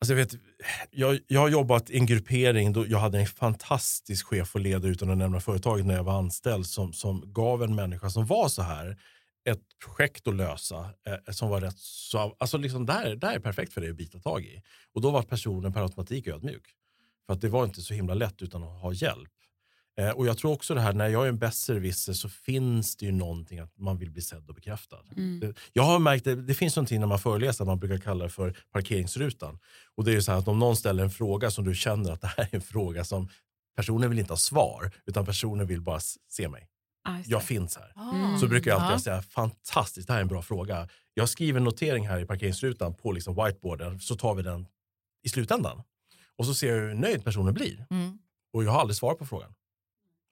Alltså 0.00 0.12
jag, 0.14 0.16
vet, 0.16 0.34
jag, 0.90 1.18
jag 1.26 1.40
har 1.40 1.48
jobbat 1.48 1.90
i 1.90 1.98
en 1.98 2.06
gruppering 2.06 2.72
då 2.72 2.86
jag 2.86 2.98
hade 2.98 3.18
en 3.20 3.26
fantastisk 3.26 4.26
chef 4.26 4.54
och 4.54 4.60
ledare 4.60 4.92
utan 4.92 5.10
att 5.10 5.18
nämna 5.18 5.40
företaget 5.40 5.86
när 5.86 5.94
jag 5.94 6.04
var 6.04 6.18
anställd 6.18 6.66
som, 6.66 6.92
som 6.92 7.32
gav 7.32 7.62
en 7.62 7.74
människa 7.74 8.10
som 8.10 8.26
var 8.26 8.48
så 8.48 8.62
här 8.62 8.98
ett 9.48 9.60
projekt 9.84 10.28
att 10.28 10.34
lösa 10.34 10.90
eh, 11.06 11.32
som 11.32 11.48
var 11.48 11.60
rätt 11.60 11.78
så... 11.78 12.36
Alltså 12.38 12.58
liksom 12.58 12.86
där, 12.86 13.16
där 13.16 13.32
är 13.32 13.38
perfekt 13.40 13.72
för 13.72 13.80
dig 13.80 13.90
att 13.90 13.96
bita 13.96 14.18
tag 14.18 14.44
i. 14.44 14.62
Och 14.94 15.00
då 15.00 15.10
var 15.10 15.22
personen 15.22 15.72
per 15.72 15.82
automatik 15.82 16.26
ödmjuk. 16.26 16.66
För 17.26 17.32
att 17.32 17.40
det 17.40 17.48
var 17.48 17.64
inte 17.64 17.82
så 17.82 17.94
himla 17.94 18.14
lätt 18.14 18.42
utan 18.42 18.62
att 18.62 18.80
ha 18.82 18.92
hjälp. 18.92 19.30
Eh, 19.96 20.10
och 20.10 20.26
jag 20.26 20.38
tror 20.38 20.52
också 20.52 20.74
det 20.74 20.80
här, 20.80 20.92
när 20.92 21.08
jag 21.08 21.24
är 21.24 21.28
en 21.28 21.38
besserwisser 21.38 22.12
så 22.12 22.28
finns 22.28 22.96
det 22.96 23.06
ju 23.06 23.12
någonting 23.12 23.58
att 23.58 23.78
man 23.78 23.98
vill 23.98 24.10
bli 24.10 24.22
sedd 24.22 24.48
och 24.48 24.54
bekräftad. 24.54 25.00
Mm. 25.16 25.40
Det- 25.40 25.54
Jag 25.72 25.82
har 25.82 25.98
märkt, 25.98 26.24
det, 26.24 26.34
det 26.42 26.54
finns 26.54 26.76
någonting 26.76 27.00
när 27.00 27.06
man 27.06 27.18
föreläser, 27.18 27.64
man 27.64 27.78
brukar 27.78 27.98
kalla 27.98 28.24
det 28.24 28.30
för 28.30 28.56
parkeringsrutan. 28.72 29.58
Och 29.96 30.04
det 30.04 30.10
är 30.10 30.14
ju 30.14 30.22
så 30.22 30.32
här 30.32 30.38
att 30.38 30.48
om 30.48 30.58
någon 30.58 30.76
ställer 30.76 31.02
en 31.04 31.10
fråga 31.10 31.50
som 31.50 31.64
du 31.64 31.74
känner 31.74 32.12
att 32.12 32.20
det 32.20 32.26
här 32.26 32.44
är 32.50 32.54
en 32.54 32.60
fråga 32.62 33.04
som 33.04 33.28
personen 33.76 34.10
vill 34.10 34.18
inte 34.18 34.32
ha 34.32 34.38
svar, 34.38 34.90
utan 35.06 35.26
personen 35.26 35.66
vill 35.66 35.80
bara 35.80 36.00
se 36.28 36.48
mig. 36.48 36.68
Ah, 37.08 37.16
Jag 37.26 37.42
finns 37.42 37.76
här. 37.76 37.92
Mm. 38.14 38.38
Så 38.38 38.46
brukar 38.46 38.70
jag 38.70 38.80
alltid 38.80 39.04
säga, 39.04 39.22
fantastiskt, 39.22 40.06
det 40.06 40.12
här 40.12 40.18
är 40.20 40.22
en 40.22 40.28
bra 40.28 40.42
fråga. 40.42 40.88
Jag 41.14 41.28
skriver 41.28 41.58
en 41.58 41.64
notering 41.64 42.08
här 42.08 42.20
i 42.20 42.26
parkeringsrutan 42.26 42.94
på 42.94 43.12
liksom 43.12 43.34
whiteboarden, 43.44 44.00
så 44.00 44.16
tar 44.16 44.34
vi 44.34 44.42
den 44.42 44.66
i 45.22 45.28
slutändan. 45.28 45.82
Och 46.38 46.46
så 46.46 46.54
ser 46.54 46.68
jag 46.74 46.80
hur 46.82 46.94
nöjd 46.94 47.24
personen 47.24 47.54
blir. 47.54 47.86
Mm. 47.90 48.18
Och 48.52 48.64
jag 48.64 48.70
har 48.70 48.80
aldrig 48.80 48.96
svarat 48.96 49.18
på 49.18 49.26
frågan. 49.26 49.54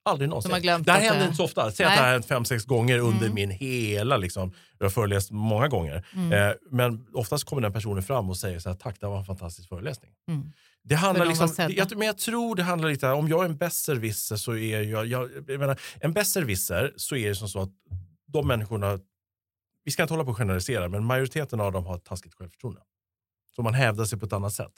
Aldrig 0.04 0.28
någonsin. 0.28 0.50
De 0.52 0.60
det 0.60 0.70
här 0.70 0.78
att 0.98 1.02
händer 1.04 1.18
det- 1.18 1.24
inte 1.24 1.36
så 1.36 1.44
ofta. 1.44 1.70
Säg 1.70 1.86
att 1.86 1.92
det 1.92 1.96
här 1.96 2.04
har 2.06 2.12
hänt 2.12 2.26
fem, 2.26 2.44
sex 2.44 2.64
gånger 2.64 2.98
under 2.98 3.22
Mm. 3.22 3.34
min 3.34 3.50
hela... 3.50 4.16
Liksom, 4.16 4.52
jag 4.78 4.84
har 4.84 4.90
föreläst 4.90 5.30
många 5.30 5.68
gånger. 5.68 6.06
Mm. 6.14 6.32
Eh, 6.32 6.54
men 6.70 7.06
oftast 7.12 7.44
kommer 7.44 7.62
den 7.62 7.72
personen 7.72 8.02
fram 8.02 8.30
och 8.30 8.36
säger 8.36 8.58
så 8.58 8.68
här, 8.68 8.76
tack 8.76 9.00
det 9.00 9.06
var 9.06 9.18
en 9.18 9.24
fantastisk 9.24 9.68
föreläsning. 9.68 10.10
Mm. 10.28 10.52
Det 10.84 10.94
handlar 10.94 11.26
liksom, 11.26 11.48
jag, 11.70 11.96
men 11.96 12.06
jag 12.06 12.18
tror 12.18 12.56
det 12.56 12.62
handlar 12.62 12.88
lite, 12.88 13.08
om 13.08 13.28
jag 13.28 13.40
är 13.40 13.48
en 13.48 13.56
besserwisser 13.56 14.36
så 14.36 14.56
är 14.56 14.82
jag, 14.82 15.06
jag, 15.06 15.30
jag 15.48 15.60
menar, 15.60 15.80
en 16.00 16.12
besserwisser 16.12 16.92
så 16.96 17.16
är 17.16 17.28
det 17.28 17.34
som 17.34 17.48
så 17.48 17.60
att 17.62 17.70
de 18.26 18.46
människorna, 18.46 18.98
vi 19.84 19.90
ska 19.90 20.02
inte 20.02 20.14
hålla 20.14 20.24
på 20.24 20.30
och 20.30 20.36
generalisera, 20.36 20.88
men 20.88 21.04
majoriteten 21.04 21.60
av 21.60 21.72
dem 21.72 21.86
har 21.86 21.96
ett 21.96 22.04
taskigt 22.04 22.34
självförtroende. 22.34 22.80
Så 23.56 23.62
man 23.62 23.74
hävdar 23.74 24.04
sig 24.04 24.18
på 24.18 24.26
ett 24.26 24.32
annat 24.32 24.52
sätt. 24.52 24.72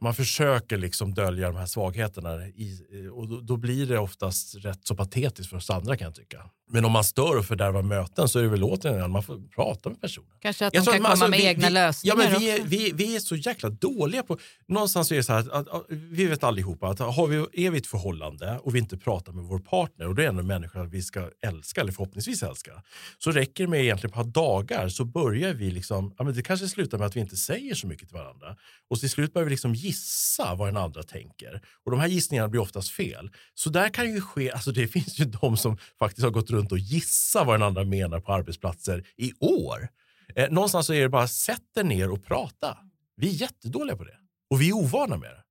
Man 0.00 0.14
försöker 0.14 0.76
liksom 0.76 1.14
dölja 1.14 1.46
de 1.46 1.56
här 1.56 1.66
svagheterna 1.66 2.46
i, 2.46 2.80
och 3.12 3.28
då, 3.28 3.40
då 3.40 3.56
blir 3.56 3.86
det 3.86 3.98
oftast 3.98 4.54
rätt 4.54 4.86
så 4.86 4.96
patetiskt 4.96 5.50
för 5.50 5.56
oss 5.56 5.70
andra 5.70 5.96
kan 5.96 6.04
jag 6.04 6.14
tycka. 6.14 6.50
Men 6.72 6.84
om 6.84 6.92
man 6.92 7.04
stör 7.04 7.38
och 7.38 7.44
fördärvar 7.44 7.82
möten 7.82 8.28
så 8.28 8.38
är 8.38 8.42
det 8.42 8.48
väl 8.48 8.64
återigen 8.64 9.10
man 9.10 9.22
får 9.22 9.40
prata 9.54 9.88
med 9.88 10.00
personen. 10.00 10.28
Kanske 10.40 10.66
att 10.66 10.74
Jag 10.74 10.84
de 10.84 10.86
kan 10.86 10.94
att 10.94 11.02
man- 11.02 11.10
komma 11.10 11.12
alltså, 11.12 11.28
med 11.28 11.38
vi- 11.40 11.46
egna 11.46 11.66
vi, 11.68 11.72
lösningar 11.74 12.16
ja, 12.16 12.30
men 12.30 12.40
vi, 12.40 12.50
är, 12.50 12.62
vi, 12.64 12.92
vi 12.94 13.16
är 13.16 13.20
så 13.20 13.36
jäkla 13.36 13.68
dåliga 13.68 14.22
på... 14.22 14.38
Någonstans 14.68 15.12
är 15.12 15.16
det 15.16 15.22
så 15.22 15.32
här 15.32 15.40
att, 15.40 15.48
att, 15.48 15.68
att 15.68 15.84
vi 15.88 16.24
vet 16.24 16.44
allihopa 16.44 16.88
att 16.88 16.98
har 16.98 17.26
vi, 17.26 17.66
är 17.66 17.70
vi 17.70 17.78
ett 17.78 17.86
förhållande 17.86 18.58
och 18.62 18.74
vi 18.74 18.78
inte 18.78 18.96
pratar 18.96 19.32
med 19.32 19.44
vår 19.44 19.58
partner 19.58 20.08
och 20.08 20.14
det 20.14 20.24
är 20.24 20.28
en 20.28 20.46
människa 20.46 20.82
vi 20.84 21.02
ska 21.02 21.30
älska 21.46 21.80
eller 21.80 21.92
förhoppningsvis 21.92 22.42
älska 22.42 22.72
så 23.18 23.30
räcker 23.30 23.64
det 23.64 23.70
med 23.70 23.80
egentligen 23.82 24.10
ett 24.10 24.14
par 24.16 24.24
dagar 24.24 24.88
så 24.88 25.04
börjar 25.04 25.54
vi 25.54 25.70
liksom, 25.70 26.14
ja, 26.18 26.24
men 26.24 26.34
det 26.34 26.42
kanske 26.42 26.68
slutar 26.68 26.98
med 26.98 27.06
att 27.06 27.16
vi 27.16 27.20
inte 27.20 27.36
säger 27.36 27.74
så 27.74 27.86
mycket 27.86 28.08
till 28.08 28.16
varandra 28.16 28.56
och 28.90 29.00
till 29.00 29.10
slut 29.10 29.32
börjar 29.32 29.44
vi 29.44 29.50
liksom 29.50 29.74
gissa 29.74 30.54
vad 30.54 30.68
den 30.68 30.76
andra 30.76 31.02
tänker 31.02 31.60
och 31.84 31.90
de 31.90 32.00
här 32.00 32.08
gissningarna 32.08 32.48
blir 32.48 32.60
oftast 32.60 32.90
fel. 32.90 33.30
Så 33.54 33.70
där 33.70 33.88
kan 33.88 34.10
ju 34.14 34.20
ske, 34.20 34.50
alltså 34.52 34.72
det 34.72 34.88
finns 34.92 35.18
ju 35.20 35.24
de 35.24 35.56
som 35.56 35.76
faktiskt 35.98 36.24
har 36.24 36.30
gått 36.30 36.50
runt 36.50 36.61
och 36.70 36.78
gissat 36.78 37.46
vad 37.46 37.54
den 37.54 37.66
andra 37.66 37.84
menar 37.84 38.20
på 38.20 38.32
arbetsplatser 38.32 39.06
i 39.16 39.32
år. 39.40 39.88
Eh, 40.34 40.50
någonstans 40.50 40.86
så 40.86 40.92
är 40.94 41.00
det 41.00 41.08
bara 41.08 41.28
sätt 41.28 41.76
er 41.76 41.84
ner 41.84 42.10
och 42.10 42.24
prata. 42.24 42.78
Vi 43.16 43.28
är 43.28 43.32
jättedåliga 43.32 43.96
på 43.96 44.04
det. 44.04 44.16
Och 44.50 44.60
vi 44.60 44.68
är 44.68 44.72
ovana 44.72 45.16
med 45.16 45.30
det. 45.30 45.42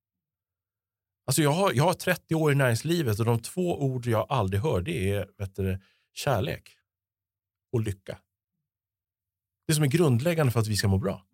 Alltså 1.26 1.42
jag, 1.42 1.52
har, 1.52 1.72
jag 1.72 1.84
har 1.84 1.94
30 1.94 2.34
år 2.34 2.52
i 2.52 2.54
näringslivet 2.54 3.18
och 3.18 3.24
de 3.24 3.38
två 3.38 3.82
ord 3.82 4.06
jag 4.06 4.26
aldrig 4.28 4.62
hör 4.62 4.80
det 4.80 5.10
är 5.10 5.26
vet 5.38 5.56
du, 5.56 5.80
kärlek 6.14 6.76
och 7.72 7.80
lycka. 7.80 8.18
Det 9.66 9.74
som 9.74 9.84
är 9.84 9.88
grundläggande 9.88 10.52
för 10.52 10.60
att 10.60 10.66
vi 10.66 10.76
ska 10.76 10.88
må 10.88 10.98
bra. 10.98 11.26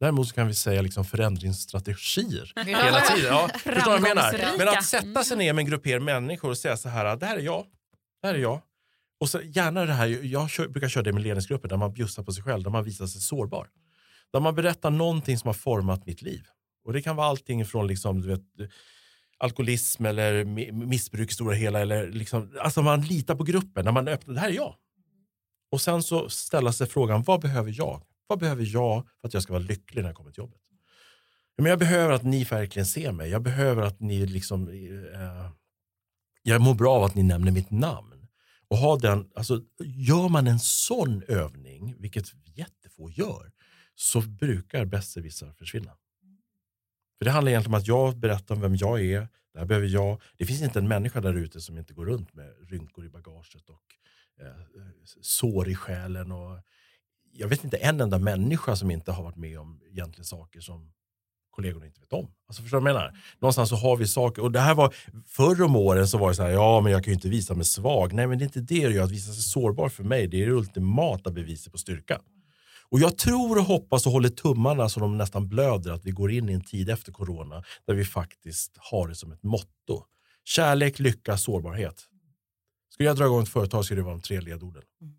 Däremot 0.00 0.28
så 0.28 0.34
kan 0.34 0.46
vi 0.46 0.54
säga 0.54 0.82
liksom 0.82 1.04
förändringsstrategier 1.04 2.52
hela 2.64 3.00
tiden. 3.00 3.32
Ja, 3.32 3.50
förstår 3.54 3.84
vad 3.84 3.94
jag 3.94 4.02
menar? 4.02 4.58
Men 4.58 4.68
att 4.68 4.84
sätta 4.84 5.24
sig 5.24 5.36
ner 5.36 5.52
med 5.52 5.62
en 5.62 5.70
grupp 5.70 6.02
människor 6.02 6.50
och 6.50 6.58
säga 6.58 6.76
så 6.76 6.88
här, 6.88 7.16
det 7.16 7.26
här 7.26 7.36
är 7.36 7.40
jag, 7.40 7.66
det 8.22 8.28
här 8.28 8.34
är 8.34 8.38
jag. 8.38 8.60
Och 9.20 9.28
så 9.28 9.40
gärna 9.40 9.86
det 9.86 9.92
här, 9.92 10.06
jag 10.22 10.50
kör, 10.50 10.68
brukar 10.68 10.88
köra 10.88 11.04
det 11.04 11.12
med 11.12 11.22
ledningsgrupper 11.22 11.68
där 11.68 11.76
man 11.76 11.92
bjussar 11.92 12.22
på 12.22 12.32
sig 12.32 12.44
själv, 12.44 12.62
där 12.62 12.70
man 12.70 12.84
visar 12.84 13.06
sig 13.06 13.20
sårbar. 13.20 13.68
Där 14.32 14.40
man 14.40 14.54
berättar 14.54 14.90
någonting 14.90 15.38
som 15.38 15.48
har 15.48 15.54
format 15.54 16.06
mitt 16.06 16.22
liv. 16.22 16.46
Och 16.84 16.92
det 16.92 17.02
kan 17.02 17.16
vara 17.16 17.26
allting 17.26 17.66
från 17.66 17.86
liksom, 17.86 18.20
du 18.20 18.28
vet, 18.28 18.42
alkoholism 19.38 20.06
eller 20.06 20.44
missbruk 20.72 21.30
i 21.30 21.34
stora 21.34 21.54
hela. 21.54 21.80
Eller 21.80 22.08
liksom, 22.10 22.56
alltså 22.60 22.82
man 22.82 23.00
litar 23.00 23.34
på 23.34 23.44
gruppen, 23.44 23.84
när 23.84 23.92
man 23.92 24.08
öppnar, 24.08 24.34
det 24.34 24.40
här 24.40 24.48
är 24.48 24.54
jag. 24.54 24.74
Och 25.72 25.80
sen 25.80 26.02
så 26.02 26.28
ställa 26.28 26.72
sig 26.72 26.86
frågan, 26.86 27.22
vad 27.22 27.40
behöver 27.40 27.72
jag? 27.76 28.02
Vad 28.26 28.38
behöver 28.38 28.64
jag 28.64 29.06
för 29.20 29.28
att 29.28 29.34
jag 29.34 29.42
ska 29.42 29.52
vara 29.52 29.62
lycklig 29.62 30.02
när 30.02 30.08
jag 30.08 30.16
kommer 30.16 30.30
till 30.30 30.42
jobbet? 30.42 30.60
Men 31.58 31.70
jag 31.70 31.78
behöver 31.78 32.14
att 32.14 32.22
ni 32.22 32.44
verkligen 32.44 32.86
ser 32.86 33.12
mig. 33.12 33.30
Jag 33.30 33.42
behöver 33.42 33.82
att 33.82 34.00
ni 34.00 34.26
liksom... 34.26 34.68
Eh, 34.68 35.50
jag 36.42 36.60
mår 36.60 36.74
bra 36.74 36.96
av 36.96 37.02
att 37.02 37.14
ni 37.14 37.22
nämner 37.22 37.52
mitt 37.52 37.70
namn. 37.70 38.26
Och 38.68 38.76
ha 38.76 38.96
den, 38.96 39.30
alltså, 39.34 39.62
gör 39.84 40.28
man 40.28 40.46
en 40.46 40.58
sån 40.58 41.22
övning, 41.28 41.94
vilket 41.98 42.24
jättefå 42.44 43.10
gör, 43.10 43.52
så 43.94 44.20
brukar 44.20 44.84
besserwissrar 44.84 45.52
försvinna. 45.52 45.96
För 47.18 47.24
det 47.24 47.30
handlar 47.30 47.50
egentligen 47.50 47.74
om 47.74 47.80
att 47.80 47.86
jag 47.86 48.16
berättar 48.16 48.54
om 48.54 48.60
vem 48.60 48.76
jag 48.76 49.00
är. 49.00 49.28
Det 49.52 49.58
här 49.58 49.66
behöver 49.66 49.88
jag. 49.88 50.22
Det 50.36 50.46
finns 50.46 50.62
inte 50.62 50.78
en 50.78 50.88
människa 50.88 51.20
där 51.20 51.34
ute 51.34 51.60
som 51.60 51.78
inte 51.78 51.94
går 51.94 52.06
runt 52.06 52.34
med 52.34 52.70
rynkor 52.70 53.04
i 53.04 53.08
bagaget 53.08 53.68
och 53.70 53.82
eh, 54.40 54.60
sår 55.20 55.68
i 55.68 55.74
själen. 55.74 56.32
Och 56.32 56.58
jag 57.32 57.48
vet 57.48 57.64
inte 57.64 57.76
en 57.76 58.00
enda 58.00 58.18
människa 58.18 58.76
som 58.76 58.90
inte 58.90 59.12
har 59.12 59.22
varit 59.22 59.36
med 59.36 59.58
om 59.60 59.80
egentligen 59.90 60.24
saker 60.24 60.60
som 60.60 60.92
kollegorna 61.50 61.86
inte 61.86 62.00
vet 62.00 62.12
om. 62.12 62.30
Alltså 62.48 62.62
förstår 62.62 62.78
du 62.78 62.84
vad 62.84 62.90
jag 62.90 62.96
menar? 62.96 63.18
Någonstans 63.38 63.68
så 63.68 63.76
har 63.76 63.96
vi 63.96 64.06
saker. 64.06 64.42
Och 64.42 64.52
det 64.52 64.60
här 64.60 64.74
var, 64.74 64.94
förr 65.26 65.62
om 65.62 65.76
åren 65.76 66.08
så 66.08 66.18
var 66.18 66.28
det 66.28 66.34
så 66.34 66.42
här, 66.42 66.50
ja 66.50 66.80
men 66.80 66.92
jag 66.92 67.04
kan 67.04 67.10
ju 67.10 67.14
inte 67.14 67.28
visa 67.28 67.54
mig 67.54 67.64
svag. 67.64 68.12
Nej 68.12 68.26
men 68.26 68.38
det 68.38 68.42
är 68.42 68.46
inte 68.46 68.60
det 68.60 68.88
det 68.88 68.94
gör. 68.94 69.04
Att 69.04 69.10
visa 69.10 69.32
sig 69.32 69.42
sårbar 69.42 69.88
för 69.88 70.04
mig, 70.04 70.26
det 70.26 70.42
är 70.42 70.46
det 70.46 70.52
ultimata 70.52 71.30
beviset 71.30 71.72
på 71.72 71.78
styrka. 71.78 72.20
Och 72.90 73.00
jag 73.00 73.18
tror 73.18 73.58
och 73.58 73.64
hoppas 73.64 74.06
och 74.06 74.12
håller 74.12 74.28
tummarna 74.28 74.88
så 74.88 75.00
de 75.00 75.18
nästan 75.18 75.48
blöder 75.48 75.92
att 75.92 76.04
vi 76.04 76.10
går 76.10 76.30
in 76.30 76.48
i 76.48 76.52
en 76.52 76.64
tid 76.64 76.90
efter 76.90 77.12
corona 77.12 77.64
där 77.86 77.94
vi 77.94 78.04
faktiskt 78.04 78.76
har 78.78 79.08
det 79.08 79.14
som 79.14 79.32
ett 79.32 79.42
motto. 79.42 80.04
Kärlek, 80.44 80.98
lycka, 80.98 81.36
sårbarhet. 81.36 82.06
Skulle 82.92 83.08
jag 83.08 83.16
dra 83.16 83.24
igång 83.24 83.42
ett 83.42 83.48
företag 83.48 83.84
skulle 83.84 84.00
det 84.00 84.04
vara 84.04 84.14
de 84.14 84.22
tre 84.22 84.40
ledorden. 84.40 84.82
Mm. 85.00 85.14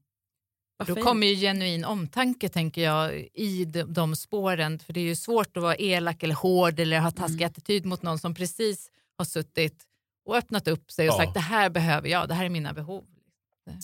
Då 0.88 0.96
kommer 0.96 1.28
ju 1.28 1.36
genuin 1.36 1.86
omtanke 1.86 2.50
tänker 2.50 2.82
jag 2.82 3.28
i 3.34 3.66
de, 3.66 3.84
de 3.84 4.16
spåren. 4.16 4.80
För 4.80 4.94
det 4.94 5.00
är 5.00 5.04
ju 5.06 5.16
svårt 5.16 5.58
att 5.58 5.64
vara 5.64 5.76
elak 5.76 6.24
eller 6.24 6.36
hård 6.36 6.80
eller 6.80 7.00
ha 7.00 7.12
taskig 7.12 7.36
Mm. 7.42 7.48
attityd 7.52 7.86
mot 7.86 8.02
någon 8.02 8.20
som 8.20 8.34
precis 8.34 8.90
har 9.18 9.26
suttit 9.26 9.84
och 10.26 10.38
öppnat 10.38 10.68
upp 10.68 10.92
sig 10.92 11.10
och 11.10 11.14
Ja. 11.14 11.18
sagt 11.18 11.34
det 11.34 11.40
här 11.40 11.70
behöver 11.70 12.10
jag, 12.10 12.28
det 12.28 12.34
här 12.34 12.46
är 12.46 12.50
mina 12.50 12.74
behov. 12.74 13.04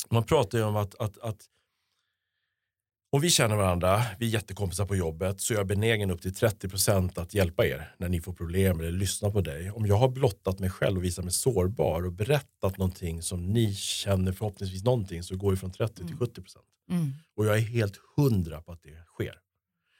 Man 0.10 0.24
pratar 0.24 0.58
ju 0.58 0.64
om 0.64 0.76
att, 0.76 0.96
att, 0.96 1.18
att 1.18 1.38
om 3.18 3.22
vi 3.22 3.30
känner 3.30 3.56
varandra, 3.56 4.04
vi 4.20 4.26
är 4.26 4.30
jättekompisar 4.30 4.86
på 4.86 4.96
jobbet, 4.96 5.42
så 5.42 5.54
är 5.54 5.58
jag 5.58 5.68
benägen 5.68 6.12
upp 6.12 6.22
till 6.22 6.34
30% 6.34 7.20
att 7.22 7.34
hjälpa 7.34 7.66
er 7.66 7.94
när 7.98 8.10
ni 8.10 8.22
får 8.22 8.34
problem 8.34 8.80
eller 8.80 8.92
lyssna 8.92 9.32
på 9.32 9.42
dig. 9.42 9.72
Om 9.72 9.86
jag 9.86 9.96
har 9.98 10.10
blottat 10.10 10.60
mig 10.60 10.70
själv 10.70 10.98
och 10.98 11.04
visat 11.04 11.26
mig 11.26 11.34
sårbar 11.34 12.06
och 12.06 12.12
berättat 12.12 12.78
någonting 12.78 13.22
som 13.22 13.54
ni 13.54 13.76
känner 13.76 14.32
förhoppningsvis 14.32 14.84
någonting 14.84 15.24
så 15.24 15.36
går 15.36 15.52
det 15.52 15.58
från 15.58 15.72
30 15.72 16.08
till 16.08 16.16
70%. 16.16 16.58
Mm. 16.92 17.12
Och 17.36 17.46
jag 17.46 17.58
är 17.58 17.62
helt 17.62 18.00
hundra 18.16 18.62
på 18.62 18.72
att 18.72 18.84
det 18.84 19.06
sker. 19.06 19.36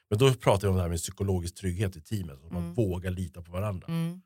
Men 0.10 0.20
då 0.20 0.34
pratar 0.34 0.68
jag 0.68 0.72
om 0.72 0.76
det 0.76 0.82
här 0.82 0.90
med 0.90 1.00
psykologisk 1.00 1.56
trygghet 1.56 1.96
i 1.96 2.02
teamet, 2.02 2.38
att 2.46 2.52
man 2.52 2.64
Mm. 2.64 2.74
vågar 2.74 3.12
lita 3.12 3.42
på 3.42 3.52
varandra. 3.52 3.88
Mm. 3.88 4.22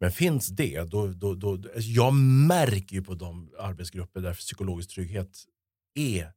Men 0.00 0.12
finns 0.12 0.48
det, 0.48 0.82
då, 0.82 1.06
då, 1.06 1.34
då, 1.34 1.52
alltså 1.52 1.90
jag 1.90 2.14
märker 2.14 2.94
ju 2.96 3.02
på 3.02 3.14
de 3.14 3.50
arbetsgrupper 3.58 4.20
där 4.20 4.34
psykologisk 4.34 4.90
trygghet 4.90 5.44
är, 5.94 6.32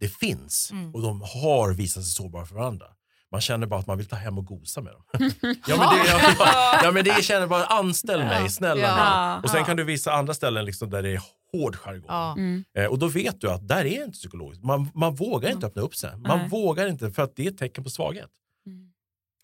det 0.00 0.08
finns 0.08 0.70
Mm. 0.72 0.94
och 0.94 1.02
de 1.02 1.20
har 1.20 1.72
visat 1.74 2.04
sig 2.04 2.12
sårbara 2.12 2.46
för 2.46 2.54
varandra. 2.54 2.86
Man 3.30 3.40
känner 3.40 3.66
bara 3.66 3.80
att 3.80 3.86
man 3.86 3.98
vill 3.98 4.06
ta 4.06 4.16
hem 4.16 4.38
och 4.38 4.44
gosa 4.46 4.80
med 4.80 4.92
dem. 4.92 5.02
ja, 5.68 5.76
men 5.76 5.88
det, 5.98 6.06
ja, 6.38 6.80
ja, 6.82 6.90
men 6.92 7.04
det 7.04 7.24
känner 7.24 7.46
bara 7.46 7.64
anställ 7.66 8.18
mig, 8.24 8.50
snälla 8.50 8.80
Ja. 8.82 8.96
mig. 9.34 9.42
Och 9.44 9.50
sen 9.50 9.64
kan 9.64 9.76
du 9.76 9.84
visa 9.84 10.12
andra 10.12 10.34
ställen 10.34 10.64
liksom 10.64 10.90
där 10.90 11.02
det 11.02 11.10
är 11.10 11.20
hård 11.52 11.76
jargong. 11.76 12.04
Ja. 12.08 12.32
Mm. 12.32 12.64
Eh, 12.78 12.86
och 12.86 12.98
då 12.98 13.06
vet 13.08 13.40
du 13.40 13.50
att 13.50 13.68
där 13.68 13.84
är 13.84 14.04
inte 14.04 14.18
psykologiskt. 14.18 14.64
Man, 14.64 14.90
man 14.94 15.14
vågar 15.14 15.50
inte 15.50 15.66
öppna 15.66 15.82
upp 15.82 15.94
sig. 15.96 16.16
Man 16.16 16.38
Nej. 16.38 16.48
vågar 16.48 16.86
inte 16.86 17.10
för 17.10 17.22
att 17.22 17.36
det 17.36 17.46
är 17.46 17.50
ett 17.50 17.58
tecken 17.58 17.84
på 17.84 17.90
svaghet. 17.90 18.30
Mm. 18.66 18.90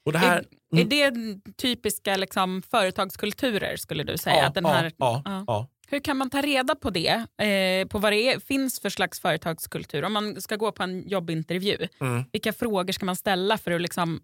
Och 0.07 0.13
det 0.13 0.19
här, 0.19 0.45
Är, 0.77 0.81
är 0.81 1.11
det 1.11 1.41
typiska 1.57 2.17
liksom, 2.17 2.63
företagskulturer 2.63 3.77
skulle 3.77 4.03
du 4.05 4.19
säga? 4.19 4.37
ja, 4.37 4.47
att 4.47 4.55
den 4.55 4.65
här, 4.65 4.93
ja, 4.97 5.23
Ja. 5.25 5.45
ja. 5.47 5.69
Hur 5.91 6.01
kan 6.01 6.17
man 6.17 6.31
ta 6.31 6.41
reda 6.43 6.75
på 6.75 6.91
det? 6.91 7.27
Eh, 7.47 7.89
på 7.89 7.99
vad 7.99 8.13
det 8.13 8.17
är, 8.33 8.41
finns 8.41 8.81
för 8.81 8.91
slags 8.91 9.21
företagskultur? 9.21 10.03
Om 10.05 10.13
man 10.13 10.41
ska 10.41 10.57
gå 10.57 10.73
på 10.73 10.83
en 10.83 11.09
jobbintervju, 11.09 11.89
Mm. 12.01 12.25
vilka 12.33 12.53
frågor 12.53 12.93
ska 12.93 13.07
man 13.07 13.17
ställa 13.17 13.59
för 13.59 13.71
att 13.71 13.81
liksom 13.81 14.21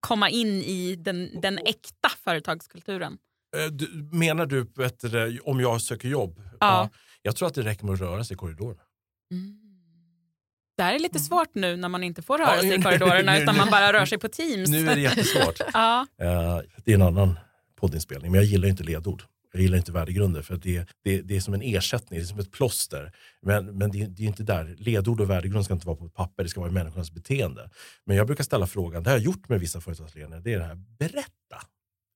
komma 0.00 0.30
in 0.30 0.62
i 0.62 0.96
den, 0.96 1.40
den 1.40 1.58
äkta 1.58 2.08
företagskulturen? 2.24 3.18
Eh, 3.56 3.64
Du, 3.72 3.88
menar 4.12 4.46
du 4.46 4.64
du, 5.02 5.38
om 5.44 5.60
jag 5.60 5.80
söker 5.82 6.08
jobb? 6.08 6.42
Ja. 6.60 6.88
Jag 7.22 7.36
tror 7.36 7.48
att 7.48 7.54
det 7.54 7.62
räcker 7.62 7.84
med 7.84 7.94
att 7.94 8.00
röra 8.00 8.24
sig 8.24 8.34
i 8.34 8.36
korridoren. 8.38 8.78
Det 10.76 10.82
här 10.82 10.94
är 10.94 10.98
lite 10.98 11.18
svårt 11.18 11.54
nu 11.54 11.76
när 11.76 11.88
man 11.88 12.04
inte 12.04 12.22
får 12.22 12.38
röra 12.38 12.54
Ja, 12.54 12.60
sig 12.60 12.74
i 12.78 12.82
korridorerna 12.82 13.38
utan 13.38 13.56
man 13.56 13.70
bara 13.70 13.92
rör 13.92 14.06
sig 14.06 14.18
på 14.18 14.28
Teams. 14.28 14.70
Nu 14.70 14.88
är 14.88 14.94
det 14.94 15.00
jättesvårt. 15.00 15.60
ja. 15.72 16.06
Eh, 16.20 16.58
det 16.84 16.90
är 16.90 16.94
en 16.94 17.02
annan 17.02 17.38
poddinspelning, 17.76 18.30
men 18.32 18.40
jag 18.40 18.48
gillar 18.48 18.68
inte 18.68 18.82
ledord. 18.84 19.22
Jag 19.52 19.62
gillar 19.62 19.78
inte 19.78 19.92
värdegrunder 19.92 20.42
för 20.42 20.54
att 20.54 20.62
det, 20.62 20.88
det, 21.04 21.22
det 21.22 21.36
är 21.36 21.40
som 21.40 21.54
en 21.54 21.62
ersättning, 21.62 22.20
det 22.20 22.24
är 22.24 22.26
som 22.26 22.38
ett 22.38 22.52
plåster. 22.52 23.12
Men, 23.42 23.66
men 23.66 23.90
det, 23.90 24.06
det 24.06 24.22
är 24.22 24.26
inte 24.26 24.42
där. 24.42 24.76
Ledord 24.78 25.20
och 25.20 25.30
värdegrund 25.30 25.64
ska 25.64 25.74
inte 25.74 25.86
vara 25.86 25.96
på 25.96 26.06
ett 26.06 26.14
papper, 26.14 26.42
det 26.42 26.48
ska 26.48 26.60
vara 26.60 26.70
i 26.70 26.74
människornas 26.74 27.10
beteende. 27.10 27.70
Men 28.04 28.16
jag 28.16 28.26
brukar 28.26 28.44
ställa 28.44 28.66
frågan, 28.66 29.02
det 29.02 29.10
har 29.10 29.16
jag 29.16 29.24
gjort 29.24 29.48
med 29.48 29.60
vissa 29.60 29.80
företagsledare, 29.80 30.40
det 30.40 30.52
är 30.52 30.58
det 30.58 30.64
här, 30.64 30.74
berätta. 30.74 31.66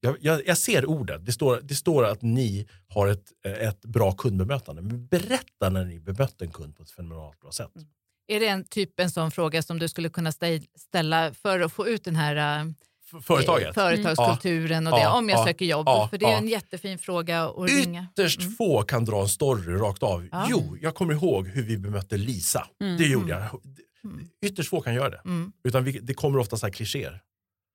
Jag, 0.01 0.17
jag, 0.21 0.47
jag 0.47 0.59
ser 0.59 0.87
ordet, 0.87 1.27
det 1.27 1.33
står, 1.33 1.61
det 1.63 1.75
står 1.75 2.05
att 2.05 2.23
ni 2.23 2.69
har 2.89 3.09
ett, 3.09 3.33
ett 3.45 3.81
bra 3.81 4.13
kundbemötande. 4.13 4.83
Men 4.83 5.07
berätta 5.07 5.71
när 5.71 5.85
ni 5.85 6.01
bemötte 6.01 6.45
en 6.45 6.51
kund 6.51 6.77
på 6.77 6.83
ett 6.83 6.91
fenomenalt 6.91 7.41
bra 7.41 7.53
sätt. 7.53 7.77
Mm. 7.77 7.89
Är 8.29 8.41
det 8.41 8.47
en 8.47 8.65
typ 8.65 9.01
en 9.01 9.11
sån 9.11 9.31
fråga 9.31 9.63
som 9.63 9.79
du 9.79 9.89
skulle 9.89 10.09
kunna 10.09 10.33
ställa 10.77 11.35
för 11.35 11.61
att 11.61 11.73
få 11.73 11.89
ut 11.89 12.05
den 12.05 12.17
här 12.17 12.61
äh, 12.61 12.73
Företaget. 13.23 13.75
företagskulturen 13.75 14.87
och 14.87 14.99
det, 14.99 15.07
om 15.07 15.29
jag 15.29 15.39
ja, 15.39 15.45
söker 15.45 15.65
jobb? 15.65 15.87
för 15.87 16.19
det 16.19 16.27
är 16.27 16.37
en 16.37 16.49
jättefin 16.49 16.99
fråga 16.99 17.45
att 17.45 17.71
ringa. 17.71 18.07
Ytterst 18.13 18.57
få 18.57 18.83
kan 18.83 19.05
dra 19.05 19.23
en 19.23 19.29
story 19.29 19.75
rakt 19.75 20.03
av. 20.03 20.29
Jo, 20.49 20.77
jag 20.83 20.95
kommer 20.95 21.15
ihåg 21.15 21.49
hur 21.49 21.63
vi 21.63 21.79
bemötte 21.79 22.17
Lisa. 22.17 22.67
Mm. 22.81 22.97
Det 22.97 23.05
gjorde 23.05 23.31
jag. 23.31 23.61
Mm. 24.05 24.29
Ytterst 24.47 24.71
få 24.71 24.81
kan 24.81 24.95
göra 24.95 25.11
det. 25.11 25.21
Mm. 25.25 25.53
Utan 25.65 25.85
vi, 25.85 25.93
det 25.93 26.15
kommer 26.15 26.39
ofta 26.39 26.57
så 26.57 26.67
här 26.67 26.73
klichéer. 26.73 27.21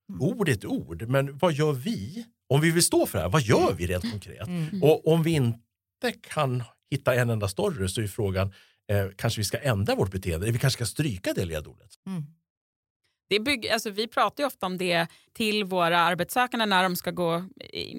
Mm. 0.10 0.22
Ord 0.22 0.50
är 0.50 0.54
ett 0.54 0.66
ord, 0.66 1.08
men 1.08 1.38
vad 1.38 1.54
gör 1.54 1.74
vi? 1.74 2.26
Om 2.50 2.62
vi 2.62 2.72
vill 2.72 2.84
stå 2.84 3.06
för 3.06 3.18
det 3.18 3.24
här, 3.24 3.32
vad 3.32 3.42
gör 3.42 3.74
vi 3.74 3.88
rent 3.88 4.12
konkret? 4.12 4.48
Mm. 4.48 4.84
Och 4.84 5.08
om 5.08 5.24
vi 5.24 5.32
inte 5.32 6.12
kan 6.22 6.64
hitta 6.92 7.16
en 7.16 7.30
enda 7.30 7.48
story 7.48 7.88
så 7.88 8.02
är 8.02 8.08
frågan, 8.08 8.54
eh, 8.92 9.08
kanske 9.16 9.40
vi 9.40 9.46
ska 9.46 9.58
ändra 9.58 9.96
vårt 9.96 10.12
beteende? 10.12 10.52
Vi 10.52 10.60
kanske 10.60 10.78
ska 10.78 10.86
stryka 10.86 11.34
det 11.34 11.46
ledordet? 11.46 11.92
Mm. 12.08 12.24
Det 13.32 13.40
bygg, 13.40 13.68
alltså 13.70 13.90
vi 13.90 14.08
pratar 14.08 14.44
ju 14.44 14.48
ofta 14.48 14.66
om 14.66 14.78
det 14.78 15.08
till 15.34 15.64
våra 15.64 16.00
arbetssökande 16.00 16.66
när 16.66 16.84
de 16.84 16.96
ska 16.96 17.12
gå, 17.12 17.44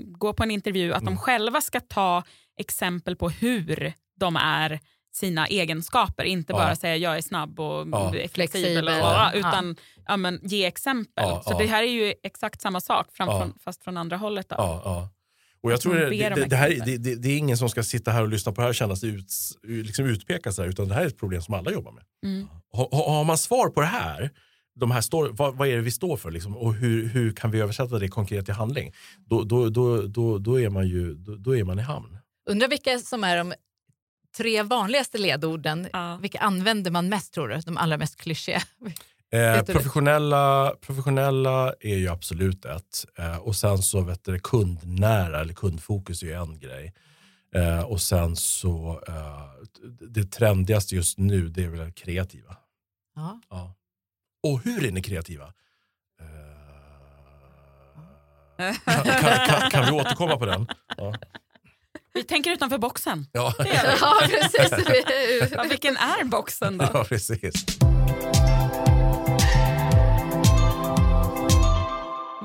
gå 0.06 0.32
på 0.32 0.42
en 0.42 0.50
intervju, 0.50 0.92
att 0.92 1.02
Mm. 1.02 1.14
de 1.14 1.20
själva 1.20 1.60
ska 1.60 1.80
ta 1.80 2.22
exempel 2.58 3.16
på 3.16 3.28
hur 3.30 3.92
de 4.20 4.36
är 4.36 4.80
sina 5.12 5.46
egenskaper. 5.46 6.24
Inte 6.24 6.52
Ja. 6.52 6.56
bara 6.58 6.76
säga 6.76 6.96
jag 6.96 7.16
är 7.16 7.22
snabb 7.22 7.60
och 7.60 7.88
Ja. 7.92 8.14
flexibel, 8.32 8.88
och, 8.88 8.94
ja. 8.94 9.32
utan 9.34 9.76
ja, 10.06 10.16
men, 10.16 10.40
ge 10.42 10.64
exempel. 10.64 11.24
Så 11.44 11.58
det 11.58 11.66
här 11.66 11.82
är 11.82 11.86
ju 11.86 12.14
exakt 12.22 12.60
samma 12.60 12.80
sak 12.80 13.12
fram 13.12 13.28
Ja. 13.28 13.40
från, 13.40 13.58
fast 13.64 13.84
från 13.84 13.96
andra 13.96 14.16
hållet. 14.16 14.48
Då. 14.48 15.08
Och 15.62 15.72
jag 15.72 15.80
tror 15.80 15.94
det, 15.94 16.10
det, 16.10 16.44
det, 16.44 16.56
här, 16.56 16.70
det, 16.86 17.14
det, 17.14 17.28
är 17.28 17.38
ingen 17.38 17.56
som 17.56 17.68
ska 17.68 17.82
sitta 17.82 18.10
här 18.10 18.22
och 18.22 18.28
lyssna 18.28 18.52
på 18.52 18.60
det 18.60 18.62
här 18.62 18.68
och 18.68 18.74
känna 18.74 18.96
sig 18.96 19.08
ut, 19.08 19.26
liksom 19.62 20.04
utpeka 20.06 20.52
sig, 20.52 20.68
utan 20.68 20.88
det 20.88 20.94
här 20.94 21.02
är 21.02 21.06
ett 21.06 21.18
problem 21.18 21.42
som 21.42 21.54
alla 21.54 21.70
jobbar 21.72 21.92
med. 21.92 22.04
Mm. 22.24 22.48
Har 22.72 22.88
har 23.16 23.24
man 23.24 23.38
svar 23.38 23.68
på 23.68 23.80
det 23.80 23.86
här, 23.86 24.30
de 24.74 24.90
här 24.90 25.00
står, 25.00 25.28
vad, 25.28 25.56
vad 25.56 25.68
är 25.68 25.76
det 25.76 25.82
vi 25.82 25.90
står 25.90 26.16
för 26.16 26.30
liksom, 26.30 26.56
och 26.56 26.74
hur, 26.74 27.08
hur 27.08 27.32
kan 27.32 27.50
vi 27.50 27.60
översätta 27.60 27.98
det 27.98 28.08
konkret 28.08 28.44
till 28.44 28.54
handling? 28.54 28.92
Då, 29.26 29.42
då, 29.42 29.68
då, 29.68 30.02
då, 30.02 30.38
då, 30.38 30.60
är, 30.60 30.70
man 30.70 30.88
ju, 30.88 31.14
då, 31.14 31.36
då 31.36 31.56
är 31.56 31.64
man 31.64 31.78
i 31.78 31.82
hamn. 31.82 32.18
Undrar 32.50 32.68
vilka 32.68 32.98
som 32.98 33.24
är 33.24 33.36
de 33.36 33.54
tre 34.36 34.62
vanligaste 34.62 35.18
ledorden. 35.18 35.88
Ja. 35.92 36.18
Vilka 36.22 36.38
använder 36.38 36.90
man 36.90 37.08
mest 37.08 37.34
tror 37.34 37.48
du? 37.48 37.56
De 37.56 37.76
allra 37.76 37.98
mest 37.98 38.16
klyschiga? 38.16 38.62
Eh, 39.34 39.62
professionella, 39.62 40.74
professionella 40.80 41.74
är 41.80 41.96
ju 41.96 42.08
absolut 42.08 42.64
ett. 42.64 43.04
Eh, 43.18 43.36
och 43.36 43.56
sen 43.56 43.78
så 43.78 44.00
vet 44.00 44.24
du, 44.24 44.38
kundnära 44.38 45.40
eller 45.40 45.54
kundfokus 45.54 46.22
är 46.22 46.26
ju 46.26 46.32
en 46.32 46.58
grej. 46.58 46.92
Eh, 47.54 47.80
och 47.80 48.00
sen 48.00 48.36
så 48.36 49.02
eh, 49.08 49.66
det 50.10 50.24
trendigaste 50.24 50.94
just 50.94 51.18
nu 51.18 51.48
det 51.48 51.64
är 51.64 51.68
väl 51.68 51.92
kreativa. 51.92 52.56
Ja. 53.14 53.40
Ja. 53.50 53.74
Och 54.42 54.60
hur 54.64 54.86
är 54.86 54.92
ni 54.92 55.02
kreativa? 55.02 55.52
Eh, 58.58 58.74
kan, 58.84 59.04
kan, 59.04 59.46
kan, 59.46 59.70
kan 59.70 59.84
vi 59.86 60.00
återkomma 60.00 60.36
på 60.36 60.46
den? 60.46 60.66
Ja. 60.96 61.14
Vi 62.14 62.22
tänker 62.22 62.50
utanför 62.50 62.78
boxen. 62.78 63.26
Ja. 63.32 63.54
Ja, 64.00 64.20
precis. 64.28 65.52
Ja, 65.52 65.62
vilken 65.62 65.96
är 65.96 66.24
boxen 66.24 66.78
då? 66.78 66.88
ja, 66.94 67.04
precis. 67.04 67.66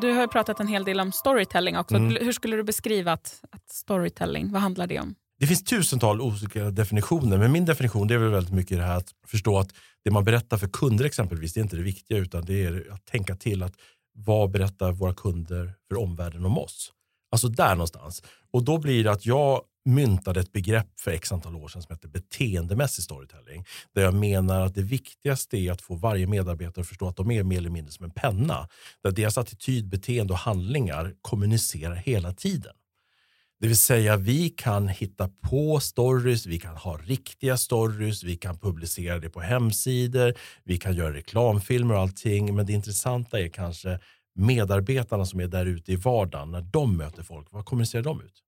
Du 0.01 0.11
har 0.11 0.21
ju 0.21 0.27
pratat 0.27 0.59
en 0.59 0.67
hel 0.67 0.83
del 0.85 0.99
om 0.99 1.11
storytelling 1.11 1.77
också. 1.77 1.95
Mm. 1.95 2.17
Hur 2.25 2.31
skulle 2.31 2.55
du 2.55 2.63
beskriva 2.63 3.11
att, 3.11 3.43
att 3.51 3.69
storytelling, 3.69 4.51
vad 4.51 4.61
handlar 4.61 4.87
det 4.87 4.99
om? 4.99 5.15
Det 5.39 5.47
finns 5.47 5.63
tusentals 5.63 6.21
olika 6.21 6.71
definitioner, 6.71 7.37
men 7.37 7.51
min 7.51 7.65
definition 7.65 8.07
det 8.07 8.13
är 8.13 8.17
väl 8.17 8.31
väldigt 8.31 8.53
mycket 8.53 8.77
det 8.77 8.83
här 8.83 8.97
att 8.97 9.11
förstå 9.27 9.59
att 9.59 9.73
det 10.03 10.11
man 10.11 10.23
berättar 10.23 10.57
för 10.57 10.67
kunder 10.67 11.05
exempelvis, 11.05 11.53
det 11.53 11.59
är 11.59 11.61
inte 11.61 11.75
det 11.75 11.81
viktiga 11.81 12.17
utan 12.17 12.45
det 12.45 12.63
är 12.63 12.87
att 12.91 13.05
tänka 13.05 13.35
till 13.35 13.63
att 13.63 13.73
vad 14.13 14.51
berättar 14.51 14.91
våra 14.91 15.13
kunder 15.13 15.73
för 15.89 15.97
omvärlden 15.97 16.45
om 16.45 16.57
oss? 16.57 16.91
Alltså 17.31 17.47
där 17.47 17.71
någonstans. 17.71 18.23
Och 18.51 18.63
då 18.63 18.77
blir 18.77 19.03
det 19.03 19.11
att 19.11 19.25
jag 19.25 19.61
myntade 19.85 20.39
ett 20.39 20.51
begrepp 20.51 20.99
för 20.99 21.11
x 21.11 21.31
antal 21.31 21.55
år 21.55 21.67
sedan 21.67 21.81
som 21.81 21.95
heter 21.95 22.07
beteendemässig 22.07 23.03
storytelling. 23.03 23.65
Där 23.95 24.01
jag 24.01 24.13
menar 24.13 24.65
att 24.65 24.75
det 24.75 24.81
viktigaste 24.81 25.57
är 25.57 25.71
att 25.71 25.81
få 25.81 25.95
varje 25.95 26.27
medarbetare 26.27 26.81
att 26.81 26.87
förstå 26.87 27.07
att 27.07 27.15
de 27.15 27.31
är 27.31 27.43
mer 27.43 27.57
eller 27.57 27.69
mindre 27.69 27.91
som 27.91 28.05
en 28.05 28.11
penna. 28.11 28.67
Där 29.03 29.11
deras 29.11 29.37
attityd, 29.37 29.89
beteende 29.89 30.33
och 30.33 30.39
handlingar 30.39 31.13
kommunicerar 31.21 31.95
hela 31.95 32.33
tiden. 32.33 32.73
Det 33.59 33.67
vill 33.67 33.77
säga 33.77 34.17
vi 34.17 34.49
kan 34.49 34.87
hitta 34.87 35.29
på 35.41 35.79
stories, 35.79 36.45
vi 36.45 36.59
kan 36.59 36.75
ha 36.75 36.97
riktiga 36.97 37.57
stories, 37.57 38.23
vi 38.23 38.37
kan 38.37 38.57
publicera 38.57 39.19
det 39.19 39.29
på 39.29 39.41
hemsidor, 39.41 40.33
vi 40.63 40.77
kan 40.77 40.93
göra 40.93 41.13
reklamfilmer 41.13 41.95
och 41.95 42.01
allting. 42.01 42.55
Men 42.55 42.65
det 42.65 42.73
intressanta 42.73 43.39
är 43.39 43.47
kanske 43.47 43.99
medarbetarna 44.35 45.25
som 45.25 45.39
är 45.39 45.47
där 45.47 45.65
ute 45.65 45.91
i 45.91 45.95
vardagen, 45.95 46.51
när 46.51 46.61
de 46.61 46.97
möter 46.97 47.23
folk, 47.23 47.47
vad 47.51 47.65
kommunicerar 47.65 48.03
de 48.03 48.21
ut? 48.21 48.43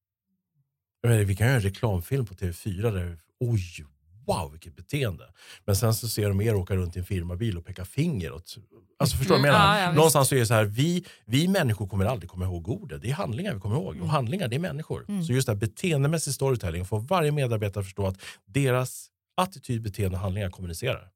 Menar, 1.03 1.24
vi 1.24 1.36
kan 1.36 1.47
göra 1.47 1.55
en 1.55 1.62
reklamfilm 1.62 2.26
på 2.26 2.34
TV4 2.34 2.91
där, 2.91 3.18
oj, 3.39 3.86
wow 4.30 4.52
vilket 4.52 4.76
beteende. 4.76 5.24
Men 5.66 5.76
sen 5.76 5.94
så 5.94 6.08
ser 6.08 6.28
de 6.30 6.42
er 6.42 6.56
åka 6.56 6.76
runt 6.76 6.96
i 6.96 7.00
en 7.00 7.06
firmabil 7.06 7.58
och 7.58 7.66
peka 7.66 7.86
finger 7.86 8.32
åt, 8.32 8.58
alltså 9.00 9.18
förstår 9.18 9.36
du 9.36 9.42
vad 9.42 9.50
jag 9.50 9.56
Mm, 9.56 9.68
menar? 9.68 9.80
ja, 9.80 9.86
ja. 9.86 9.92
Någonstans 9.96 10.28
så 10.30 10.36
är 10.36 10.40
det 10.40 10.46
så 10.46 10.54
här, 10.54 10.66
vi, 10.66 11.06
vi 11.26 11.48
människor 11.48 11.88
kommer 11.88 12.06
aldrig 12.06 12.30
komma 12.30 12.46
ihåg 12.46 12.70
ordet, 12.70 13.02
det 13.02 13.10
är 13.10 13.14
handlingar 13.14 13.54
vi 13.54 13.60
kommer 13.60 13.76
ihåg. 13.76 14.02
Och 14.02 14.10
handlingar 14.10 14.48
det 14.48 14.56
är 14.56 14.60
människor. 14.60 15.06
Mm. 15.10 15.24
Så 15.24 15.34
just 15.34 15.46
det 15.48 15.52
här 15.54 15.60
beteendemässig 15.60 16.34
storytelling 16.34 16.86
får 16.86 17.00
varje 17.00 17.32
medarbetare 17.32 17.84
förstå 17.84 18.08
att 18.08 18.18
deras 18.46 19.08
attityd, 19.38 19.82
beteende 19.82 20.18
och 20.18 20.22
handlingar 20.24 20.50
kommunicerar. 20.50 21.10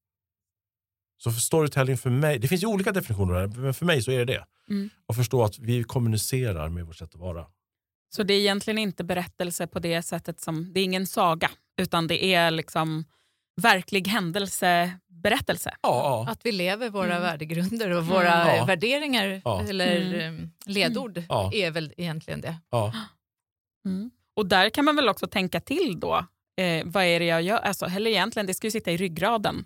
Så 1.24 1.32
för 1.32 1.40
storytelling 1.40 1.98
för 1.98 2.10
mig, 2.10 2.40
det 2.40 2.48
finns 2.48 2.64
ju 2.64 2.68
olika 2.68 2.92
definitioner 2.92 3.34
där, 3.34 3.48
men 3.48 3.74
för 3.74 3.86
mig 3.86 4.02
så 4.02 4.12
är 4.12 4.18
det 4.18 4.26
det. 4.26 4.46
Mm. 4.70 4.90
Att 5.08 5.16
förstå 5.16 5.44
att 5.44 5.60
vi 5.60 5.84
kommunicerar 5.84 6.70
med 6.70 6.86
vårt 6.86 6.96
sätt 6.96 7.10
att 7.16 7.20
vara. 7.22 7.46
Så 8.16 8.24
det 8.24 8.34
är 8.34 8.40
egentligen 8.40 8.78
inte 8.78 9.04
berättelse 9.04 9.68
på 9.68 9.80
det 9.80 10.02
sättet 10.02 10.42
som, 10.42 10.74
det 10.74 10.80
är 10.80 10.84
ingen 10.84 11.08
saga, 11.08 11.52
utan 11.82 12.08
det 12.08 12.26
är 12.34 12.52
liksom 12.52 13.06
verklig 13.62 14.08
händelseberättelse. 14.08 15.70
Ja, 15.82 16.26
ja. 16.26 16.32
Att 16.32 16.46
vi 16.46 16.52
lever 16.52 16.90
våra 16.90 17.06
Mm. 17.12 17.22
värdegrunder 17.22 17.90
och 17.90 18.06
våra 18.06 18.56
Ja. 18.58 18.66
värderingar 18.66 19.42
Ja. 19.46 19.62
eller 19.70 20.02
Mm. 20.02 20.40
eh, 20.44 20.50
ledord 20.66 21.18
är 21.54 21.72
väl 21.72 21.94
egentligen 21.98 22.42
det. 22.42 22.56
ja. 22.72 22.94
Mm. 23.86 24.12
Och 24.36 24.46
där 24.46 24.70
kan 24.70 24.86
man 24.86 24.96
väl 24.96 25.10
också 25.10 25.28
tänka 25.28 25.60
till 25.60 26.00
då, 26.00 26.26
eh, 26.62 26.82
vad 26.86 27.04
är 27.04 27.20
det 27.20 27.26
jag 27.26 27.42
gör? 27.42 27.58
Alltså, 27.58 27.86
eller 27.86 28.12
egentligen, 28.12 28.46
det 28.48 28.54
ska 28.54 28.68
ju 28.68 28.72
sitta 28.72 28.92
i 28.92 28.98
ryggraden. 28.98 29.62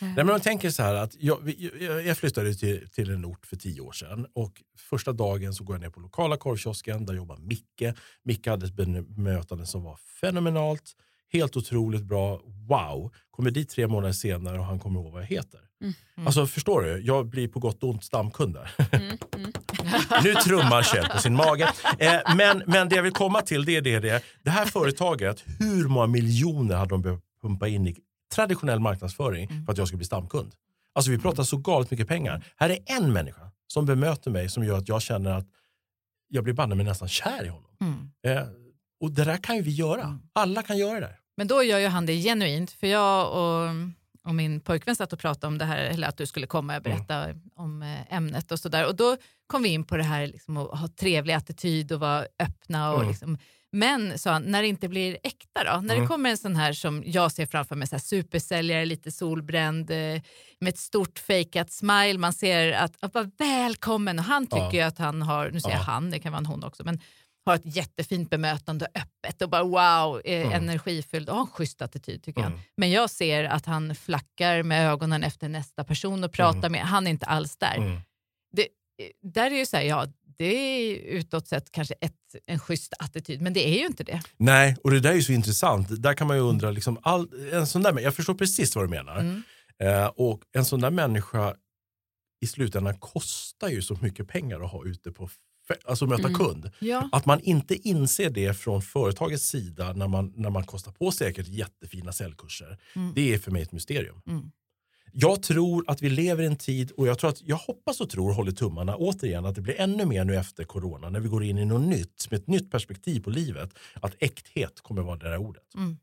Nej, 0.00 0.12
men 0.16 0.26
man 0.26 0.40
tänker 0.40 0.70
så 0.70 0.82
här 0.82 0.94
att 0.94 1.16
jag, 1.18 1.54
jag, 1.80 2.06
jag 2.06 2.18
flyttade 2.18 2.54
till, 2.54 2.88
till 2.88 3.10
en 3.10 3.24
ort 3.24 3.46
för 3.46 3.56
tio 3.56 3.80
år 3.80 3.92
sedan 3.92 4.26
och 4.32 4.62
första 4.78 5.12
dagen 5.12 5.54
så 5.54 5.64
går 5.64 5.76
jag 5.76 5.80
ner 5.80 5.90
på 5.90 6.00
lokala 6.00 6.36
korvkiosken, 6.36 7.06
där 7.06 7.14
jobbar 7.14 7.36
Micke. 7.36 7.96
Micke 8.24 8.46
hade 8.46 8.66
ett 8.66 8.74
bemötande 8.74 9.66
som 9.66 9.82
var 9.82 9.96
fenomenalt, 10.20 10.92
helt 11.32 11.56
otroligt 11.56 12.04
bra, 12.04 12.40
wow. 12.68 13.12
Kommer 13.30 13.50
dit 13.50 13.68
tre 13.68 13.86
månader 13.86 14.12
senare 14.12 14.58
och 14.58 14.64
han 14.64 14.78
kommer 14.78 15.00
ihåg 15.00 15.12
vad 15.12 15.22
jag 15.22 15.26
heter. 15.26 15.60
Mm. 15.82 16.26
Alltså 16.26 16.46
förstår 16.46 16.82
du, 16.82 17.00
jag 17.00 17.26
blir 17.26 17.48
på 17.48 17.60
gott 17.60 17.82
och 17.82 17.88
ont 17.88 18.04
stamkund 18.04 18.54
där. 18.54 18.70
Mm, 18.92 19.18
mm. 19.36 19.52
Nu 20.24 20.34
trummar 20.34 20.82
Kjell 20.82 21.08
på 21.08 21.18
sin 21.18 21.36
mage. 21.36 21.68
Eh, 21.98 22.36
men, 22.36 22.62
men 22.66 22.88
det 22.88 22.96
jag 22.96 23.02
vill 23.02 23.12
komma 23.12 23.42
till 23.42 23.64
det 23.64 23.76
är 23.76 23.80
det, 23.80 23.98
det. 23.98 24.22
Det 24.42 24.50
här 24.50 24.66
företaget, 24.66 25.44
hur 25.58 25.88
många 25.88 26.06
miljoner 26.06 26.76
hade 26.76 26.90
de 26.90 27.02
behövt 27.02 27.22
pumpa 27.42 27.68
in 27.68 27.86
i 27.86 27.96
traditionell 28.40 28.80
marknadsföring 28.80 29.44
Mm. 29.50 29.64
för 29.64 29.72
att 29.72 29.78
jag 29.78 29.86
skulle 29.88 29.96
bli 29.98 30.06
stamkund? 30.06 30.54
Alltså 30.92 31.10
vi 31.10 31.18
pratar 31.18 31.42
så 31.42 31.56
galet 31.56 31.90
mycket 31.90 32.08
pengar. 32.08 32.44
Här 32.56 32.70
är 32.70 32.78
en 32.86 33.12
människa 33.12 33.50
som 33.66 33.86
bemöter 33.86 34.30
mig 34.30 34.48
som 34.48 34.64
gör 34.64 34.78
att 34.78 34.88
jag 34.88 35.02
känner 35.02 35.30
att 35.30 35.46
jag 36.28 36.44
blir 36.44 36.54
banne 36.54 36.74
mig 36.74 36.84
nästan 36.86 37.08
kär 37.08 37.44
i 37.44 37.48
honom. 37.48 37.70
Mm. 37.80 38.10
Eh, 38.38 38.44
och 39.00 39.10
det 39.12 39.24
där 39.24 39.36
kan 39.36 39.56
ju 39.56 39.62
vi 39.62 39.70
göra. 39.70 40.02
Mm. 40.02 40.20
Alla 40.32 40.62
kan 40.62 40.78
göra 40.78 40.94
det 40.94 41.00
där. 41.00 41.16
Men 41.36 41.46
då 41.48 41.62
gör 41.62 41.78
ju 41.78 41.86
han 41.86 42.06
det 42.06 42.22
genuint. 42.22 42.70
För 42.70 42.86
jag 42.86 43.32
och, 43.32 43.70
och 44.28 44.34
min 44.34 44.60
pojkvän 44.60 44.96
satt 44.96 45.12
och 45.12 45.18
pratade 45.18 45.46
om 45.46 45.58
det 45.58 45.64
här, 45.64 45.78
eller 45.78 46.08
att 46.08 46.16
du 46.16 46.26
skulle 46.26 46.46
komma 46.46 46.76
och 46.76 46.82
berätta 46.82 47.26
om 47.54 47.82
eh, 47.82 48.14
ämnet 48.14 48.52
och 48.52 48.58
sådär. 48.60 48.86
Och 48.86 48.96
då 48.96 49.16
kom 49.46 49.62
vi 49.62 49.68
in 49.68 49.84
på 49.84 49.96
det 49.96 50.02
här 50.02 50.26
liksom, 50.26 50.56
att 50.56 50.78
ha 50.80 50.88
trevlig 50.88 51.34
attityd 51.34 51.92
och 51.92 52.00
vara 52.00 52.26
öppna. 52.38 52.90
Och 52.92 52.96
Mm. 52.98 53.08
liksom, 53.08 53.38
men 53.72 54.18
sa 54.18 54.30
han, 54.32 54.42
när 54.42 54.62
det 54.62 54.68
inte 54.68 54.88
blir 54.88 55.18
äkta 55.22 55.64
då? 55.64 55.80
När 55.80 55.88
det 55.88 55.94
Mm. 55.94 56.08
kommer 56.08 56.30
en 56.30 56.36
sån 56.38 56.56
här 56.56 56.72
som 56.72 57.02
jag 57.06 57.32
ser 57.32 57.46
framför 57.46 57.76
mig, 57.76 57.88
så 57.88 57.94
här 57.96 58.00
supersäljare, 58.00 58.84
lite 58.84 59.10
solbränd, 59.10 59.90
eh, 59.90 59.96
med 60.60 60.68
ett 60.68 60.78
stort 60.78 61.18
fejkat 61.18 61.72
smile. 61.72 62.18
Man 62.18 62.32
ser 62.32 62.72
att, 62.72 62.96
att 63.00 63.14
vara 63.14 63.30
välkommen 63.38 64.18
och 64.18 64.24
han 64.24 64.46
tycker 64.46 64.78
Ja. 64.78 64.86
att 64.86 64.98
han 64.98 65.22
har, 65.22 65.50
nu 65.50 65.60
säger 65.60 65.74
jag 65.76 65.80
Ja. 65.82 65.84
han, 65.92 66.10
det 66.10 66.18
kan 66.18 66.32
vara 66.32 66.38
en 66.38 66.46
hon 66.46 66.64
också, 66.64 66.84
men 66.84 67.00
har 67.44 67.54
ett 67.54 67.76
jättefint 67.76 68.30
bemötande, 68.30 68.86
öppet 68.94 69.42
och 69.42 69.50
bara 69.50 69.62
wow, 69.62 70.20
eh, 70.24 70.40
Mm. 70.40 70.52
energifylld 70.52 71.28
och 71.28 71.34
har 71.36 71.42
en 71.42 71.46
schysst 71.50 71.82
attityd 71.82 72.22
tycker 72.22 72.40
Mm. 72.40 72.52
han. 72.52 72.60
Men 72.76 72.90
jag 72.90 73.10
ser 73.10 73.44
att 73.44 73.66
han 73.66 73.94
flackar 73.94 74.62
med 74.62 74.90
ögonen 74.90 75.22
efter 75.24 75.48
nästa 75.48 75.84
person 75.84 76.24
och 76.24 76.32
pratar 76.32 76.58
Mm. 76.58 76.72
med, 76.72 76.80
han 76.80 77.06
är 77.06 77.10
inte 77.10 77.26
alls 77.26 77.56
där. 77.56 77.76
Mm. 77.76 78.00
Det, 78.52 78.62
eh, 78.62 78.68
där 79.22 79.50
är 79.50 79.56
ju 79.58 79.66
så 79.66 79.76
här, 79.76 79.84
ja 79.84 80.06
det 80.40 80.54
är 80.54 80.96
utåt 80.96 81.48
sett 81.48 81.72
kanske 81.72 81.94
ett, 82.00 82.14
en 82.46 82.58
schysst 82.58 82.94
attityd, 82.98 83.40
men 83.42 83.52
det 83.52 83.68
är 83.68 83.78
ju 83.78 83.86
inte 83.86 84.04
det. 84.04 84.20
Nej, 84.36 84.76
och 84.84 84.90
det 84.90 85.00
där 85.00 85.10
är 85.10 85.14
ju 85.14 85.22
så 85.22 85.32
intressant. 85.32 86.02
Där 86.02 86.14
kan 86.14 86.26
man 86.26 86.36
ju 86.36 86.42
undra, 86.42 86.70
liksom, 86.70 86.98
all, 87.02 87.28
en 87.52 87.66
sån 87.66 87.82
där, 87.82 88.00
jag 88.00 88.14
förstår 88.14 88.34
precis 88.34 88.76
vad 88.76 88.84
du 88.84 88.88
menar. 88.88 89.18
Mm. 89.18 89.42
Eh, 89.78 90.06
och 90.06 90.42
en 90.52 90.64
sån 90.64 90.80
där 90.80 90.90
människa 90.90 91.54
i 92.42 92.46
slutändan 92.46 92.98
kostar 92.98 93.68
ju 93.68 93.82
så 93.82 93.98
mycket 94.00 94.28
pengar 94.28 94.60
att 94.60 94.72
ha 94.72 94.84
ute 94.84 95.12
på 95.12 95.30
alltså 95.84 96.06
möta 96.06 96.28
Mm. 96.28 96.34
kund. 96.34 96.70
Ja. 96.78 97.08
Att 97.12 97.26
man 97.26 97.40
inte 97.40 97.88
inser 97.88 98.30
det 98.30 98.54
från 98.54 98.82
företagets 98.82 99.44
sida 99.44 99.92
när 99.92 100.08
man, 100.08 100.32
när 100.36 100.50
man 100.50 100.64
kostar 100.64 100.92
på 100.92 101.12
säkert 101.12 101.48
jättefina 101.48 102.12
säljkurser. 102.12 102.78
Mm. 102.96 103.12
Det 103.14 103.34
är 103.34 103.38
för 103.38 103.50
mig 103.50 103.62
ett 103.62 103.72
mysterium. 103.72 104.22
Mm. 104.26 104.50
Jag 105.12 105.42
tror 105.42 105.84
att 105.86 106.02
vi 106.02 106.10
lever 106.10 106.42
i 106.42 106.46
en 106.46 106.56
tid 106.56 106.90
och 106.90 107.06
jag, 107.06 107.18
tror 107.18 107.30
att, 107.30 107.42
jag 107.42 107.56
hoppas 107.56 108.00
och 108.00 108.10
tror, 108.10 108.32
håller 108.32 108.52
tummarna 108.52 108.96
återigen, 108.96 109.46
att 109.46 109.54
det 109.54 109.60
blir 109.60 109.80
ännu 109.80 110.04
mer 110.04 110.24
nu 110.24 110.36
efter 110.36 110.64
corona 110.64 111.10
när 111.10 111.20
vi 111.20 111.28
går 111.28 111.44
in 111.44 111.58
i 111.58 111.64
något 111.64 111.88
nytt 111.88 112.30
med 112.30 112.40
ett 112.40 112.46
nytt 112.46 112.70
perspektiv 112.70 113.20
på 113.20 113.30
livet. 113.30 113.70
Att 113.94 114.16
äkthet 114.18 114.80
kommer 114.80 115.02
vara 115.02 115.16
det 115.16 115.28
där 115.28 115.36
ordet. 115.36 115.74
Mm. 115.74 115.96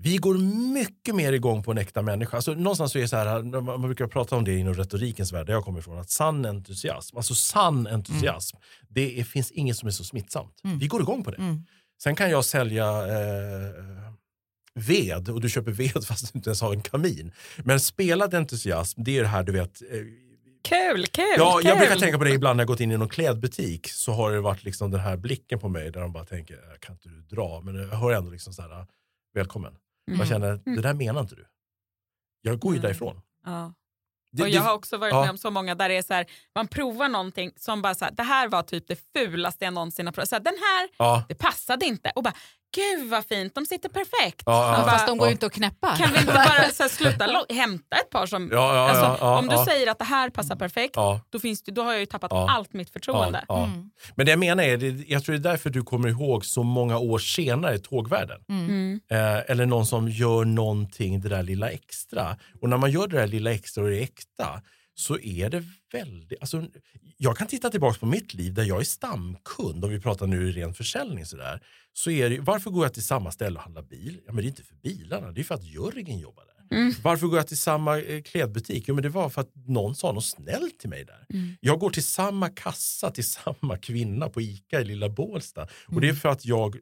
Vi 0.00 0.16
går 0.16 0.38
mycket 0.72 1.14
mer 1.14 1.32
igång 1.32 1.62
på 1.62 1.70
en 1.70 1.78
äkta 1.78 2.02
människa. 2.02 2.36
Alltså, 2.36 2.54
någonstans 2.54 2.92
så 2.92 2.98
är 2.98 3.06
så 3.06 3.16
här, 3.16 3.42
man 3.60 3.82
brukar 3.82 4.06
prata 4.06 4.36
om 4.36 4.44
det 4.44 4.56
inom 4.56 4.74
retorikens 4.74 5.32
värld, 5.32 5.46
där 5.46 5.52
jag 5.52 5.64
kommer 5.64 5.78
ifrån, 5.78 5.98
att 5.98 6.10
sann 6.10 6.44
entusiasm, 6.44 7.16
alltså 7.16 7.34
sann 7.34 7.86
entusiasm, 7.86 8.56
det 8.88 9.20
är, 9.20 9.24
finns 9.24 9.50
inget 9.50 9.76
som 9.76 9.86
är 9.86 9.92
så 9.92 10.04
smittsamt. 10.04 10.60
Mm. 10.64 10.78
Vi 10.78 10.86
går 10.86 11.00
igång 11.00 11.24
på 11.24 11.30
det. 11.30 11.36
Mm. 11.36 11.64
Sen 12.02 12.16
kan 12.16 12.30
jag 12.30 12.44
sälja 12.44 12.86
eh, 12.86 13.70
ved 14.78 15.28
och 15.28 15.40
du 15.40 15.48
köper 15.48 15.70
ved 15.72 16.04
fast 16.06 16.32
du 16.32 16.38
inte 16.38 16.50
ens 16.50 16.60
har 16.60 16.72
en 16.72 16.82
kamin. 16.82 17.32
Men 17.64 17.80
spelad 17.80 18.34
entusiasm, 18.34 19.02
det 19.04 19.18
är 19.18 19.22
det 19.22 19.28
här 19.28 19.42
du 19.42 19.52
vet. 19.52 19.82
eh, 19.82 19.88
Kul, 20.62 21.06
kul, 21.06 21.24
Ja, 21.36 21.56
kul. 21.62 21.66
jag 21.68 21.78
brukar 21.78 21.96
tänka 21.96 22.18
på 22.18 22.24
det 22.24 22.30
ibland 22.30 22.56
när 22.56 22.62
jag 22.62 22.68
gått 22.68 22.80
in 22.80 22.92
i 22.92 22.96
någon 22.96 23.08
klädbutik 23.08 23.88
så 23.90 24.12
har 24.12 24.32
det 24.32 24.40
varit 24.40 24.64
liksom 24.64 24.90
den 24.90 25.00
här 25.00 25.16
blicken 25.16 25.58
på 25.58 25.68
mig 25.68 25.90
där 25.92 26.00
de 26.00 26.12
bara 26.12 26.24
tänker, 26.24 26.54
"Äh, 26.54 26.78
kan 26.80 26.94
inte 26.94 27.08
du 27.08 27.20
dra? 27.20 27.60
Men 27.60 27.74
jag 27.74 27.88
hör 27.88 28.12
ändå 28.12 28.30
liksom 28.30 28.52
så 28.52 28.62
här, 28.62 28.86
välkommen. 29.34 29.74
Mm. 30.08 30.18
Jag 30.20 30.28
känner, 30.28 30.60
det 30.76 30.82
där 30.82 30.94
menar 30.94 31.20
inte 31.20 31.34
du. 31.34 31.46
Jag 32.42 32.58
går 32.58 32.72
ju 32.74 32.78
Nej. 32.80 32.82
därifrån. 32.88 33.20
Ja. 33.44 33.74
Det, 34.32 34.42
och 34.42 34.48
jag 34.48 34.62
har 34.62 34.74
också 34.74 34.96
varit 34.96 35.12
ja. 35.14 35.20
med 35.20 35.30
om 35.30 35.38
så 35.38 35.50
många 35.50 35.74
där 35.74 35.88
det 35.88 35.94
är 35.96 36.02
så 36.02 36.14
här, 36.14 36.26
man 36.54 36.68
provar 36.68 37.08
någonting 37.08 37.52
som 37.56 37.82
bara 37.82 37.94
så 37.94 38.04
här, 38.04 38.12
det 38.12 38.22
här 38.22 38.48
var 38.48 38.62
typ 38.62 38.84
det 38.88 39.00
fulaste 39.12 39.64
jag 39.64 39.74
någonsin 39.74 40.06
har 40.06 40.12
provat. 40.12 40.28
Så 40.28 40.34
här, 40.34 40.42
den 40.42 40.54
här, 40.60 40.88
ja, 40.98 41.24
det 41.28 41.34
passade 41.34 41.86
inte. 41.86 42.12
Och 42.14 42.22
bara, 42.22 42.34
gud 42.76 43.08
vad 43.10 43.24
fint, 43.26 43.54
de 43.54 43.66
sitter 43.66 43.88
perfekt. 43.88 44.42
Ja, 44.46 44.52
ja, 44.52 44.78
Ja, 44.78 44.82
bara, 44.84 44.90
fast 44.90 45.06
de 45.06 45.18
går 45.18 45.26
ja. 45.26 45.30
ju 45.30 45.32
inte 45.32 45.46
att 45.46 45.52
knäppa. 45.52 45.96
Kan 45.96 46.12
vi 46.12 46.18
inte 46.18 46.32
bara 46.32 46.44
så 46.72 46.82
här, 46.82 46.88
sluta 46.90 47.44
hämta 47.54 47.96
ett 47.96 48.10
par 48.10 48.26
som... 48.26 48.50
ja, 48.52 48.74
ja, 48.74 48.88
alltså, 48.88 49.04
ja, 49.04 49.16
ja, 49.20 49.38
om 49.38 49.48
du 49.48 49.54
ja, 49.54 49.64
säger 49.64 49.90
att 49.90 49.98
det 49.98 50.04
här 50.04 50.30
passar 50.30 50.56
perfekt, 50.56 50.96
ja, 50.96 51.20
då, 51.30 51.38
finns 51.38 51.62
då 51.62 51.82
har 51.82 51.92
jag 51.92 52.00
ju 52.00 52.06
tappat 52.06 52.30
Ja. 52.34 52.50
allt 52.50 52.72
mitt 52.72 52.90
förtroende. 52.90 53.44
ja, 53.48 53.58
ja. 53.58 53.64
Mm. 53.64 53.90
Men 54.14 54.26
det 54.26 54.32
jag 54.32 54.38
menar 54.38 54.64
är, 54.64 55.04
jag 55.12 55.24
tror 55.24 55.34
det 55.34 55.48
är 55.48 55.50
därför 55.50 55.70
du 55.70 55.82
kommer 55.82 56.08
ihåg 56.08 56.44
så 56.44 56.62
många 56.62 56.98
år 56.98 57.18
senare 57.18 57.74
i 57.74 57.78
tågvärlden. 57.78 58.40
Mm. 58.48 59.00
Eh, 59.10 59.50
eller 59.50 59.66
någon 59.66 59.86
som 59.86 60.08
gör 60.08 60.44
någonting 60.44 61.20
det 61.20 61.28
där 61.28 61.42
lilla 61.42 61.70
extra. 61.70 62.36
Och 62.60 62.68
när 62.68 62.76
man 62.76 62.90
gör 62.90 63.06
det 63.06 63.16
där 63.16 63.26
lilla 63.26 63.52
extra 63.52 63.84
och 63.84 63.90
det 63.90 63.98
är 63.98 64.02
äkta 64.02 64.60
så 64.98 65.18
är 65.18 65.50
det 65.50 65.64
väldigt... 65.92 66.40
Alltså, 66.40 66.64
jag 67.16 67.36
kan 67.36 67.46
titta 67.46 67.70
tillbaka 67.70 67.98
på 67.98 68.06
mitt 68.06 68.34
liv 68.34 68.54
där 68.54 68.64
jag 68.64 68.80
är 68.80 68.84
stamkund, 68.84 69.84
om 69.84 69.90
vi 69.90 70.00
pratar 70.00 70.26
nu 70.26 70.48
i 70.48 70.52
ren 70.52 70.74
försäljning. 70.74 71.26
Sådär, 71.26 71.60
så 71.92 72.10
är 72.10 72.30
det, 72.30 72.40
varför 72.40 72.70
går 72.70 72.84
jag 72.84 72.94
till 72.94 73.04
samma 73.04 73.32
ställe 73.32 73.56
och 73.56 73.62
handlar 73.62 73.82
bil? 73.82 74.20
Ja, 74.26 74.32
men 74.32 74.36
det 74.36 74.46
är 74.46 74.48
inte 74.48 74.62
för 74.62 74.74
bilarna, 74.74 75.32
det 75.32 75.40
är 75.40 75.44
för 75.44 75.54
att 75.54 75.64
Jörgen 75.64 76.18
jobbar 76.18 76.44
där. 76.44 76.76
Mm. 76.76 76.94
Varför 77.02 77.26
går 77.26 77.38
jag 77.38 77.46
till 77.46 77.58
samma 77.58 78.00
eh, 78.00 78.22
klädbutik? 78.22 78.84
Jo, 78.88 78.94
men 78.94 79.02
det 79.02 79.08
var 79.08 79.28
för 79.28 79.40
att 79.40 79.52
någon 79.54 79.94
sa 79.94 80.12
något 80.12 80.24
snällt 80.24 80.78
till 80.78 80.90
mig 80.90 81.04
där. 81.04 81.26
Mm. 81.30 81.56
Jag 81.60 81.78
går 81.78 81.90
till 81.90 82.04
samma 82.04 82.48
kassa 82.48 83.10
till 83.10 83.24
samma 83.24 83.78
kvinna 83.78 84.28
på 84.28 84.40
Ica 84.40 84.80
i 84.80 84.84
lilla 84.84 85.08
Bålsta. 85.08 85.68
Och 85.86 86.00
det 86.00 86.08
är 86.08 86.14
för 86.14 86.28
att 86.28 86.44
jag 86.44 86.76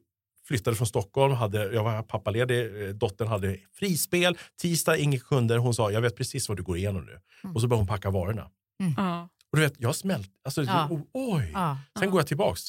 flyttade 0.47 0.75
från 0.77 0.87
Stockholm, 0.87 1.33
hade, 1.33 1.73
jag 1.73 1.83
var 1.83 2.01
pappaledig, 2.03 2.87
eh, 2.87 2.89
dottern 2.95 3.27
hade 3.27 3.57
frispel, 3.73 4.37
tisdag 4.61 4.97
inga 4.97 5.19
kunder. 5.19 5.57
Hon 5.57 5.73
sa, 5.73 5.91
jag 5.91 6.01
vet 6.01 6.15
precis 6.15 6.49
vad 6.49 6.57
du 6.57 6.63
går 6.63 6.77
igenom 6.77 7.05
nu. 7.05 7.19
Och 7.53 7.61
så 7.61 7.67
började 7.67 7.81
hon 7.81 7.87
packa 7.87 8.09
varorna. 8.09 8.49
Ja. 8.97 9.29
Och 9.51 9.57
du 9.57 9.61
vet, 9.63 9.73
jag 9.77 9.95
smält. 9.95 10.31
Alltså, 10.45 10.63
Ja. 10.63 10.89
oj. 11.13 11.51
Ja. 11.53 11.77
Sen 11.99 12.09
går 12.09 12.19
jag 12.19 12.27
tillbaks. 12.27 12.61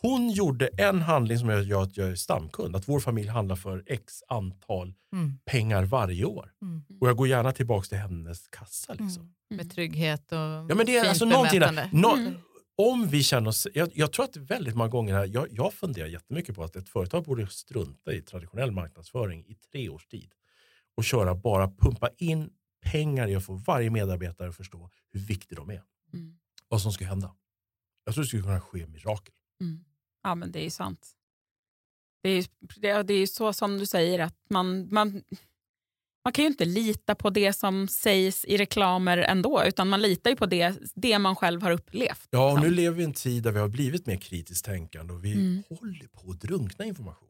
Hon 0.00 0.30
gjorde 0.30 0.66
en 0.78 1.02
handling 1.02 1.38
som 1.38 1.48
gör 1.68 1.82
att 1.82 1.96
jag 1.96 2.08
är 2.08 2.14
stamkund. 2.14 2.76
Att 2.76 2.88
vår 2.88 3.00
familj 3.00 3.28
handlar 3.28 3.56
för 3.56 3.82
x 3.86 4.12
antal 4.28 4.94
Mm. 5.12 5.38
pengar 5.44 5.84
varje 5.84 6.24
år. 6.24 6.50
Mm. 6.62 6.82
Och 7.00 7.08
jag 7.08 7.16
går 7.16 7.28
gärna 7.28 7.52
tillbaks 7.52 7.88
till 7.88 7.98
hennes 7.98 8.48
kassa. 8.48 8.94
Liksom. 8.98 9.34
Med 9.50 9.70
trygghet 9.70 10.32
och 10.32 10.38
Ja, 10.38 10.74
men 10.74 10.86
det 10.86 10.96
är 10.96 11.00
fint 11.00 11.08
alltså 11.08 11.24
någonting 11.24 11.60
där. 11.60 11.66
bemötande. 11.68 11.96
Nå, 11.98 12.14
Mm. 12.16 12.34
Om 12.82 13.08
vi 13.08 13.22
känner 13.22 13.48
oss, 13.48 13.66
jag, 13.74 13.90
jag 13.94 14.12
tror 14.12 14.24
att 14.24 14.36
väldigt 14.36 14.74
många 14.74 14.88
gånger 14.88 15.14
här, 15.14 15.26
jag, 15.26 15.48
jag 15.50 15.74
funderar 15.74 16.06
jättemycket 16.06 16.54
på 16.54 16.64
att 16.64 16.76
ett 16.76 16.88
företag 16.88 17.24
borde 17.24 17.46
strunta 17.46 18.12
i 18.12 18.22
traditionell 18.22 18.70
marknadsföring 18.70 19.44
i 19.46 19.54
tre 19.54 19.88
års 19.88 20.06
tid 20.06 20.32
och 20.96 21.04
köra 21.04 21.34
bara 21.34 21.70
pumpa 21.70 22.10
in 22.16 22.50
pengar 22.80 23.28
i 23.28 23.34
att 23.34 23.44
få 23.44 23.54
varje 23.54 23.90
medarbetare 23.90 24.48
att 24.48 24.56
förstå 24.56 24.90
hur 25.10 25.20
viktiga 25.20 25.56
de 25.56 25.70
är. 25.70 25.82
Mm. 26.12 26.38
Vad 26.68 26.82
som 26.82 26.92
ska 26.92 27.04
hända. 27.04 27.34
Jag 28.04 28.14
tror 28.14 28.24
det 28.24 28.28
skulle 28.28 28.42
kunna 28.42 28.60
ske 28.60 28.86
mirakel. 28.86 29.34
Mm. 29.60 29.84
Ja, 30.22 30.34
men 30.34 30.52
det 30.52 30.66
är 30.66 30.70
sant. 30.70 31.10
Det 32.22 32.28
är 32.28 33.02
det, 33.02 33.14
är 33.14 33.26
så 33.26 33.52
som 33.52 33.78
du 33.78 33.86
säger 33.86 34.18
att 34.18 34.36
man, 34.50 34.94
man, 34.94 35.22
man 36.24 36.32
kan 36.32 36.44
ju 36.44 36.50
inte 36.50 36.64
lita 36.64 37.14
på 37.14 37.30
det 37.30 37.52
som 37.52 37.88
sägs 37.88 38.44
i 38.44 38.56
reklamer 38.56 39.18
ändå, 39.18 39.62
utan 39.66 39.88
man 39.88 40.02
litar 40.02 40.30
ju 40.30 40.36
på 40.36 40.46
det, 40.46 40.74
det 40.94 41.18
man 41.18 41.36
själv 41.36 41.62
har 41.62 41.70
upplevt. 41.70 42.28
Ja, 42.30 42.44
och 42.52 42.58
liksom. 42.58 42.70
nu 42.70 42.76
lever 42.76 42.96
vi 42.96 43.02
i 43.02 43.06
en 43.06 43.12
tid 43.12 43.42
där 43.42 43.52
vi 43.52 43.58
har 43.58 43.68
blivit 43.68 44.06
mer 44.06 44.16
kritiskt 44.16 44.64
tänkande 44.64 45.14
och 45.14 45.24
vi 45.24 45.32
Mm. 45.32 45.62
håller 45.68 46.06
på 46.06 46.30
att 46.30 46.40
drunkna 46.40 46.84
information. 46.84 47.24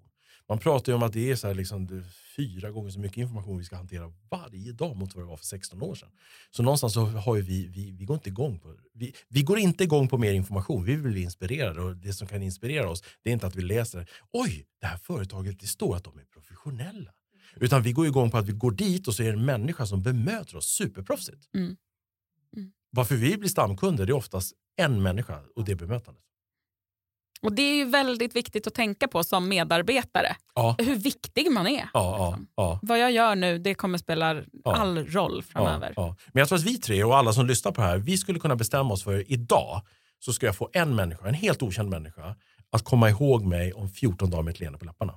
Man 0.49 0.59
pratar 0.59 0.93
ju 0.93 0.97
om 0.97 1.03
att 1.03 1.13
det 1.13 1.31
är 1.31 1.37
så 1.37 1.53
liksom, 1.53 2.05
fyra 2.37 2.71
gånger 2.71 2.91
så 2.91 2.99
mycket 3.01 3.17
information 3.19 3.59
vi 3.59 3.65
ska 3.65 3.77
hantera 3.77 4.13
varje 4.31 4.73
dag 4.73 4.97
mot 4.97 5.15
vad 5.15 5.25
det 5.25 5.29
var 5.29 5.37
för 5.37 5.45
16 5.45 5.83
år 5.83 5.95
sedan. 5.95 6.09
Så 6.51 6.63
någonstans 6.63 6.93
så 6.95 7.05
har 7.05 7.35
vi, 7.35 7.67
vi, 7.67 7.91
vi 7.91 8.05
går 8.05 8.15
inte 8.15 8.29
igång 8.29 8.59
på 8.59 8.75
vi, 8.95 9.15
vi 9.29 9.43
går 9.43 9.59
inte 9.59 9.85
igång 9.85 10.09
på 10.09 10.19
mer 10.19 10.33
information. 10.33 10.85
Vi 10.85 10.93
vill 10.97 11.13
bli 11.13 11.23
inspirerade 11.23 11.81
och 11.81 11.97
det 11.97 12.13
som 12.13 12.29
kan 12.29 12.43
inspirera 12.43 12.91
oss 12.91 13.03
det 13.23 13.31
är 13.31 13.35
inte 13.35 13.47
att 13.47 13.57
vi 13.57 13.63
läser 13.63 14.11
oj, 14.33 14.67
det 14.81 14.87
här 14.87 14.97
företaget, 14.99 15.61
det 15.61 15.67
står 15.67 15.97
att 15.97 16.05
de 16.05 16.19
är 16.19 16.25
professionella. 16.25 17.11
Utan 17.57 17.83
vi 17.83 17.93
går 17.93 18.07
igång 18.07 18.31
på 18.31 18.39
att 18.39 18.47
vi 18.47 18.53
går 18.53 18.71
dit 18.71 19.09
och 19.09 19.15
så 19.15 19.23
är 19.23 19.27
det 19.27 19.33
en 19.39 19.45
människa 19.45 19.87
som 19.87 20.03
bemöter 20.03 20.57
oss 20.57 20.67
superproffsigt. 20.67 21.55
Mm. 21.55 21.77
Mm. 22.57 22.73
Varför 22.91 23.15
vi 23.15 23.37
blir 23.37 23.49
stamkunder 23.49 24.07
det 24.07 24.13
är 24.13 24.17
oftast 24.17 24.53
en 24.77 25.03
människa 25.03 25.41
och 25.57 25.65
det 25.65 25.75
bemötandet. 25.75 26.25
Och 27.43 27.53
Det 27.53 27.63
är 27.63 27.75
ju 27.75 27.85
väldigt 27.85 28.37
viktigt 28.37 28.67
att 28.67 28.75
tänka 28.75 29.09
på 29.09 29.25
som 29.25 29.49
medarbetare, 29.49 30.37
Ja, 30.55 30.77
hur 30.79 30.97
viktig 30.97 31.51
man 31.51 31.67
är. 31.67 31.73
ja, 31.73 31.89
ja, 31.95 32.39
ja. 32.57 32.79
Vad 32.83 32.99
jag 32.99 33.13
gör 33.13 33.37
nu 33.37 33.59
det 33.59 33.75
kommer 33.75 33.99
spela 33.99 34.43
all 34.65 35.07
roll 35.07 35.43
framöver. 35.43 35.95
Men 35.97 36.15
jag 36.41 36.49
tror 36.49 36.59
att 36.59 36.65
vi 36.65 36.79
tre 36.79 37.05
och 37.05 37.17
alla 37.17 37.33
som 37.33 37.47
lyssnar 37.47 37.73
på 37.73 37.81
det 37.81 37.87
här, 37.87 37.99
vi 37.99 38.17
skulle 38.19 38.39
kunna 38.39 38.57
bestämma 38.57 38.95
oss 38.95 39.05
för 39.05 39.33
idag 39.33 39.83
så 40.19 40.33
ska 40.33 40.47
jag 40.47 40.57
få 40.57 40.71
en 40.73 40.97
människa, 40.97 41.29
en 41.29 41.35
helt 41.35 41.63
okänd 41.63 41.89
människa, 41.91 42.37
att 42.71 42.85
komma 42.85 43.11
ihåg 43.11 43.45
mig 43.45 43.73
om 43.73 43.89
14 43.89 44.31
dagar 44.31 44.43
med 44.43 44.53
ett 44.55 44.61
leende 44.61 44.79
på 44.79 44.85
läpparna. 44.85 45.15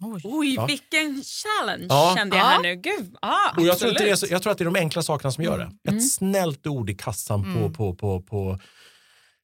Oj. 0.00 0.20
Oj, 0.24 0.54
Ja. 0.54 0.66
vilken 0.66 1.22
challenge 1.24 1.86
Ja. 1.88 2.14
kände 2.16 2.36
jag 2.36 2.44
Ja. 2.44 2.48
här 2.48 2.62
nu. 2.62 2.74
Gud, 2.74 3.16
ah, 3.22 3.56
Och 3.56 3.62
jag, 3.62 3.78
tror 3.78 3.90
inte 3.90 4.04
det 4.04 4.10
är 4.10 4.32
jag 4.32 4.42
tror 4.42 4.52
att 4.52 4.58
det 4.58 4.62
är 4.64 4.70
de 4.72 4.76
enkla 4.76 5.02
sakerna 5.02 5.32
som 5.32 5.44
gör 5.44 5.58
det. 5.58 5.64
Ett 5.84 5.90
Mm. 5.90 6.00
snällt 6.00 6.66
ord 6.66 6.90
i 6.90 6.94
kassan 6.94 7.42
på, 7.42 7.48
Mm. 7.58 7.72
på, 7.72 7.94
på, 7.94 8.20
på 8.22 8.58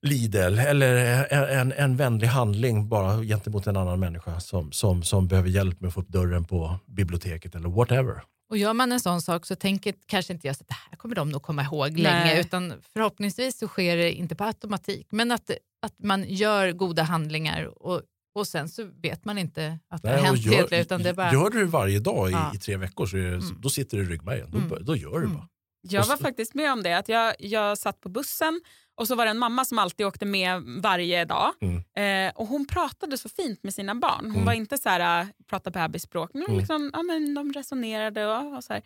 Lidl 0.07 0.59
eller 0.59 0.96
en, 1.32 1.72
en, 1.72 1.96
vänlig 1.96 2.26
handling 2.26 2.88
bara 2.88 3.22
gentemot 3.22 3.66
en 3.66 3.76
annan 3.76 4.01
människa 4.01 4.40
som, 4.40 4.72
som, 4.72 5.03
som 5.03 5.28
behöver 5.28 5.48
hjälp 5.48 5.80
med 5.80 5.88
att 5.88 5.94
få 5.94 6.01
upp 6.01 6.09
dörren 6.09 6.44
på 6.44 6.78
biblioteket 6.86 7.55
eller 7.55 7.68
whatever. 7.68 8.22
Och 8.51 8.57
gör 8.59 8.72
man 8.72 8.92
en 8.92 9.01
sån 9.01 9.22
sak 9.22 9.46
så 9.46 9.57
tänker 9.57 9.94
kanske 10.07 10.32
inte 10.32 10.46
jag 10.46 10.53
att 10.53 10.68
det 10.68 10.74
här 10.90 10.96
kommer 10.96 11.14
de 11.14 11.30
nog 11.30 11.42
komma 11.42 11.62
ihåg 11.62 11.98
länge 11.98 12.24
Nej. 12.24 12.40
utan 12.40 12.74
förhoppningsvis 12.92 13.59
så 13.59 13.68
sker 13.68 13.96
det 13.96 14.12
inte 14.12 14.34
på 14.34 14.44
automatik 14.44 15.07
men 15.11 15.30
att, 15.32 15.51
att 15.82 15.94
man 16.03 16.24
gör 16.28 16.72
goda 16.72 17.03
handlingar 17.03 17.82
och, 17.84 18.03
och 18.35 18.47
sen 18.47 18.68
så 18.68 18.85
vet 19.03 19.24
man 19.24 19.39
inte 19.39 19.78
att 19.91 20.03
det 20.03 20.09
har 20.09 20.16
Nej, 20.16 20.31
och 20.31 20.37
hänt 20.37 20.47
gör, 20.72 20.81
utan 20.81 21.03
det 21.03 21.14
bara... 21.14 21.33
gör 21.33 21.51
du 21.51 21.59
det 21.59 21.64
varje 21.64 21.99
dag 21.99 22.28
i, 22.31 22.33
Ja. 22.33 22.53
i 22.55 22.59
tre 22.59 22.76
veckor 22.76 23.07
så 23.07 23.16
det, 23.16 23.26
Mm. 23.28 23.61
då 23.61 23.70
sitter 23.70 23.97
det 23.97 24.03
i 24.03 24.07
ryggmärgen. 24.07 24.51
Då, 24.51 24.59
Mm. 24.59 24.85
då 24.85 24.97
gör 24.97 25.11
du 25.18 25.24
Mm. 25.24 25.35
bara. 25.35 25.49
Jag 25.83 26.05
var 26.07 26.16
faktiskt 26.16 26.55
med 26.55 26.72
om 26.72 26.83
det. 26.83 26.99
Att 26.99 27.09
jag, 27.09 27.35
jag 27.39 27.78
satt 27.78 28.01
på 28.01 28.09
bussen 28.09 28.61
och 28.95 29.07
så 29.09 29.14
var 29.14 29.24
det 29.24 29.31
en 29.31 29.39
mamma 29.39 29.64
som 29.64 29.78
alltid 29.78 30.07
åkte 30.07 30.26
med 30.26 30.62
varje 30.62 31.24
dag. 31.24 31.53
Mm. 31.61 32.28
Eh, 32.28 32.33
och 32.37 32.47
Hon 32.47 32.66
pratade 32.66 33.18
så 33.18 33.28
fint 33.28 33.62
med 33.62 33.74
sina 33.74 33.95
barn. 33.95 34.20
Hon 34.24 34.31
Mm. 34.33 34.45
var 34.45 34.53
inte 34.53 34.78
så 34.78 34.89
här, 34.89 35.20
äh, 35.22 35.26
prata 35.51 35.70
bebisspråk, 35.70 36.31
men, 36.35 36.43
Mm. 36.43 36.59
liksom, 36.59 36.91
ja, 36.93 37.03
men 37.03 37.35
de 37.35 37.53
resonerade. 37.53 38.26
Och, 38.26 38.57
och 38.57 38.64
så 38.64 38.72
här. 38.72 38.83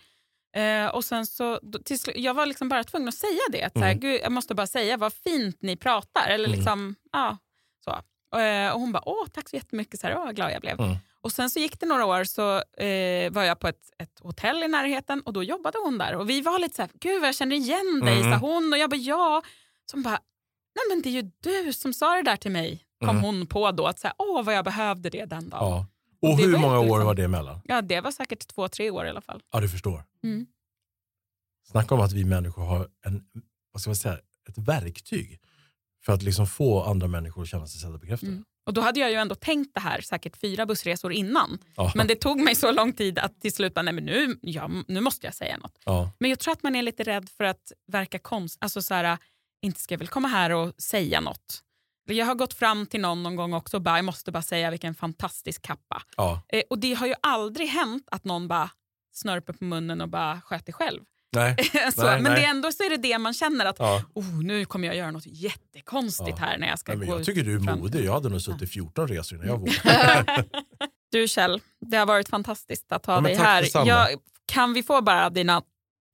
Eh, 0.84 0.94
och 0.94 1.04
sen 1.04 1.26
så, 1.26 1.58
då, 1.62 1.78
till 1.78 1.98
jag 2.14 2.34
var 2.34 2.46
liksom 2.46 2.68
bara 2.68 2.84
tvungen 2.84 3.08
att 3.08 3.14
säga 3.14 3.40
det. 3.52 3.62
Att, 3.62 3.72
så 3.72 3.78
här, 3.78 3.86
Mm. 3.90 4.00
Gud, 4.00 4.20
jag 4.22 4.32
måste 4.32 4.54
bara 4.54 4.66
säga 4.66 4.96
vad 4.96 5.12
fint 5.12 5.62
ni 5.62 5.76
pratar. 5.76 6.28
Eller 6.28 6.44
Mm. 6.48 6.56
liksom, 6.58 6.94
ja, 7.12 7.38
så. 7.84 8.00
Eh, 8.40 8.72
och 8.72 8.80
hon 8.80 8.92
bara, 8.92 9.02
åh 9.08 9.26
tack 9.32 9.48
så 9.48 9.56
jättemycket, 9.56 10.00
så 10.00 10.06
här, 10.06 10.16
åh, 10.16 10.24
vad 10.24 10.36
glad 10.36 10.52
jag 10.52 10.60
blev. 10.60 10.80
Mm. 10.80 10.96
Och 11.20 11.32
Sen 11.32 11.50
så 11.50 11.58
gick 11.58 11.80
det 11.80 11.86
några 11.86 12.06
år 12.06 12.24
så 12.24 12.56
eh, 12.82 13.32
var 13.32 13.42
jag 13.42 13.58
på 13.60 13.68
ett, 13.68 13.90
ett 13.98 14.18
hotell 14.22 14.62
i 14.62 14.68
närheten 14.68 15.20
och 15.20 15.32
då 15.32 15.42
jobbade 15.42 15.78
hon 15.84 15.98
där. 15.98 16.14
Och 16.14 16.30
Vi 16.30 16.40
var 16.40 16.58
lite 16.58 16.74
så 16.76 16.82
här, 16.82 16.90
gud 17.00 17.24
jag 17.24 17.34
känner 17.34 17.56
igen 17.56 18.00
dig, 18.04 18.20
Mm. 18.20 18.32
sa 18.32 18.46
hon. 18.46 18.72
Och 18.72 18.78
jag 18.78 18.90
bara, 18.90 18.96
ja. 18.96 19.42
Hon 19.92 20.02
bara, 20.02 20.18
nej 20.74 20.84
men 20.90 21.02
det 21.02 21.08
är 21.08 21.22
ju 21.22 21.30
du 21.40 21.72
som 21.72 21.92
sa 21.94 22.16
det 22.16 22.22
där 22.22 22.36
till 22.36 22.50
mig. 22.50 22.84
Kom 23.00 23.08
Mm. 23.08 23.22
hon 23.22 23.46
på 23.46 23.70
då, 23.70 23.86
att 23.86 23.98
så 23.98 24.06
här, 24.06 24.14
åh 24.18 24.42
vad 24.44 24.54
jag 24.54 24.64
behövde 24.64 25.10
det 25.10 25.24
den 25.24 25.48
dagen. 25.48 25.60
Ja. 25.70 25.86
Ja. 26.20 26.30
Och 26.30 26.36
det 26.38 26.44
hur 26.44 26.58
många 26.58 26.78
år 26.78 26.84
liksom- 26.84 27.04
var 27.04 27.14
det 27.14 27.24
emellan? 27.24 27.60
det 27.82 28.00
var 28.00 28.10
säkert 28.10 28.46
två, 28.48 28.68
tre 28.68 28.90
år 28.90 29.06
i 29.06 29.08
alla 29.10 29.20
fall. 29.20 29.42
Ja, 29.52 29.60
du 29.60 29.68
förstår. 29.68 30.04
Mm. 30.24 30.46
Snacka 31.70 31.94
om 31.94 32.00
att 32.00 32.12
vi 32.12 32.24
människor 32.24 32.62
har 32.64 32.88
en, 33.06 33.24
vad 33.72 33.80
ska 33.80 33.90
man 33.90 33.96
säga, 33.96 34.18
ett 34.48 34.58
verktyg 34.58 35.40
för 36.06 36.12
att 36.12 36.22
liksom 36.22 36.46
få 36.46 36.82
andra 36.82 37.08
människor 37.08 37.42
att 37.42 37.48
känna 37.48 37.66
sig 37.66 37.80
sedda 37.80 37.94
och 37.94 38.00
bekräftade. 38.00 38.32
Mm. 38.32 38.44
Och 38.66 38.74
Då 38.74 38.80
hade 38.80 39.00
jag 39.00 39.10
ju 39.10 39.16
ändå 39.16 39.34
tänkt 39.34 39.74
det 39.74 39.80
här 39.80 40.00
säkert 40.00 40.36
fyra 40.36 40.66
bussresor 40.66 41.12
innan. 41.12 41.58
Ja. 41.76 41.92
Men 41.94 42.06
det 42.06 42.14
tog 42.14 42.40
mig 42.40 42.54
så 42.54 42.72
lång 42.72 42.92
tid 42.92 43.18
att 43.18 43.40
till 43.40 43.52
slut 43.52 43.74
bara, 43.74 43.82
nej 43.82 43.94
men 43.94 44.04
nu, 44.04 44.38
ja, 44.42 44.70
nu 44.88 45.00
måste 45.00 45.26
jag 45.26 45.34
säga 45.34 45.56
något. 45.56 45.78
ja. 45.84 46.10
Men 46.18 46.30
jag 46.30 46.38
tror 46.38 46.52
att 46.52 46.62
man 46.62 46.76
är 46.76 46.82
lite 46.82 47.02
rädd 47.02 47.28
för 47.36 47.44
att 47.44 47.72
verka 47.92 48.18
konst. 48.18 48.58
Alltså 48.60 48.82
så 48.82 48.94
här, 48.94 49.18
inte 49.62 49.80
ska 49.80 49.94
jag 49.94 49.98
väl 49.98 50.08
komma 50.08 50.28
här 50.28 50.50
och 50.50 50.72
säga 50.78 51.20
något. 51.20 51.60
Jag 52.06 52.26
har 52.26 52.34
gått 52.34 52.54
fram 52.54 52.86
till 52.86 53.00
någon 53.00 53.22
någon 53.22 53.36
gång 53.36 53.54
också 53.54 53.76
och 53.76 53.82
bara, 53.82 53.98
jag 53.98 54.04
måste 54.04 54.32
bara 54.32 54.42
säga 54.42 54.70
vilken 54.70 54.94
fantastisk 54.94 55.62
kappa. 55.62 56.02
Ja. 56.16 56.42
Eh, 56.48 56.62
och 56.70 56.78
det 56.78 56.94
har 56.94 57.06
ju 57.06 57.14
aldrig 57.22 57.68
hänt 57.68 58.08
att 58.10 58.24
någon 58.24 58.48
bara 58.48 58.70
snörper 59.12 59.52
på 59.52 59.64
munnen 59.64 60.00
och 60.00 60.08
bara 60.08 60.40
sköter 60.40 60.72
själv. 60.72 61.00
Nej. 61.34 61.56
så, 61.94 62.02
Nej, 62.02 62.14
men 62.20 62.22
nej. 62.22 62.34
Det 62.40 62.46
är 62.46 62.50
ändå 62.50 62.72
så 62.72 62.82
är 62.82 62.90
det 62.90 62.96
det 62.96 63.18
man 63.18 63.34
känner 63.34 63.64
att 63.66 63.76
Ja. 63.78 64.02
oh, 64.14 64.42
nu 64.42 64.64
kommer 64.64 64.86
jag 64.86 64.96
göra 64.96 65.10
något 65.10 65.26
jättekonstigt 65.26 66.38
Ja. 66.40 66.46
här 66.46 66.58
när 66.58 66.68
jag 66.68 66.78
ska 66.78 66.92
Nej, 66.92 66.98
men 66.98 67.08
gå 67.08 67.16
jag 67.18 67.24
tycker 67.26 67.42
du 67.42 67.54
är 67.54 67.76
modig. 67.76 68.04
Jag 68.04 68.12
hade 68.12 68.28
nog 68.28 68.40
suttit 68.42 68.70
14 68.70 69.08
resor 69.08 69.36
innan 69.38 69.48
jag 69.48 69.58
vågade. 69.58 70.44
Du 71.12 71.28
Kjell, 71.28 71.60
det 71.80 71.96
har 71.96 72.06
varit 72.06 72.28
fantastiskt 72.28 72.92
att 72.92 73.06
ha 73.06 73.14
Ja, 73.14 73.20
dig 73.20 73.34
här. 73.34 73.86
Jag, 73.86 74.08
kan 74.46 74.72
vi 74.74 74.82
få 74.82 75.00
bara 75.02 75.30
dina 75.30 75.62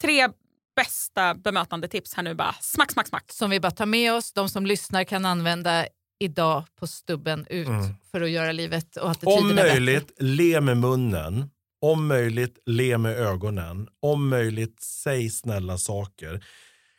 tre 0.03 0.29
bästa 0.77 1.35
bemötande 1.35 1.89
tips 1.89 2.15
här 2.15 2.23
nu? 2.23 2.35
Bara 2.35 2.55
smack, 2.61 2.91
smack, 2.93 3.07
smack. 3.09 3.25
Som 3.33 3.51
vi 3.51 3.61
bara 3.61 3.71
tar 3.71 3.87
med 3.87 4.15
oss, 4.15 4.33
de 4.33 4.49
som 4.49 4.67
lyssnar 4.67 5.05
kan 5.05 5.25
använda 5.27 5.87
idag 6.21 6.65
på 6.79 6.87
stubben 6.87 7.47
ut 7.51 7.69
Mm. 7.69 7.95
för 8.11 8.21
att 8.21 8.31
göra 8.31 8.53
livet 8.53 8.97
och 8.97 9.11
attityderna 9.11 9.41
Om 9.41 9.49
bättre. 9.57 9.71
möjligt, 9.71 10.11
le 10.19 10.61
med 10.61 10.77
munnen. 10.77 11.51
Om 11.83 12.07
möjligt, 12.07 12.59
le 12.67 12.99
med 12.99 13.13
ögonen. 13.13 13.89
Om 14.01 14.29
möjligt, 14.29 14.83
säg 14.83 15.31
snälla 15.31 15.79
saker. 15.79 16.45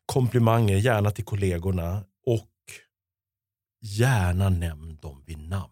Komplimanger, 0.06 0.78
gärna 0.78 1.12
till 1.12 1.26
kollegorna. 1.26 2.04
Och 2.26 2.50
gärna 3.82 4.50
nämn 4.50 4.98
dem 5.02 5.24
vid 5.28 5.38
namn. 5.38 5.72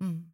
Mm. 0.00 0.24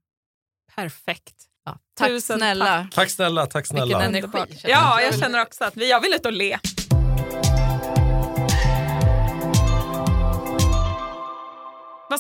Perfekt. 0.75 1.35
Ja. 1.65 1.79
Tack 1.95 2.09
Tusen 2.09 2.39
snälla. 2.39 2.83
tack. 2.83 2.95
Tack 2.95 3.11
snälla, 3.11 3.47
tack 3.47 3.67
snälla. 3.67 3.99
Vilken 3.99 4.15
energi. 4.15 4.59
Ja, 4.63 4.69
jag. 4.69 5.03
jag 5.03 5.19
känner 5.19 5.43
också 5.43 5.65
att 5.65 5.77
vi, 5.77 5.91
jag 5.91 6.01
vill 6.01 6.13
ut 6.13 6.27
och 6.27 6.33
le. 6.33 6.59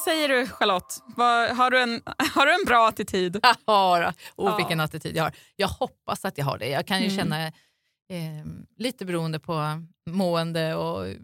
Säger 0.06 0.28
du 0.28 0.46
Charlotte? 0.46 1.02
Vad, 1.16 1.56
har, 1.56 1.70
du 1.70 1.80
en, 1.82 2.02
har 2.34 2.46
du 2.46 2.54
en 2.54 2.64
bra 2.66 2.88
attityd? 2.88 3.40
Ja, 3.66 4.12
oh, 4.36 4.50
Ja. 4.50 4.56
vilken 4.56 4.80
attityd 4.80 5.16
jag 5.16 5.24
har. 5.24 5.32
Jag 5.56 5.68
hoppas 5.68 6.24
att 6.24 6.38
jag 6.38 6.44
har 6.44 6.58
det. 6.58 6.68
Jag 6.68 6.86
kan 6.86 6.98
ju 7.02 7.04
Mm. 7.04 7.16
känna, 7.16 7.46
eh, 7.46 8.46
lite 8.78 9.04
beroende 9.04 9.38
på 9.40 9.82
mående 10.10 10.74
och 10.74 11.06
eh, 11.08 11.16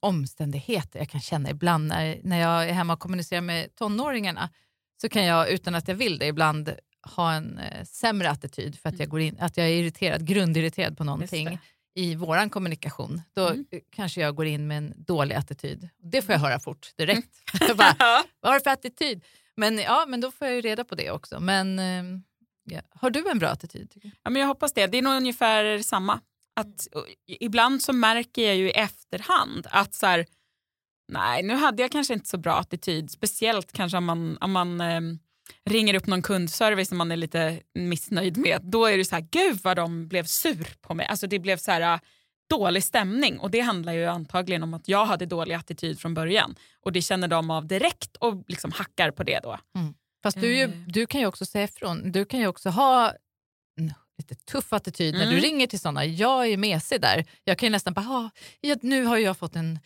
omständigheter, 0.00 0.98
jag 0.98 1.08
kan 1.08 1.20
känna 1.20 1.50
ibland 1.50 1.86
när, 1.86 2.20
när 2.22 2.40
jag 2.40 2.68
är 2.68 2.72
hemma 2.72 2.92
och 2.92 3.00
kommunicerar 3.00 3.40
med 3.40 3.74
tonåringarna 3.74 4.50
så 5.00 5.08
kan 5.08 5.24
jag 5.24 5.50
utan 5.50 5.74
att 5.74 5.88
jag 5.88 5.94
vill 5.94 6.18
det 6.18 6.26
ibland 6.26 6.72
ha 7.16 7.32
en 7.32 7.58
eh, 7.58 7.84
sämre 7.84 8.30
attityd 8.30 8.78
för 8.78 8.88
att 8.88 8.98
jag, 8.98 9.08
går 9.08 9.20
in, 9.20 9.36
att 9.40 9.56
jag 9.56 9.66
är 9.66 9.70
irriterad, 9.70 10.26
grundirriterad 10.26 10.98
på 10.98 11.04
någonting. 11.04 11.58
I 11.96 12.14
våran 12.14 12.50
kommunikation. 12.50 13.22
Då 13.34 13.48
Mm. 13.48 13.66
eh, 13.70 13.80
kanske 13.90 14.20
jag 14.20 14.34
går 14.34 14.46
in 14.46 14.66
med 14.66 14.78
en 14.78 14.94
dålig 14.96 15.34
attityd. 15.34 15.88
Det 15.98 16.22
får 16.22 16.32
jag 16.32 16.40
höra 16.40 16.60
fort 16.60 16.92
direkt. 16.96 17.30
Jag 17.60 17.76
bara, 17.76 17.96
vad 18.40 18.52
har 18.52 18.58
du 18.58 18.62
för 18.64 18.70
attityd? 18.70 19.24
Men, 19.56 19.78
ja, 19.78 20.04
men 20.08 20.20
då 20.20 20.30
får 20.30 20.46
jag 20.46 20.54
ju 20.56 20.60
reda 20.62 20.84
på 20.84 20.94
det 20.94 21.10
också. 21.10 21.40
Men 21.40 21.78
eh, 21.78 22.20
ja. 22.64 22.80
Har 22.90 23.10
du 23.10 23.28
en 23.30 23.38
bra 23.38 23.48
attityd? 23.48 23.90
Tycker 23.90 24.08
jag? 24.08 24.16
Ja, 24.22 24.30
men 24.30 24.40
jag 24.40 24.46
hoppas 24.48 24.72
det. 24.72 24.86
Det 24.86 24.98
är 24.98 25.02
nog 25.02 25.14
ungefär 25.14 25.78
samma. 25.78 26.20
Att, 26.60 26.86
och, 26.94 27.06
ibland 27.26 27.82
så 27.82 27.92
märker 27.92 28.46
jag 28.46 28.56
ju 28.56 28.68
i 28.68 28.72
efterhand 28.72 29.66
att 29.70 29.94
så 29.94 30.06
här, 30.06 30.26
nej, 31.12 31.42
nu 31.42 31.54
hade 31.54 31.82
jag 31.82 31.92
kanske 31.92 32.14
inte 32.14 32.28
så 32.28 32.38
bra 32.38 32.54
attityd. 32.58 33.10
Speciellt 33.10 33.72
kanske 33.72 33.98
om 33.98 34.04
man, 34.04 34.38
om 34.40 34.52
man 34.52 34.80
ehm, 34.80 35.18
ringer 35.64 35.94
upp 35.94 36.06
någon 36.06 36.22
kundservice 36.22 36.88
som 36.88 36.98
man 36.98 37.12
är 37.12 37.16
lite 37.16 37.60
missnöjd 37.74 38.36
med. 38.36 38.60
Då 38.62 38.86
är 38.86 38.98
det 38.98 39.04
så 39.04 39.14
här, 39.14 39.26
gud 39.30 39.60
vad 39.62 39.76
de 39.76 40.08
blev 40.08 40.24
sur 40.24 40.68
på 40.80 40.94
mig. 40.94 41.06
Alltså 41.06 41.26
det 41.26 41.38
blev 41.38 41.56
så 41.56 41.70
här 41.70 41.80
äh, 41.94 42.00
dålig 42.50 42.84
stämning 42.84 43.38
och 43.38 43.50
det 43.50 43.60
handlar 43.60 43.92
ju 43.92 44.04
antagligen 44.06 44.62
om 44.62 44.74
att 44.74 44.88
jag 44.88 45.06
hade 45.06 45.26
dålig 45.26 45.54
attityd 45.54 46.00
från 46.00 46.14
början. 46.14 46.54
Och 46.80 46.92
det 46.92 47.02
känner 47.02 47.28
de 47.28 47.50
av 47.50 47.66
direkt 47.66 48.16
och 48.16 48.44
liksom 48.48 48.72
hackar 48.72 49.10
på 49.10 49.22
det 49.22 49.40
då. 49.42 49.58
Fast 50.22 50.40
du, 50.40 50.56
ju, 50.56 50.62
Eh. 50.64 50.70
du 50.86 51.06
kan 51.06 51.20
ju 51.20 51.26
också 51.26 51.46
säga 51.46 51.64
ifrån. 51.64 52.12
Du 52.12 52.24
kan 52.24 52.40
ju 52.40 52.46
också 52.46 52.68
ha 52.70 53.12
lite 54.18 54.34
tuff 54.34 54.72
attityd 54.72 55.14
när 55.14 55.20
du 55.24 55.30
Mm. 55.30 55.40
ringer 55.40 55.66
till 55.66 55.80
sådana. 55.80 56.04
Jag 56.04 56.46
är 56.48 56.56
mesig 56.56 57.00
där. 57.00 57.24
Jag 57.44 57.58
kan 57.58 57.66
ju 57.66 57.70
nästan 57.70 57.92
bara, 57.92 58.06
"Ah, 58.08 58.30
ja, 58.60 58.76
nu 58.82 59.04
har 59.04 59.16
jag 59.16 59.36
fått 59.38 59.56
en 59.56 59.78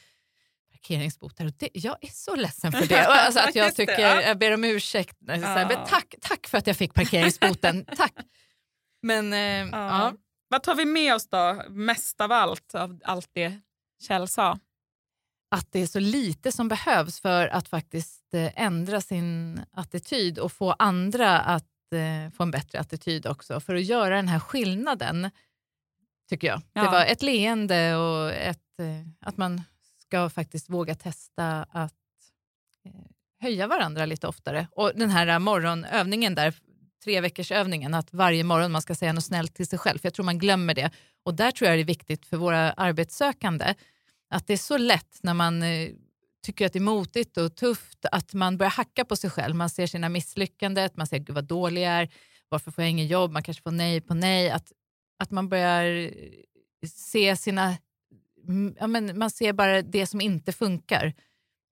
parkeringsbot 0.83 1.39
här 1.39 1.47
och 1.47 1.53
det, 1.59 1.68
jag 1.72 1.97
är 2.01 2.09
så 2.12 2.37
ledsen 2.37 2.72
för 2.72 2.87
det. 2.89 3.07
Alltså 3.07 3.41
att 3.41 3.55
jag, 3.55 3.66
det, 3.68 3.72
tycker, 3.72 3.99
ja. 4.01 4.22
jag 4.22 4.39
ber 4.39 4.55
om 4.55 4.64
ursäkt. 4.64 5.16
Så 5.26 5.33
här, 5.33 5.70
Ja. 5.70 5.87
tack, 5.89 6.14
tack 6.20 6.47
för 6.47 6.59
att 6.59 6.66
jag 6.66 6.76
fick 6.76 6.95
parkeringsboten. 6.95 7.85
tack. 7.97 8.14
Men 9.03 9.33
eh, 9.33 9.78
ja. 9.78 10.12
Vad 10.49 10.62
tar 10.62 10.74
vi 10.74 10.85
med 10.85 11.14
oss 11.14 11.28
då, 11.28 11.62
mest 11.68 12.20
av 12.20 12.33
allt, 12.33 12.74
av 12.74 13.01
allt 13.05 13.28
det 13.33 13.61
Kjell 14.09 14.28
sa? 14.28 14.59
att 15.53 15.72
det 15.72 15.81
är 15.83 15.87
så 15.87 15.99
lite 16.01 16.53
som 16.53 16.68
behövs 16.68 17.20
för 17.20 17.49
att 17.49 17.68
faktiskt 17.68 18.35
eh, 18.35 18.62
ändra 18.62 19.01
sin 19.01 19.61
attityd 19.72 20.39
och 20.39 20.53
få 20.53 20.72
andra 20.78 21.41
att 21.41 21.93
eh, 21.93 22.33
få 22.37 22.43
en 22.43 22.51
bättre 22.51 22.81
attityd 22.81 23.26
också. 23.26 23.61
För 23.61 23.74
att 23.74 23.85
göra 23.85 24.16
den 24.16 24.28
här 24.28 24.39
skillnaden, 24.41 25.31
tycker 26.28 26.47
jag. 26.49 26.59
Det 26.59 26.81
Ja. 26.81 26.91
var 26.91 27.05
ett 27.05 27.22
leende 27.22 27.97
och 27.97 28.33
ett, 28.33 28.78
eh, 28.81 29.28
att 29.28 29.37
man 29.37 29.62
ska 30.11 30.31
faktiskt 30.31 30.71
våga 30.71 30.95
testa 30.95 31.63
att 31.63 31.95
eh, 32.85 32.93
höja 33.41 33.67
varandra 33.67 34.07
lite 34.07 34.27
oftare. 34.27 34.67
Och 34.73 34.93
den 34.95 35.11
här 35.11 35.27
eh, 35.27 35.39
morgonövningen 35.39 36.35
där, 36.35 36.55
tre 37.05 37.21
veckors 37.21 37.53
övningen, 37.53 37.95
att 37.95 38.13
varje 38.13 38.45
morgon 38.45 38.73
man 38.73 38.83
ska 38.83 38.95
säga 38.95 39.13
något 39.13 39.25
snällt 39.25 39.55
till 39.55 39.67
sig 39.67 39.79
själv. 39.79 39.99
För 39.99 40.07
jag 40.07 40.15
tror 40.15 40.25
man 40.25 40.39
glömmer 40.39 40.75
det. 40.75 40.91
Och 41.23 41.35
där 41.35 41.51
tror 41.51 41.69
jag 41.69 41.79
det 41.79 41.83
är 41.83 41.85
viktigt 41.85 42.27
för 42.27 42.37
våra 42.37 42.73
arbetssökande 42.73 43.75
att 44.31 44.47
det 44.47 44.53
är 44.53 44.57
så 44.57 44.77
lätt 44.79 45.19
när 45.23 45.35
man 45.35 45.63
eh, 45.63 45.89
tycker 46.47 46.67
att 46.67 46.73
det 46.73 46.79
är 46.79 46.81
motigt 46.81 47.37
och 47.37 47.57
tufft 47.57 48.07
att 48.13 48.35
man 48.35 48.59
börjar 48.59 48.71
hacka 48.71 49.05
på 49.05 49.17
sig 49.17 49.31
själv. 49.31 49.57
Man 49.57 49.71
ser 49.71 49.87
sina 49.87 50.09
misslyckanden, 50.09 50.91
man 50.95 51.07
ser 51.07 51.19
gud 51.19 51.35
vad 51.35 51.45
dålig 51.45 51.83
jag 51.83 51.93
är, 51.93 52.09
varför 52.49 52.71
får 52.71 52.85
jag 52.85 52.91
ingen 52.91 53.07
jobb, 53.07 53.33
man 53.33 53.43
kanske 53.43 53.63
får 53.63 53.71
nej 53.71 54.01
på 54.01 54.15
nej. 54.15 54.51
Att, 54.51 54.73
att 55.19 55.31
man 55.31 55.49
börjar 55.49 56.11
se 56.87 57.37
sina 57.37 57.77
mm, 58.51 58.77
Ja, 58.81 58.87
men 58.87 59.19
man 59.19 59.31
ser 59.31 59.53
bara 59.53 59.83
det 59.83 60.07
som 60.07 60.21
inte 60.21 60.53
funkar. 60.53 61.15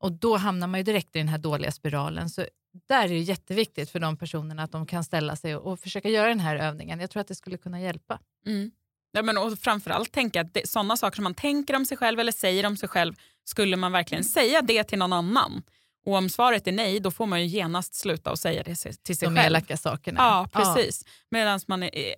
Och 0.01 0.13
då 0.13 0.37
hamnar 0.37 0.67
man 0.67 0.81
ju 0.81 0.85
direkt 0.85 1.17
i 1.17 1.19
den 1.19 1.29
här 1.29 1.39
dåliga 1.39 1.73
spiralen. 1.73 2.31
Så 2.31 2.47
där 2.89 3.05
är 3.05 3.09
det 3.09 3.19
jätteviktigt 3.19 3.91
för 3.91 4.01
de 4.01 4.17
personerna 4.17 4.63
att 4.63 4.73
de 4.73 4.87
kan 4.87 5.05
ställa 5.05 5.37
sig 5.37 5.57
och, 5.57 5.73
och 5.73 5.81
försöka 5.81 6.09
göra 6.09 6.29
den 6.29 6.41
här 6.41 6.57
övningen. 6.57 7.01
Jag 7.01 7.11
tror 7.11 7.21
att 7.21 7.29
det 7.29 7.35
skulle 7.35 7.57
kunna 7.59 7.81
hjälpa. 7.81 8.19
Mm. 8.47 8.71
Ja, 9.13 9.23
men 9.23 9.39
och 9.39 9.59
framförallt 9.59 10.13
tänka 10.13 10.41
att 10.41 10.55
det, 10.55 10.69
sådana 10.69 10.97
saker 10.97 11.15
som 11.17 11.25
man 11.25 11.35
tänker 11.35 11.77
om 11.77 11.85
sig 11.87 11.97
själv 11.97 12.21
eller 12.21 12.33
säger 12.33 12.67
om 12.67 12.77
sig 12.77 12.89
själv, 12.89 13.15
skulle 13.45 13.77
man 13.77 13.93
verkligen 13.93 14.25
säga 14.25 14.63
det 14.63 14.85
till 14.85 14.99
någon 14.99 15.13
annan? 15.13 15.63
Och 16.07 16.15
om 16.15 16.29
svaret 16.29 16.67
är 16.67 16.73
nej, 16.73 17.01
då 17.01 17.11
får 17.11 17.27
man 17.27 17.41
ju 17.43 17.47
genast 17.47 17.95
sluta 17.95 18.31
och 18.31 18.39
säga 18.39 18.63
det 18.63 18.75
till 18.75 19.17
sig 19.19 19.29
De 19.29 19.37
själv. 19.37 19.47
elaka 19.47 19.77
sakerna. 19.77 20.21
Ja, 20.21 20.49
precis. 20.53 21.05
Medan 21.31 21.61
man 21.67 21.83
är, 21.83 22.15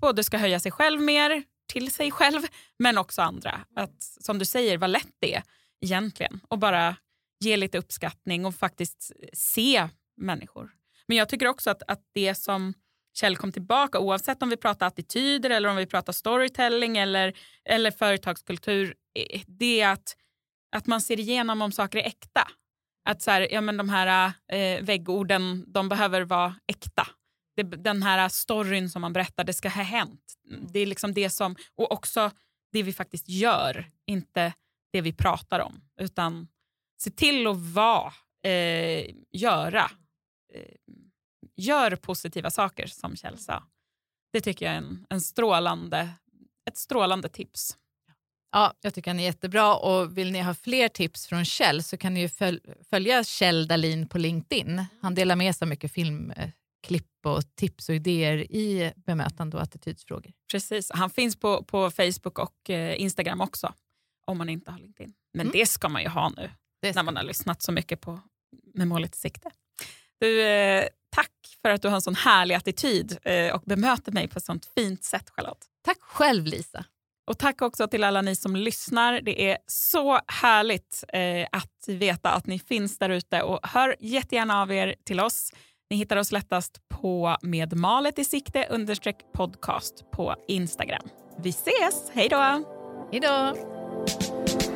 både 0.00 0.24
ska 0.24 0.38
höja 0.38 0.60
sig 0.60 0.72
själv 0.72 1.00
mer 1.00 1.42
till 1.66 1.90
sig 1.90 2.10
själv, 2.10 2.42
men 2.78 2.98
också 2.98 3.22
andra. 3.22 3.60
Att, 3.76 4.02
som 4.02 4.38
du 4.38 4.44
säger, 4.44 4.78
vad 4.78 4.90
lätt 4.90 5.14
det 5.18 5.34
är 5.34 5.42
egentligen. 5.80 6.40
Och 6.48 6.58
bara 6.58 6.96
ge 7.40 7.56
lite 7.56 7.78
uppskattning 7.78 8.46
och 8.46 8.54
faktiskt 8.54 9.12
se 9.32 9.88
människor. 10.16 10.70
Men 11.06 11.16
jag 11.16 11.28
tycker 11.28 11.46
också 11.46 11.70
att, 11.70 11.82
att 11.86 12.00
det 12.14 12.34
som 12.34 12.74
Kjell 13.16 13.36
kom 13.36 13.52
tillbaka, 13.52 13.98
oavsett 13.98 14.42
om 14.42 14.48
vi 14.48 14.56
pratar 14.56 14.86
attityder 14.86 15.50
eller 15.50 15.68
om 15.68 15.76
vi 15.76 15.86
pratar 15.86 16.12
storytelling 16.12 16.96
eller, 16.96 17.32
eller 17.64 17.90
företagskultur, 17.90 18.94
det 19.46 19.80
är 19.80 19.92
att, 19.92 20.16
att 20.76 20.86
man 20.86 21.00
ser 21.00 21.20
igenom 21.20 21.62
om 21.62 21.72
saker 21.72 21.98
är 21.98 22.06
äkta. 22.06 22.48
Att 23.04 23.22
så 23.22 23.30
här, 23.30 23.48
ja, 23.52 23.60
men 23.60 23.76
de 23.76 23.88
här 23.88 24.32
eh, 24.52 24.84
väggorden, 24.84 25.64
de 25.72 25.88
behöver 25.88 26.22
vara 26.22 26.54
äkta. 26.66 27.06
Det, 27.56 27.62
den 27.62 28.02
här 28.02 28.28
storyn 28.28 28.90
som 28.90 29.02
man 29.02 29.12
berättar, 29.12 29.44
det 29.44 29.52
ska 29.52 29.68
ha 29.68 29.82
hänt. 29.82 30.34
Det 30.72 30.80
är 30.80 30.86
liksom 30.86 31.14
det 31.14 31.30
som, 31.30 31.56
och 31.74 31.92
också 31.92 32.30
det 32.72 32.82
vi 32.82 32.92
faktiskt 32.92 33.28
gör, 33.28 33.90
inte 34.06 34.52
det 34.92 35.00
vi 35.00 35.12
pratar 35.12 35.60
om. 35.60 35.80
Utan 36.00 36.48
se 36.98 37.10
till 37.10 37.46
att 37.46 37.56
vara, 37.56 38.12
eh, 38.44 39.14
göra. 39.32 39.90
Eh, 40.54 40.74
gör 41.56 41.96
positiva 41.96 42.50
saker 42.50 42.86
som 42.86 43.16
Kjell 43.16 43.38
sa. 43.38 43.62
Det 44.32 44.40
tycker 44.40 44.66
jag 44.66 44.74
är 44.74 44.78
en, 44.78 45.06
en 45.10 45.20
strålande, 45.20 46.08
ett 46.68 46.76
strålande 46.76 47.28
tips. 47.28 47.76
Ja, 48.52 48.74
jag 48.80 48.94
tycker 48.94 49.10
han 49.10 49.20
är 49.20 49.24
jättebra 49.24 49.76
och 49.76 50.18
vill 50.18 50.32
ni 50.32 50.40
ha 50.40 50.54
fler 50.54 50.88
tips 50.88 51.26
från 51.26 51.44
Kjell 51.44 51.82
så 51.82 51.96
kan 51.96 52.14
ni 52.14 52.20
ju 52.20 52.28
föl 52.28 52.60
följa 52.90 53.24
Kjell 53.24 53.68
Dalin 53.68 54.08
på 54.08 54.18
LinkedIn. 54.18 54.84
Han 55.02 55.14
delar 55.14 55.36
med 55.36 55.56
sig 55.56 55.68
mycket 55.68 55.92
filmklipp 56.86 57.26
och 57.26 57.56
tips 57.56 57.88
och 57.88 57.94
idéer 57.94 58.38
i 58.38 58.92
bemötande 58.96 59.56
och 59.56 59.62
attitydsfrågor. 59.62 60.32
Precis. 60.50 60.90
Han 60.94 61.10
finns 61.10 61.36
på, 61.36 61.64
på 61.64 61.90
Facebook 61.90 62.38
och 62.38 62.70
eh, 62.70 63.00
Instagram 63.00 63.40
också, 63.40 63.72
om 64.26 64.38
man 64.38 64.48
inte 64.48 64.70
har 64.70 64.78
LinkedIn. 64.78 65.14
Men 65.34 65.46
Mm. 65.46 65.52
det 65.58 65.66
ska 65.66 65.88
man 65.88 66.02
ju 66.02 66.08
ha 66.08 66.28
nu, 66.36 66.50
när 66.94 67.02
man 67.02 67.16
har 67.16 67.22
lyssnat 67.22 67.62
så 67.62 67.72
mycket 67.72 68.00
på 68.00 68.20
Med 68.74 68.88
målet 68.88 69.16
i 69.16 69.18
sikte. 69.18 69.50
Du, 70.20 70.42
eh, 70.42 70.84
tack 71.10 71.32
för 71.62 71.70
att 71.70 71.82
du 71.82 71.88
har 71.88 71.94
en 71.94 72.02
sån 72.02 72.14
härlig 72.14 72.54
attityd 72.54 73.18
eh, 73.22 73.54
och 73.54 73.62
bemöter 73.66 74.12
mig 74.12 74.28
på 74.28 74.38
ett 74.38 74.44
sånt 74.44 74.66
fint 74.74 75.04
sätt, 75.04 75.30
Charlotte. 75.30 75.66
Tack 75.84 75.98
själv 76.00 76.44
Lisa. 76.44 76.84
Och 77.30 77.38
tack 77.38 77.62
också 77.62 77.88
till 77.88 78.04
alla 78.04 78.22
ni 78.22 78.36
som 78.36 78.56
lyssnar. 78.56 79.20
Det 79.20 79.50
är 79.50 79.58
så 79.66 80.20
härligt 80.26 81.04
eh, 81.08 81.46
att 81.52 81.88
veta 81.88 82.30
att 82.30 82.46
ni 82.46 82.58
finns 82.58 82.98
där 82.98 83.10
ute. 83.10 83.42
Och 83.42 83.60
hör 83.62 83.96
jättegärna 84.00 84.62
av 84.62 84.72
er 84.72 84.94
till 85.04 85.20
oss. 85.20 85.52
Ni 85.90 85.96
hittar 85.96 86.16
oss 86.16 86.32
lättast 86.32 86.88
på 86.88 87.36
med 87.42 87.76
malet 87.76 88.18
i 88.18 88.24
sikte 88.24 88.66
understreck 88.70 89.16
podcast 89.34 90.10
på 90.12 90.34
Instagram. 90.48 91.08
Vi 91.38 91.50
ses, 91.50 92.10
hej 92.14 92.28
då! 92.28 92.64
Hej 93.12 93.20
då! 93.20 94.75